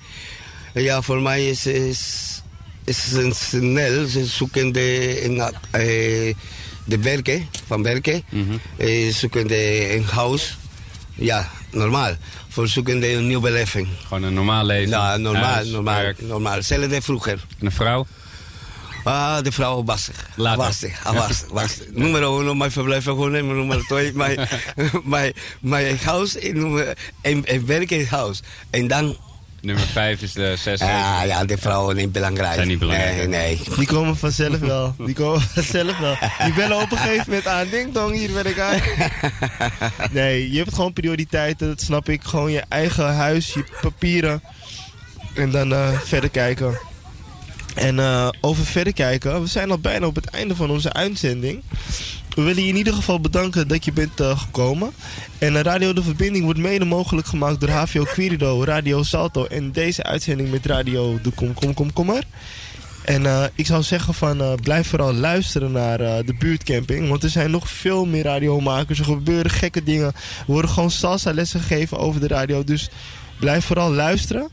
Eh, 0.72 0.82
Ja, 0.84 1.02
voor 1.02 1.22
mij 1.22 1.48
is, 1.48 1.66
is, 1.66 2.42
is 2.84 3.10
het 3.12 3.36
snel. 3.36 4.06
Ze 4.06 4.24
zoeken 4.26 4.72
de, 4.72 5.20
in, 5.20 5.40
eh, 5.70 6.34
de 6.84 6.98
werken, 7.00 7.48
van 7.66 7.82
werken. 7.82 8.22
Eh, 8.76 9.12
zoeken 9.12 9.46
de, 9.46 9.94
een 9.94 10.04
huis. 10.04 10.56
Ja, 11.14 11.50
normaal. 11.70 12.12
Voor 12.58 12.68
zoeken 12.68 13.00
de 13.00 13.12
een 13.12 13.26
nieuwe 13.26 13.42
beleving. 13.42 13.88
Gewoon 14.06 14.22
een 14.22 14.34
normaal 14.34 14.64
leven. 14.64 14.88
Ja, 14.88 15.16
normaal, 15.16 15.42
Huis, 15.42 15.68
normaal, 15.68 16.00
werk. 16.00 16.20
normaal. 16.20 16.54
Hetzelfde 16.54 17.02
vroeger. 17.02 17.44
En 17.58 17.66
een 17.66 17.72
vrouw? 17.72 18.06
Ah, 19.04 19.42
de 19.42 19.52
vrouw 19.52 19.84
was 19.84 20.08
er. 20.08 20.14
Later. 20.36 20.64
Was 20.64 20.82
er. 20.82 21.86
Nummer 21.92 22.22
uno, 22.22 22.54
mijn 22.54 22.70
verblijf 22.70 23.04
gewoon. 23.04 23.30
Nummer 23.30 23.84
twee, 23.84 24.12
mijn, 24.12 24.48
mijn, 25.04 25.32
mijn 25.60 25.98
huis. 25.98 26.38
En, 26.38 26.96
en, 27.20 27.44
en 27.44 27.66
werk 27.66 27.90
in 27.90 28.06
huis. 28.06 28.42
En 28.70 28.88
dan... 28.88 29.16
Nummer 29.60 29.84
5 29.84 30.22
is 30.22 30.32
de 30.32 30.56
6. 30.56 30.80
Ja, 30.80 31.22
ja, 31.22 31.44
de 31.44 31.58
vrouwen 31.58 31.96
niet 31.96 32.12
belangrijk. 32.12 32.54
Zijn 32.54 32.68
niet 32.68 32.78
belangrijk. 32.78 33.16
Nee, 33.16 33.26
nee. 33.26 33.60
Die 33.76 33.86
komen 33.86 34.16
vanzelf 34.16 34.58
wel. 34.58 34.94
Die 34.98 35.14
komen 35.14 35.40
vanzelf 35.54 35.98
wel. 35.98 36.16
Die 36.44 36.52
bellen 36.52 36.80
op 36.82 36.92
een 36.92 36.98
gegeven 36.98 37.24
moment 37.26 37.46
aan. 37.46 37.68
Ding 37.70 37.92
dong, 37.92 38.14
hier 38.14 38.32
ben 38.32 38.46
ik 38.46 38.58
aan. 38.58 38.80
Nee, 40.10 40.50
je 40.52 40.58
hebt 40.58 40.74
gewoon 40.74 40.92
prioriteiten. 40.92 41.66
Dat 41.66 41.80
snap 41.80 42.08
ik. 42.08 42.24
Gewoon 42.24 42.52
je 42.52 42.62
eigen 42.68 43.14
huis, 43.14 43.52
je 43.52 43.64
papieren. 43.80 44.42
En 45.34 45.50
dan 45.50 45.72
eh, 45.72 46.00
verder 46.00 46.30
kijken. 46.30 46.78
En 47.74 47.98
eh, 47.98 48.28
over 48.40 48.64
verder 48.64 48.92
kijken. 48.92 49.40
We 49.40 49.46
zijn 49.46 49.70
al 49.70 49.78
bijna 49.78 50.06
op 50.06 50.14
het 50.14 50.30
einde 50.30 50.56
van 50.56 50.70
onze 50.70 50.92
uitzending. 50.92 51.62
We 52.38 52.44
willen 52.44 52.62
je 52.62 52.68
in 52.68 52.76
ieder 52.76 52.92
geval 52.92 53.20
bedanken 53.20 53.68
dat 53.68 53.84
je 53.84 53.92
bent 53.92 54.20
eh, 54.20 54.38
gekomen. 54.40 54.90
En 55.38 55.56
eh, 55.56 55.62
Radio 55.62 55.92
De 55.92 56.02
Verbinding 56.02 56.44
wordt 56.44 56.58
mede 56.58 56.84
mogelijk 56.84 57.26
gemaakt 57.26 57.60
door 57.60 57.68
HVO 57.68 58.04
Quirido, 58.04 58.64
Radio 58.64 59.02
Salto 59.02 59.44
en 59.44 59.72
deze 59.72 60.02
uitzending 60.02 60.50
met 60.50 60.66
Radio 60.66 61.20
De 61.22 61.30
Kom 61.30 61.54
Kom 61.54 61.74
Kom 61.74 61.92
Kommer. 61.92 62.22
En 63.04 63.26
eh, 63.26 63.44
ik 63.54 63.66
zou 63.66 63.82
zeggen 63.82 64.14
van 64.14 64.58
blijf 64.62 64.88
vooral 64.88 65.14
luisteren 65.14 65.72
naar 65.72 65.98
de 65.98 66.34
buurtcamping. 66.38 67.08
Want 67.08 67.22
er 67.22 67.30
zijn 67.30 67.50
nog 67.50 67.68
veel 67.68 68.06
meer 68.06 68.24
radiomakers. 68.24 68.98
Er 68.98 69.04
gebeuren 69.04 69.50
gekke 69.50 69.82
dingen. 69.82 70.06
Er 70.06 70.44
worden 70.46 70.70
gewoon 70.70 70.90
salsa 70.90 71.32
lessen 71.32 71.60
gegeven 71.60 71.98
over 71.98 72.20
de 72.20 72.28
radio. 72.28 72.64
Dus 72.64 72.90
blijf 73.38 73.64
vooral 73.64 73.92
luisteren. 73.92 74.48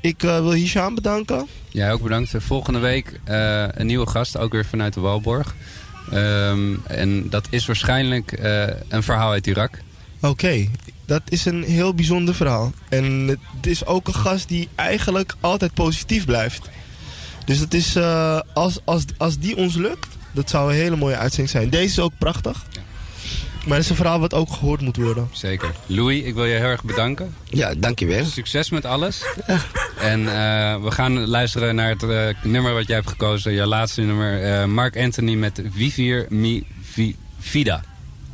Ik 0.00 0.20
wil 0.20 0.52
Hisham 0.52 0.94
bedanken. 0.94 1.46
Ja, 1.68 1.90
ook 1.90 2.02
bedankt. 2.02 2.32
Volgende 2.36 2.78
week 2.78 3.20
een 3.24 3.86
nieuwe 3.86 4.06
gast, 4.06 4.38
ook 4.38 4.52
weer 4.52 4.66
vanuit 4.66 4.94
de 4.94 5.00
Walborg. 5.00 5.54
Ehm, 6.10 6.74
en 6.86 7.28
dat 7.28 7.46
is 7.50 7.66
waarschijnlijk 7.66 8.32
eh, 8.32 8.66
een 8.88 9.02
verhaal 9.02 9.30
uit 9.30 9.46
Irak. 9.46 9.78
Oké, 10.20 10.68
dat 11.04 11.22
is 11.28 11.44
een 11.44 11.62
heel 11.62 11.94
bijzonder 11.94 12.34
verhaal. 12.34 12.72
En 12.88 13.04
het 13.28 13.66
is 13.66 13.86
ook 13.86 14.08
een 14.08 14.14
gast 14.14 14.48
die 14.48 14.68
eigenlijk 14.74 15.34
altijd 15.40 15.74
positief 15.74 16.24
blijft. 16.24 16.68
Dus 17.44 17.58
dat 17.58 17.74
is, 17.74 17.96
eh, 17.96 18.40
als, 18.52 18.78
als, 18.84 19.04
als 19.16 19.38
die 19.38 19.56
ons 19.56 19.74
lukt, 19.74 20.08
dat 20.32 20.50
zou 20.50 20.70
een 20.70 20.78
hele 20.78 20.96
mooie 20.96 21.16
uitzending 21.16 21.50
zijn. 21.50 21.70
Deze 21.70 21.84
is 21.84 21.98
ook 21.98 22.12
prachtig. 22.18 22.64
Maar 23.66 23.74
het 23.76 23.84
is 23.84 23.90
een 23.90 23.96
verhaal 23.96 24.20
wat 24.20 24.34
ook 24.34 24.52
gehoord 24.52 24.80
moet 24.80 24.96
worden. 24.96 25.28
Zeker. 25.32 25.74
Louis, 25.86 26.22
ik 26.22 26.34
wil 26.34 26.44
je 26.44 26.54
heel 26.54 26.64
erg 26.64 26.84
bedanken. 26.84 27.34
Ja, 27.44 27.74
dankjewel. 27.76 28.24
Succes 28.24 28.70
met 28.70 28.84
alles. 28.84 29.22
En 29.98 30.20
eh, 30.20 30.82
we 30.82 30.90
gaan 30.90 31.26
luisteren 31.26 31.74
naar 31.74 31.88
het 31.88 32.02
eh, 32.02 32.26
nummer 32.42 32.74
wat 32.74 32.86
jij 32.86 32.96
hebt 32.96 33.08
gekozen. 33.08 33.52
Je 33.52 33.66
laatste 33.66 34.00
nummer. 34.00 34.42
eh, 34.60 34.64
Mark 34.64 34.96
Anthony 34.98 35.34
met 35.34 35.62
Vivir 35.74 36.26
Mi 36.28 36.66
Vi- 36.82 37.16
Vida. 37.38 37.84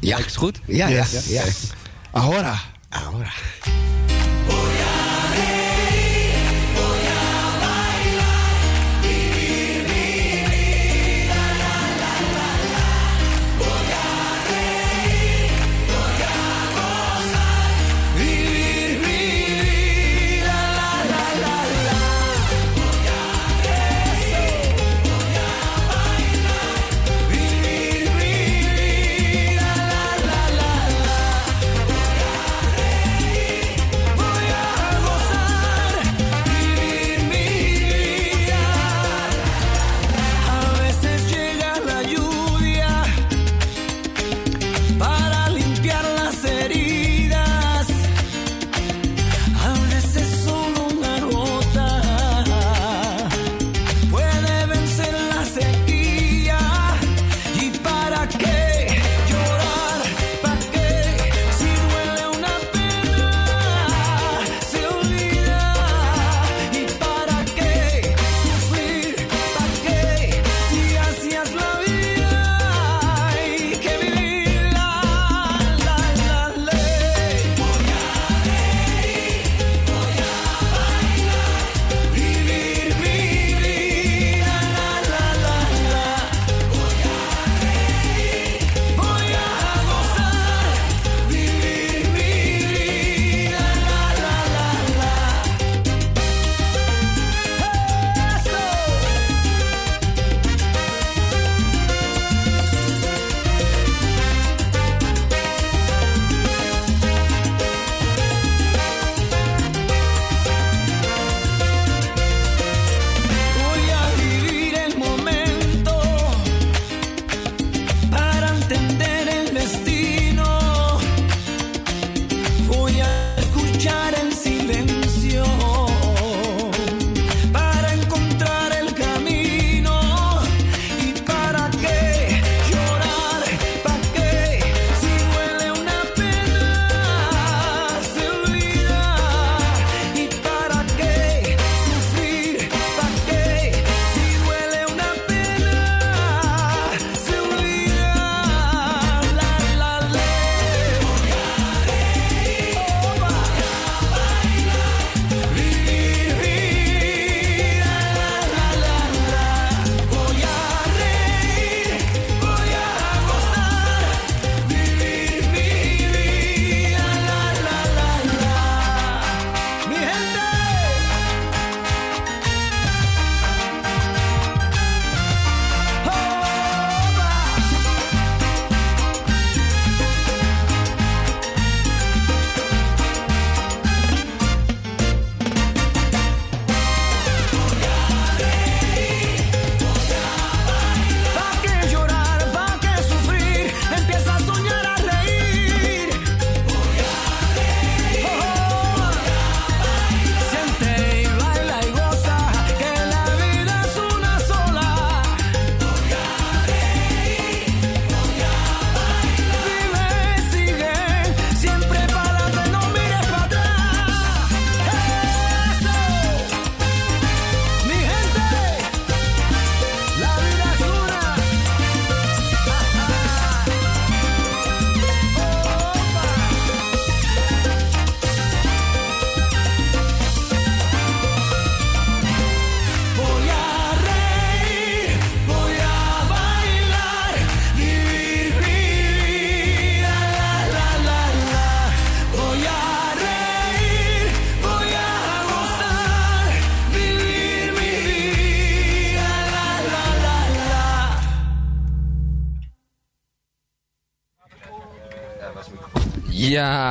Ja. 0.00 0.18
Is 0.18 0.24
het 0.24 0.36
goed? 0.36 0.60
Ja, 0.66 0.88
ja, 0.88 0.96
Yes. 0.96 1.26
ja. 1.28 1.42
Ahora. 2.10 2.54
Ahora. 2.88 3.30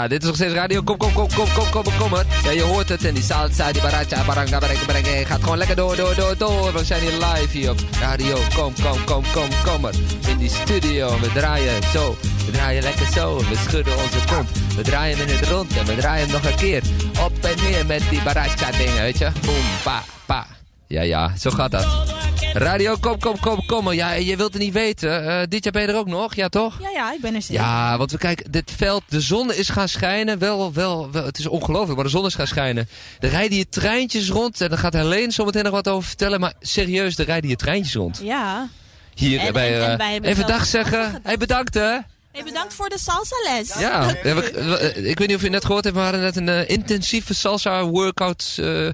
Dit 0.08 0.22
is 0.22 0.28
nog 0.28 0.36
steeds 0.36 0.54
radio. 0.54 0.82
Kom, 0.82 0.98
kom, 0.98 1.14
kom, 1.14 1.28
kom, 1.28 1.48
kom, 1.54 1.70
kom, 1.72 1.94
kom. 1.98 2.20
Ja, 2.44 2.52
je 2.52 2.62
hoort 2.62 2.90
het. 2.90 3.06
En 3.06 3.14
die 3.14 3.24
salsa, 3.24 3.72
die 3.72 3.82
baracha, 3.82 4.24
baranga, 4.24 4.60
baranga, 4.60 4.86
baranga. 4.86 5.26
Gaat 5.26 5.44
gewoon 5.44 5.58
lekker 5.58 5.76
door, 5.76 5.96
door, 5.96 6.16
door, 6.16 6.38
door. 6.38 6.74
We 6.74 6.86
zijn 6.86 7.02
hier 7.02 7.12
live 7.12 7.58
hier 7.58 7.72
op 7.72 7.80
radio. 8.00 8.38
Kom, 8.56 8.74
kom, 8.84 9.04
kom, 9.06 9.24
kom, 9.34 9.50
kom. 9.64 9.90
In 10.28 10.38
die 10.38 10.50
studio. 10.50 11.20
We 11.20 11.32
draaien 11.32 11.84
zo. 11.94 12.18
We 12.46 12.52
draaien 12.52 12.84
lekker 12.84 13.08
zo. 13.08 13.38
We 13.38 13.56
schudden 13.68 13.94
onze 13.94 14.36
kont. 14.36 14.50
We 14.76 14.82
draaien 14.82 15.18
in 15.18 15.28
het 15.28 15.48
rond. 15.48 15.78
En 15.78 15.86
we 15.86 15.96
draaien 15.96 16.32
nog 16.32 16.46
een 16.46 16.56
keer. 16.56 16.84
Op 17.24 17.44
en 17.44 17.64
neer 17.64 17.86
met 17.86 18.02
die 18.10 18.22
baracha 18.22 18.72
dingen, 18.72 19.02
weet 19.02 19.18
je. 19.18 19.32
Boom, 19.46 19.66
pa, 19.84 20.04
pa. 20.26 20.46
Ja, 20.88 21.02
ja, 21.02 21.32
zo 21.38 21.50
gaat 21.50 21.72
dat. 21.72 22.15
Radio, 22.58 22.96
kom, 23.00 23.20
kom, 23.20 23.40
kom, 23.40 23.66
kom. 23.66 23.84
maar. 23.84 23.94
Ja, 23.96 24.12
je 24.12 24.38
wilt 24.38 24.54
het 24.54 24.62
niet 24.62 24.74
weten. 24.74 25.28
Eh 25.28 25.42
dit 25.50 25.64
jaar 25.64 25.74
ben 25.74 25.82
je 25.82 25.88
er 25.88 25.96
ook 25.98 26.08
nog, 26.08 26.36
ja 26.36 26.50
toch? 26.50 26.78
Ja, 26.82 26.90
ja, 26.90 27.14
ik 27.14 27.20
ben 27.22 27.36
er 27.36 27.42
zeker. 27.42 27.64
Ja, 27.64 27.98
want 27.98 28.12
we 28.12 28.18
kijken, 28.18 28.52
dit 28.52 28.72
veld, 28.76 29.04
de 29.10 29.22
zon 29.22 29.54
is 29.54 29.70
gaan 29.70 29.90
schijnen. 29.90 30.40
Wel, 30.40 30.74
wel, 30.74 31.12
wel, 31.12 31.26
het 31.26 31.38
is 31.40 31.48
ongelooflijk, 31.48 31.96
maar 31.96 32.04
de 32.04 32.10
zon 32.10 32.26
is 32.26 32.36
gaan 32.36 32.48
schijnen. 32.48 32.88
Er 33.20 33.30
rijden 33.30 33.52
hier 33.54 33.70
treintjes 33.70 34.30
rond 34.30 34.62
en 34.62 34.70
daar 34.70 34.78
gaat 34.78 34.94
Helene 34.94 35.32
zo 35.32 35.46
meteen 35.46 35.64
nog 35.64 35.72
wat 35.72 35.88
over 35.88 36.08
vertellen. 36.08 36.40
Maar 36.40 36.54
serieus, 36.60 37.18
er 37.18 37.26
rijden 37.26 37.48
hier 37.48 37.58
treintjes 37.58 37.94
rond. 37.96 38.20
Ja. 38.24 38.68
Hier 39.16 39.40
En- 39.40 39.54
bij, 39.54 39.82
en- 39.84 40.00
en 40.00 40.24
eh, 40.24 40.30
even 40.30 40.48
dag 40.48 40.66
zeggen. 40.66 41.20
Hey, 41.24 41.38
bedankt 41.38 41.74
hè. 41.74 41.98
Hey, 42.36 42.44
bedankt 42.44 42.74
voor 42.74 42.90
de 42.90 43.00
salsa 43.00 43.36
les. 43.44 43.74
Ja, 43.80 44.06
we 44.24 44.34
we- 44.34 44.94
ik 45.10 45.18
weet 45.20 45.28
niet 45.28 45.38
of 45.38 45.42
je 45.44 45.50
net 45.50 45.66
gehoord 45.66 45.84
hebt, 45.84 45.96
we 45.96 46.02
hadden 46.02 46.22
net 46.22 46.36
een 46.36 46.50
eh, 46.50 46.70
intensieve 46.70 47.34
salsa 47.34 47.86
workout 47.86 48.58
eh, 48.60 48.90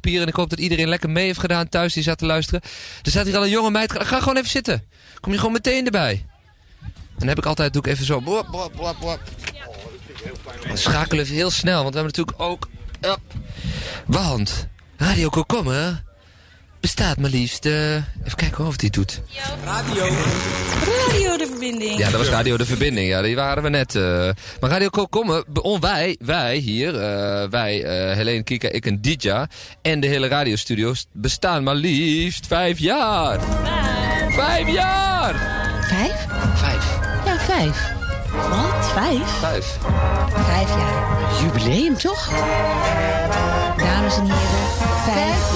hier. 0.00 0.20
En 0.20 0.26
ik 0.28 0.34
hoop 0.34 0.50
dat 0.50 0.58
iedereen 0.58 0.88
lekker 0.88 1.10
mee 1.10 1.24
heeft 1.26 1.38
gedaan 1.38 1.68
thuis 1.68 1.94
die 1.94 2.02
zat 2.02 2.18
te 2.18 2.26
luisteren. 2.26 2.60
Er 3.02 3.10
staat 3.10 3.26
hier 3.26 3.36
al 3.36 3.42
een 3.44 3.50
jonge 3.50 3.70
meid. 3.70 3.92
Ga, 4.02 4.18
gewoon 4.18 4.36
even 4.36 4.50
zitten. 4.50 4.84
Kom 5.20 5.32
je 5.32 5.38
gewoon 5.38 5.52
meteen 5.52 5.84
erbij. 5.84 6.26
En 6.82 6.92
dan 7.18 7.28
heb 7.28 7.38
ik 7.38 7.46
altijd, 7.46 7.72
doe 7.72 7.82
ik 7.82 7.88
even 7.88 8.04
zo. 8.04 8.20
Bop, 8.20 8.46
bop, 8.50 8.72
bop, 8.76 8.96
bop. 9.00 9.20
Dan 10.66 10.78
schakelen 10.78 11.24
we 11.24 11.32
heel 11.32 11.50
snel, 11.50 11.82
want 11.82 11.94
we 11.94 12.00
hebben 12.00 12.16
natuurlijk 12.16 12.50
ook... 12.50 12.68
Up. 13.00 13.20
Want 14.06 14.66
Radio 14.96 15.28
Kokomme 15.28 16.02
bestaat 16.80 17.16
maar 17.18 17.30
liefst... 17.30 17.66
eh, 17.66 17.94
even 17.94 18.36
kijken 18.36 18.66
of 18.66 18.76
die 18.76 18.86
het 18.88 18.94
doet. 18.98 19.20
Radio. 19.64 20.02
Radio 20.04 21.36
de 21.36 21.46
verbinding. 21.50 21.98
Ja, 21.98 22.10
dat 22.10 22.20
was 22.20 22.28
Radio 22.28 22.56
De 22.56 22.66
Verbinding. 22.66 23.08
Ja, 23.08 23.22
die 23.22 23.34
waren 23.36 23.62
we 23.62 23.68
net. 23.68 23.94
eh. 23.94 24.02
Maar 24.60 24.70
Radio 24.70 24.88
be- 25.48 25.62
on- 25.62 25.80
wij, 25.80 26.16
wij 26.24 26.56
hier, 26.56 26.94
eh, 27.00 27.48
wij, 27.50 27.82
eh 27.84 28.16
Helene 28.16 28.42
Kika, 28.42 28.68
ik 28.68 28.86
en 28.86 29.00
Didja 29.00 29.48
en 29.82 30.00
de 30.00 30.06
hele 30.06 30.28
radiostudio's 30.28 31.06
bestaan 31.12 31.62
maar 31.62 31.74
liefst 31.74 32.46
vijf 32.46 32.78
jaar. 32.78 33.40
Vijf 34.30 34.68
jaar! 34.68 35.34
Vijf? 35.82 36.26
Vijf. 36.54 36.84
Ja, 37.24 37.38
vijf. 37.38 37.92
Wat? 38.50 38.86
Vijf? 38.92 39.28
Vijf. 39.40 39.78
Vijf 40.46 40.68
jaar. 40.68 41.42
Jubileum 41.42 41.98
toch? 41.98 42.28
Dames 43.76 44.16
en 44.16 44.24
heren, 44.24 44.66
vijf 45.04 45.55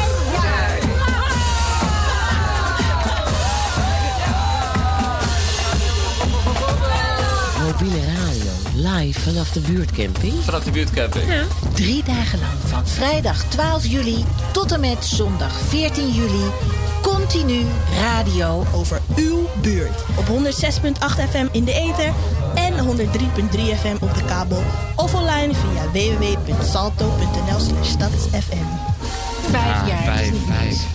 live 9.01 9.19
vanaf 9.19 9.51
de 9.51 9.59
buurtcamping. 9.59 10.33
Vanaf 10.43 10.63
de 10.63 10.71
buurtcamping. 10.71 11.27
Ja. 11.27 11.43
Drie 11.73 12.03
dagen 12.03 12.39
lang 12.39 12.51
van 12.65 12.87
vrijdag 12.87 13.43
12 13.43 13.85
juli 13.85 14.25
tot 14.51 14.71
en 14.71 14.79
met 14.79 15.05
zondag 15.05 15.59
14 15.67 16.11
juli. 16.11 16.43
Continu 17.01 17.65
radio 17.99 18.65
over 18.73 19.01
uw 19.15 19.49
buurt. 19.61 20.03
Op 20.17 20.25
106.8 20.25 21.29
FM 21.29 21.47
in 21.51 21.63
de 21.63 21.73
ether 21.73 22.13
en 22.55 22.73
103.3 22.73 23.59
FM 23.79 23.95
op 23.99 24.15
de 24.15 24.23
kabel. 24.25 24.63
Of 24.95 25.13
online 25.13 25.53
via 25.53 25.91
www.salto.nl 25.91 27.59
slash 27.59 27.89
stadsfm. 27.89 28.65
Vijf 29.49 29.87
jaar. 29.87 30.03
Vijf, 30.03 30.33
vijf. 30.47 30.85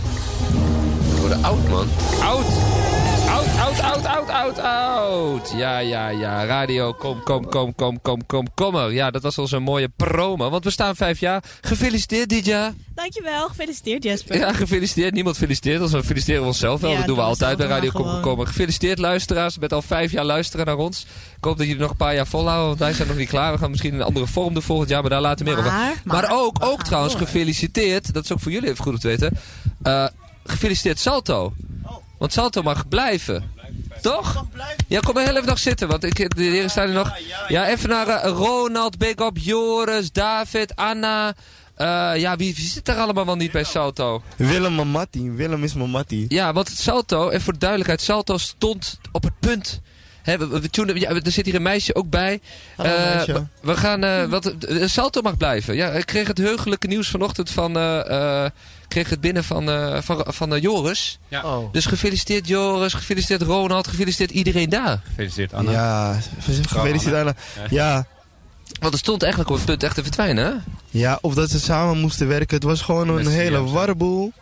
We 1.11 1.21
worden 1.21 1.45
oud, 1.45 1.69
man. 1.69 1.89
Oud! 2.23 2.47
Oud, 3.29 3.47
oud, 3.59 3.81
oud, 3.81 4.05
oud, 4.05 4.29
oud, 4.29 4.59
oud. 4.59 5.53
Ja, 5.57 5.79
ja, 5.79 6.09
ja. 6.09 6.45
Radio, 6.45 6.93
kom, 6.93 7.23
kom, 7.23 7.49
kom, 7.49 7.75
kom, 7.75 8.01
kom, 8.03 8.27
kom, 8.27 8.47
kom 8.55 8.75
er. 8.77 8.93
Ja, 8.93 9.11
dat 9.11 9.23
was 9.23 9.39
onze 9.39 9.59
mooie 9.59 9.89
promo. 9.97 10.51
Want 10.51 10.65
we 10.65 10.71
staan 10.71 10.97
vijf 10.97 11.21
jaar. 11.21 11.43
Gefeliciteerd, 11.61 12.29
Didja. 12.29 12.75
Dankjewel, 12.95 13.49
gefeliciteerd 13.49 14.03
Jesper. 14.05 14.37
Ja, 14.39 14.53
gefeliciteerd. 14.53 15.15
Niemand 15.15 15.37
feliciteert 15.37 15.83
ons. 15.83 15.93
We 15.93 16.05
feliciteren 16.05 16.45
onszelf 16.45 16.81
wel. 16.81 16.91
Ja, 16.91 16.97
dat 16.97 17.07
doen 17.07 17.17
we 17.17 17.23
altijd 17.23 17.57
bij 17.57 17.67
Radio 17.67 17.91
Kom. 17.91 18.21
Kom. 18.21 18.47
Gefeliciteerd 18.47 18.99
luisteraars 18.99 19.59
met 19.59 19.73
al 19.73 19.83
vijf 19.83 20.13
jaar 20.13 20.25
luisteren 20.25 20.67
naar 20.67 20.77
ons. 20.77 21.07
Ik 21.37 21.45
hoop 21.45 21.57
dat 21.57 21.67
jullie 21.67 21.81
nog 21.81 21.91
een 21.91 21.97
paar 21.97 22.15
jaar 22.15 22.27
volhouden. 22.27 22.67
Want 22.67 22.79
wij 22.79 22.93
zijn 22.93 23.09
nog 23.09 23.17
niet 23.17 23.29
klaar. 23.29 23.53
We 23.53 23.59
gaan 23.59 23.71
misschien 23.71 23.95
een 23.95 24.03
andere 24.03 24.27
vorm 24.27 24.55
doen 24.55 24.63
volgend 24.63 24.89
jaar. 24.89 25.01
Maar 25.01 25.11
daar 25.11 25.21
later 25.21 25.45
meer 25.45 25.59
over. 25.59 25.71
Maar, 25.71 25.95
Maar, 26.05 26.23
maar, 26.23 26.39
ook, 26.39 26.57
ook 26.61 26.83
trouwens, 26.83 27.15
gefeliciteerd. 27.15 28.15
Dat 28.15 28.25
is 28.25 28.33
ook 28.33 28.41
voor 28.41 28.53
jullie 28.53 28.69
even 28.71 28.85
goed 28.85 28.93
om 28.93 28.99
te 28.99 29.09
weten. 29.09 29.39
Eh, 29.83 30.07
gefeliciteerd 30.45 30.99
Salto. 30.99 31.53
Want 32.19 32.33
Salto 32.33 32.63
mag 32.63 32.89
blijven. 32.89 33.51
Toch? 34.03 34.45
Ja, 34.89 35.01
kom 35.01 35.15
maar 35.15 35.25
heel 35.25 35.35
even 35.35 35.47
nog 35.49 35.59
zitten, 35.59 35.89
want 35.89 36.05
ik, 36.05 36.37
de 36.37 36.43
heren 36.43 36.71
staan 36.71 36.89
er 36.89 36.95
nog. 36.95 37.17
Ja, 37.49 37.69
even 37.69 37.89
naar 37.89 38.09
eh, 38.09 38.31
Ronald, 38.31 38.99
Big 38.99 39.15
Up, 39.17 39.37
Joris, 39.39 40.13
David, 40.13 40.77
Anna. 40.77 41.35
Eh, 41.75 42.13
ja, 42.17 42.37
wie, 42.37 42.55
wie 42.55 42.65
zit 42.69 42.89
er 42.89 42.97
allemaal 42.97 43.27
wel 43.27 43.37
niet 43.37 43.53
bij 43.53 43.65
Salto? 43.65 44.23
Willem 44.37 44.79
en 44.79 44.89
Matti. 44.89 45.31
Willem 45.31 45.65
is 45.65 45.75
mijn 45.75 45.91
Matti. 45.91 46.25
Ja, 46.29 46.53
want 46.53 46.69
Salto, 46.69 47.29
en 47.29 47.41
voor 47.41 47.53
de 47.53 47.59
duidelijkheid, 47.59 48.01
Salto 48.03 48.39
stond 48.39 48.99
op 49.13 49.23
het 49.23 49.39
punt. 49.41 49.81
Hè, 50.23 50.39
we, 50.39 50.49
we 50.61 50.71
tunen- 50.71 51.01
ja, 51.01 51.09
er 51.11 51.31
zit 51.33 51.45
hier 51.47 51.55
een 51.55 51.63
meisje 51.63 51.95
ook 51.95 52.11
bij. 52.11 52.41
Hallo, 52.77 52.91
Eh, 52.95 53.15
meisje. 53.15 53.47
we- 53.61 53.77
gaan, 53.77 54.31
wat, 54.31 54.55
Salto 54.85 55.21
mag 55.23 55.37
blijven. 55.37 55.75
Ja, 55.75 55.91
ik 55.91 56.07
kreeg 56.07 56.27
het 56.27 56.39
heugelijke 56.39 56.87
nieuws 56.87 57.09
vanochtend 57.09 57.51
van, 57.51 57.77
kreeg 58.89 59.11
het 59.11 59.21
binnen 59.21 59.45
van, 59.45 59.71
eh, 59.71 60.03
van, 60.03 60.25
van 60.29 60.55
eh, 60.55 60.63
Joris. 60.63 61.19
Ja. 61.29 61.43
Oh. 61.43 61.73
Dus 61.73 61.87
gefeliciteerd 61.87 62.49
Joris, 62.49 62.95
gefeliciteerd 62.95 63.43
Ronald, 63.43 63.89
gefeliciteerd 63.89 64.31
iedereen 64.31 64.69
daar. 64.69 65.01
Gefeliciteerd 65.05 65.53
Anna. 65.53 65.71
Ja, 65.71 66.19
gefeliciteerd 66.69 67.17
Anna. 67.17 67.35
Ja. 67.71 68.07
Want 68.81 68.93
het 68.93 69.03
stond 69.03 69.23
eigenlijk 69.23 69.51
op 69.51 69.57
het 69.57 69.67
punt 69.67 69.83
echt 69.83 69.95
te 69.95 70.03
verdwijnen, 70.03 70.45
hè? 70.45 70.53
Ja, 70.91 71.19
of 71.21 71.35
dat 71.35 71.51
ze 71.51 71.61
samen 71.61 71.99
moesten 71.99 72.29
werken. 72.29 72.55
Het 72.55 72.65
was 72.65 72.83
gewoon 72.83 73.09
een 73.09 73.27
hele 73.27 73.63
warboel. 73.63 74.33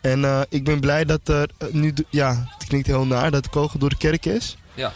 En 0.00 0.24
eh, 0.24 0.40
ik 0.48 0.64
ben 0.64 0.80
blij 0.80 1.04
dat 1.04 1.28
er 1.28 1.48
nu, 1.70 1.94
ja, 2.10 2.46
het 2.58 2.68
klinkt 2.68 2.86
heel 2.86 3.06
naar, 3.06 3.30
dat 3.30 3.48
Kogel 3.48 3.78
door 3.78 3.88
de 3.88 3.96
kerk 3.96 4.26
is. 4.26 4.56
Ja. 4.80 4.92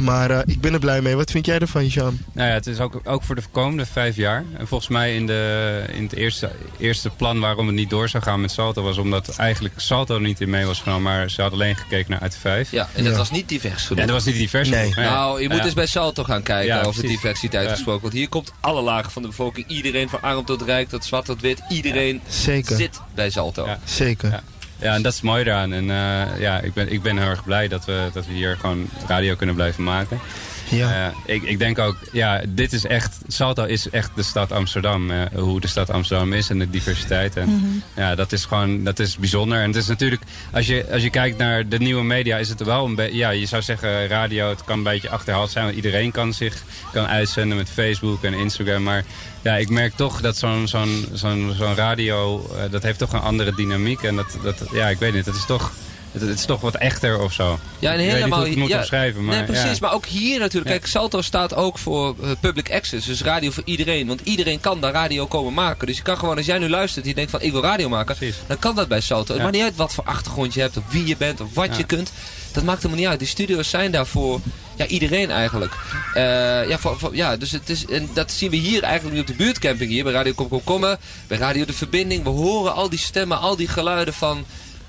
Maar 0.00 0.30
eh, 0.30 0.38
ik 0.46 0.60
ben 0.60 0.72
er 0.72 0.78
blij 0.78 1.00
mee. 1.00 1.16
Wat 1.16 1.30
vind 1.30 1.46
jij 1.46 1.58
ervan, 1.58 1.86
Jean? 1.86 2.18
Nou 2.32 2.48
ja, 2.48 2.54
het 2.54 2.66
is 2.66 2.80
ook, 2.80 3.00
ook 3.04 3.22
voor 3.22 3.34
de 3.34 3.42
komende 3.50 3.86
vijf 3.86 4.16
jaar. 4.16 4.44
En 4.58 4.66
volgens 4.68 4.90
mij 4.90 5.14
in, 5.14 5.26
de, 5.26 5.84
in 5.92 6.02
het 6.02 6.12
eerste, 6.12 6.50
eerste 6.78 7.10
plan 7.10 7.40
waarom 7.40 7.66
het 7.66 7.76
niet 7.76 7.90
door 7.90 8.08
zou 8.08 8.22
gaan 8.22 8.40
met 8.40 8.50
Salto... 8.50 8.82
was 8.82 8.98
omdat 8.98 9.36
eigenlijk 9.36 9.74
Salto 9.80 10.18
niet 10.18 10.40
in 10.40 10.50
mee 10.50 10.64
was 10.64 10.80
genomen... 10.80 11.02
maar 11.02 11.30
ze 11.30 11.40
hadden 11.40 11.60
alleen 11.60 11.76
gekeken 11.76 12.10
naar 12.10 12.20
uit 12.20 12.36
vijf. 12.36 12.70
Ja, 12.70 12.88
en 12.94 13.04
dat 13.04 13.16
was 13.16 13.30
niet 13.30 13.48
divers 13.48 13.82
genoeg. 13.82 13.98
Ja, 14.00 14.06
dat 14.06 14.14
was 14.14 14.24
niet 14.24 14.36
divers 14.36 14.68
genoeg. 14.68 14.94
Ja. 14.96 15.02
Nou, 15.02 15.42
je 15.42 15.48
moet 15.48 15.58
Ja. 15.58 15.64
eens 15.64 15.74
bij 15.74 15.86
Salto 15.86 16.24
gaan 16.24 16.42
kijken 16.42 16.66
Ja, 16.74 16.80
over 16.80 17.00
precies. 17.00 17.10
diversiteit 17.10 17.64
Ja. 17.64 17.70
gesproken. 17.74 18.02
Want 18.02 18.14
hier 18.14 18.28
komt 18.28 18.52
alle 18.60 18.82
lagen 18.82 19.12
van 19.12 19.22
de 19.22 19.28
bevolking. 19.28 19.66
Iedereen 19.68 20.08
van 20.08 20.22
arm 20.22 20.44
tot 20.44 20.62
rijk, 20.62 20.88
tot 20.88 21.04
zwart 21.04 21.24
tot 21.24 21.40
wit. 21.40 21.62
Iedereen 21.68 22.20
Zeker. 22.28 22.76
zit 22.76 23.00
bij 23.14 23.30
Salto. 23.30 23.68
Zeker. 23.84 24.40
Ja. 24.80 24.94
En 24.94 25.02
dat 25.02 25.12
is 25.12 25.20
mooi 25.20 25.44
eraan. 25.44 25.72
En 25.72 25.90
eh, 25.90 26.40
ja, 26.40 26.60
ik 26.60 26.74
ben, 26.74 26.92
ik 26.92 27.02
ben 27.02 27.18
heel 27.18 27.28
erg 27.28 27.44
blij 27.44 27.68
dat 27.68 27.84
we, 27.84 28.08
dat 28.12 28.26
we 28.26 28.32
hier 28.32 28.56
gewoon 28.56 28.88
radio 29.06 29.34
kunnen 29.34 29.54
blijven 29.54 29.84
maken. 29.84 30.20
Ja. 30.70 31.12
Eh, 31.26 31.34
ik, 31.34 31.42
ik 31.42 31.58
denk 31.58 31.78
ook, 31.78 31.96
ja, 32.12 32.42
dit 32.48 32.72
is 32.72 32.84
echt, 32.84 33.18
Salto 33.26 33.64
is 33.64 33.90
echt 33.90 34.10
de 34.14 34.22
stad 34.22 34.52
Amsterdam. 34.52 35.10
eh, 35.10 35.20
hoe 35.34 35.60
de 35.60 35.66
stad 35.66 35.90
Amsterdam 35.90 36.32
is 36.32 36.50
en 36.50 36.58
de 36.58 36.70
diversiteit. 36.70 37.36
En 37.36 37.48
Mhm. 37.48 38.00
ja, 38.00 38.14
dat 38.14 38.32
is 38.32 38.44
gewoon, 38.44 38.84
dat 38.84 38.98
is 38.98 39.16
bijzonder. 39.16 39.58
En 39.60 39.66
het 39.66 39.76
is 39.76 39.86
natuurlijk, 39.86 40.22
als 40.52 40.66
je, 40.66 40.86
als 40.92 41.02
je 41.02 41.10
kijkt 41.10 41.38
naar 41.38 41.68
de 41.68 41.78
nieuwe 41.78 42.02
media, 42.04 42.36
is 42.36 42.48
het 42.48 42.64
wel 42.64 42.84
een 42.84 42.94
beetje, 42.94 43.16
ja, 43.16 43.30
je 43.30 43.46
zou 43.46 43.62
zeggen 43.62 44.06
radio, 44.06 44.48
het 44.48 44.64
kan 44.64 44.76
een 44.78 44.82
beetje 44.84 45.10
achterhaald 45.10 45.50
zijn. 45.50 45.64
Want 45.64 45.76
iedereen 45.76 46.10
kan 46.10 46.32
zich, 46.32 46.62
kan 46.92 47.06
uitzenden 47.06 47.56
met 47.56 47.68
Facebook 47.70 48.24
en 48.24 48.34
Instagram. 48.34 48.82
Maar 48.82 49.04
ja, 49.42 49.56
ik 49.56 49.68
merk 49.68 49.94
toch 49.96 50.20
dat 50.20 50.36
zo'n 50.36 50.68
zo'n 50.68 51.06
zo'n 51.12 51.52
zo'n 51.56 51.74
radio, 51.74 52.50
eh, 52.56 52.70
dat 52.70 52.82
heeft 52.82 52.98
toch 52.98 53.12
een 53.12 53.20
andere 53.20 53.54
dynamiek. 53.54 54.02
En 54.02 54.16
dat, 54.16 54.36
dat, 54.42 54.62
ja, 54.72 54.88
ik 54.88 54.98
weet 54.98 55.14
niet, 55.14 55.26
het 55.26 55.34
is 55.36 55.46
toch... 55.46 55.72
Het, 56.12 56.22
het 56.22 56.38
is 56.38 56.44
toch 56.44 56.60
wat 56.60 56.74
echter 56.74 57.20
of 57.20 57.32
zo. 57.32 57.58
Ja, 57.78 57.92
en 57.92 57.98
helemaal. 57.98 58.40
ik 58.40 58.48
het 58.48 58.58
moet 58.58 58.68
ja, 58.68 58.78
omschrijven. 58.78 59.24
Maar, 59.24 59.36
nee, 59.36 59.44
precies. 59.44 59.70
ja. 59.70 59.76
Maar 59.80 59.92
ook 59.92 60.06
hier 60.06 60.38
natuurlijk. 60.38 60.70
Kijk, 60.70 60.86
Salto 60.86 61.22
staat 61.22 61.54
ook 61.54 61.78
voor 61.78 62.14
eh, 62.22 62.30
public 62.40 62.72
access. 62.72 63.06
Dus 63.06 63.22
radio 63.22 63.50
voor 63.50 63.62
iedereen. 63.66 64.06
Want 64.06 64.20
iedereen 64.24 64.60
kan 64.60 64.80
daar 64.80 64.92
radio 64.92 65.26
komen 65.26 65.54
maken. 65.54 65.86
Dus 65.86 65.96
je 65.96 66.02
kan 66.02 66.18
gewoon, 66.18 66.36
als 66.36 66.46
jij 66.46 66.58
nu 66.58 66.68
luistert 66.68 67.02
en 67.04 67.10
je 67.10 67.16
denkt 67.16 67.30
van 67.30 67.40
ik 67.40 67.52
wil 67.52 67.62
radio 67.62 67.88
maken. 67.88 68.16
Dan 68.46 68.58
kan 68.58 68.74
dat 68.74 68.88
bij 68.88 69.00
Salto. 69.00 69.32
Het 69.32 69.42
maakt 69.42 69.54
niet 69.54 69.62
uit 69.62 69.76
wat 69.76 69.94
voor 69.94 70.04
achtergrond 70.04 70.54
je 70.54 70.60
hebt. 70.60 70.76
Of 70.76 70.82
wie 70.90 71.06
je 71.06 71.16
bent. 71.16 71.40
Of 71.40 71.54
wat 71.54 71.76
je 71.76 71.84
kunt. 71.84 72.12
Dat 72.52 72.64
maakt 72.64 72.82
helemaal 72.82 73.00
niet 73.00 73.10
uit. 73.10 73.18
Die 73.18 73.28
studio's 73.28 73.70
zijn 73.70 73.90
daar 73.90 74.06
voor 74.06 74.40
ja, 74.76 74.86
iedereen 74.86 75.30
eigenlijk. 75.30 75.76
Eh, 76.14 76.22
ja, 76.68 76.78
voor, 76.78 76.98
voor- 76.98 77.16
ja, 77.16 77.36
dus 77.36 77.50
het 77.50 77.70
is, 77.70 77.86
en 77.86 78.08
dat 78.14 78.32
zien 78.32 78.50
we 78.50 78.56
hier 78.56 78.82
eigenlijk 78.82 79.14
nu 79.14 79.20
op 79.20 79.26
de 79.26 79.34
buurtcamping 79.34 79.90
hier. 79.90 80.04
Bij 80.04 80.12
Radio 80.12 80.32
Kom 80.32 80.48
Kom 80.48 80.64
Kommen. 80.64 80.98
Bij 81.26 81.38
Radio 81.38 81.64
De 81.64 81.72
Verbinding. 81.72 82.22
We 82.22 82.30
horen 82.30 82.74
al 82.74 82.88
die 82.88 82.98
stemmen, 82.98 83.38
al 83.38 83.56
die 83.56 83.68
geluiden 83.68 84.14
van 84.14 84.44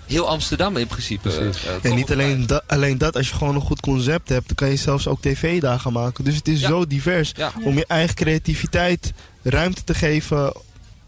heel 0.10 0.28
Amsterdam 0.30 0.78
in 0.78 0.88
principe. 0.88 1.30
eh, 1.30 1.38
eh, 1.38 1.46
En 1.46 1.82
komen 1.82 1.98
niet 1.98 2.12
alleen, 2.12 2.48
da- 2.48 2.62
alleen 2.68 2.98
dat, 2.98 3.16
als 3.16 3.30
je 3.30 3.36
gewoon 3.36 3.56
een 3.56 3.62
goed 3.62 3.80
concept 3.80 4.30
hebt, 4.30 4.48
dan 4.48 4.56
kan 4.56 4.70
je 4.70 4.76
zelfs 4.76 5.08
ook 5.08 5.22
tv-dagen 5.22 5.94
maken. 5.94 6.24
Dus 6.24 6.36
het 6.36 6.48
is 6.48 6.62
zo 6.62 6.88
divers 6.88 7.32
Ja. 7.36 7.52
om 7.64 7.78
je 7.78 7.86
eigen 7.88 8.16
creativiteit 8.16 9.14
ruimte 9.44 9.84
te 9.84 9.94
geven 9.94 10.54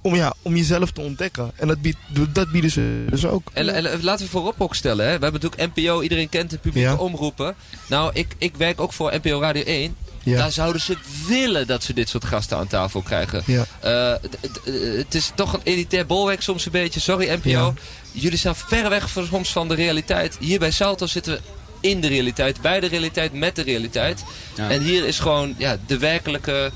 om, 0.02 0.16
ja, 0.16 0.34
om 0.42 0.56
jezelf 0.56 0.92
te 0.92 1.02
ontdekken. 1.02 1.52
En 1.56 1.68
dat, 1.68 1.82
biedt, 1.82 1.98
dat 2.34 2.52
bieden 2.52 2.72
ze 2.72 3.06
dus 3.10 3.26
ook. 3.26 3.50
En, 3.54 3.70
en 3.86 4.04
laten 4.04 4.26
we 4.26 4.32
voorop 4.32 4.56
ook 4.62 4.76
stellen, 4.76 5.06
hè. 5.06 5.18
we 5.18 5.24
hebben 5.24 5.42
natuurlijk 5.42 5.76
NPO, 5.76 6.02
iedereen 6.02 6.30
kent 6.30 6.50
de 6.50 6.58
publieke 6.58 6.98
omroepen. 6.98 7.56
Nou, 7.88 8.12
ik, 8.14 8.36
ik 8.38 8.56
werk 8.56 8.82
ook 8.82 8.94
voor 8.94 9.12
NPO 9.22 9.40
Radio 9.40 9.64
1. 9.64 9.96
Ja. 10.24 10.38
Daar 10.38 10.52
zouden 10.52 10.82
ze 10.82 10.98
willen 11.28 11.68
dat 11.68 11.84
ze 11.84 11.94
dit 11.94 12.10
soort 12.10 12.26
gasten 12.26 12.58
aan 12.58 12.68
tafel 12.68 13.02
krijgen. 13.02 13.44
Ja. 13.46 13.66
Eh, 13.80 14.14
het- 14.42 14.62
eh, 14.66 15.04
is 15.16 15.32
toch 15.36 15.54
een 15.54 15.60
elitair 15.64 16.06
bolwerk 16.06 16.42
soms 16.42 16.66
een 16.66 16.72
beetje. 16.72 17.00
Sorry 17.00 17.30
NPO. 17.34 17.50
Ja. 17.50 17.74
Jullie 18.12 18.38
zijn 18.38 18.56
ver 18.56 18.90
weg 18.90 19.10
van, 19.10 19.26
soms 19.26 19.52
van 19.52 19.68
de 19.68 19.76
realiteit. 19.76 20.38
Hier 20.40 20.60
bij 20.60 20.72
Salto 20.72 21.06
zitten 21.08 21.34
we 21.34 21.40
in 21.80 22.02
de 22.02 22.08
realiteit, 22.08 22.62
bij 22.62 22.80
de 22.80 22.88
realiteit, 22.88 23.34
met 23.34 23.56
de 23.56 23.62
realiteit. 23.62 24.24
Ja. 24.56 24.70
En 24.70 24.82
hier 24.82 25.06
is 25.06 25.20
gewoon 25.20 25.56
ja, 25.58 25.78
de 25.88 25.98
werkelijke 25.98 26.72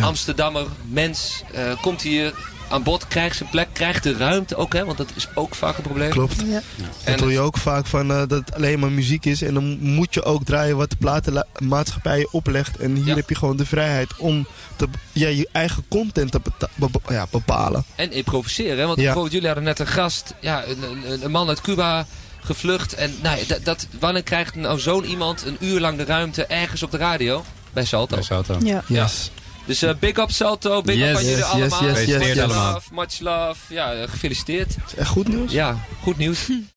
Amsterdammer 0.00 0.66
mens. 0.88 1.42
eh, 1.52 1.82
komt 1.82 2.02
hier 2.02 2.32
aan 2.74 2.82
bod, 2.82 3.08
krijgt 3.08 3.36
zijn 3.36 3.48
plek, 3.50 3.68
krijgt 3.72 4.02
de 4.02 4.16
ruimte 4.16 4.56
ook. 4.56 4.72
Hè, 4.72 4.84
want 4.84 4.98
dat 4.98 5.10
is 5.14 5.28
ook 5.34 5.54
vaak 5.54 5.76
een 5.76 5.82
probleem. 5.82 6.10
Klopt. 6.10 6.42
En 6.42 6.62
En 7.04 7.18
hoor 7.20 7.32
je 7.32 7.40
ook 7.40 7.56
vaak 7.58 7.86
van 7.86 8.10
eh, 8.10 8.16
dat 8.16 8.30
het 8.30 8.54
alleen 8.54 8.78
maar 8.78 8.92
muziek 8.92 9.24
is. 9.24 9.42
En 9.42 9.54
dan 9.54 9.78
moet 9.80 10.14
je 10.14 10.22
ook 10.24 10.44
draaien 10.44 10.76
wat 10.76 10.90
de 10.90 10.96
platenmaatschappij 10.96 12.18
je 12.18 12.28
oplegt. 12.30 12.76
En 12.76 12.94
hier 12.94 13.16
heb 13.16 13.28
je 13.28 13.34
gewoon 13.34 13.56
de 13.56 13.66
vrijheid 13.66 14.16
om 14.16 14.46
te, 14.76 14.86
ja, 15.12 15.28
je 15.28 15.48
eigen 15.52 15.84
content 15.88 16.30
te 16.32 16.40
be- 16.74 16.88
ja, 17.08 17.26
bepalen. 17.30 17.84
En 17.94 18.12
improviseren. 18.12 18.78
Hè? 18.78 18.84
Want 18.86 18.96
Ja. 18.98 19.02
bijvoorbeeld 19.04 19.32
jullie 19.32 19.46
hadden 19.46 19.64
net 19.66 19.78
een 19.78 19.86
gast, 19.86 20.34
ja, 20.40 20.64
een, 20.66 20.82
een, 20.82 21.24
een 21.24 21.30
man 21.30 21.48
uit 21.48 21.60
Cuba 21.60 22.06
gevlucht. 22.40 22.94
En 22.94 23.14
nou, 23.22 23.38
ja, 23.38 23.44
dat, 23.46 23.64
dat, 23.64 23.86
wanneer 24.00 24.22
krijgt 24.22 24.54
nou 24.54 24.78
zo'n 24.80 25.04
iemand 25.04 25.44
een 25.46 25.56
uur 25.60 25.80
lang 25.80 25.98
de 25.98 26.04
ruimte 26.04 26.46
ergens 26.46 26.82
op 26.82 26.90
de 26.90 26.96
radio? 26.96 27.44
Bij 27.72 27.84
Salto. 27.84 28.14
Bij 28.14 28.24
Salto. 28.24 28.56
Ja. 28.62 28.82
Yes. 28.86 29.30
Dus 29.66 29.82
eh, 29.82 29.94
big 30.00 30.18
up 30.18 30.30
Salto, 30.30 30.82
big 30.82 30.96
Yes. 30.96 31.10
up 31.10 31.16
aan 31.16 31.22
jullie 31.24 31.38
Yes, 31.38 31.52
yes, 31.56 31.72
allemaal. 31.72 31.84
yes, 31.88 32.04
yes, 32.04 32.18
much 32.18 32.34
yes. 32.34 32.46
love, 32.46 32.80
much 32.92 33.20
love. 33.20 33.74
Ja, 33.74 34.06
gefeliciteerd. 34.06 34.76
Echt 34.96 35.08
goed 35.08 35.28
nieuws? 35.28 35.52
Ja, 35.52 35.78
goed 36.02 36.16
nieuws. 36.16 36.48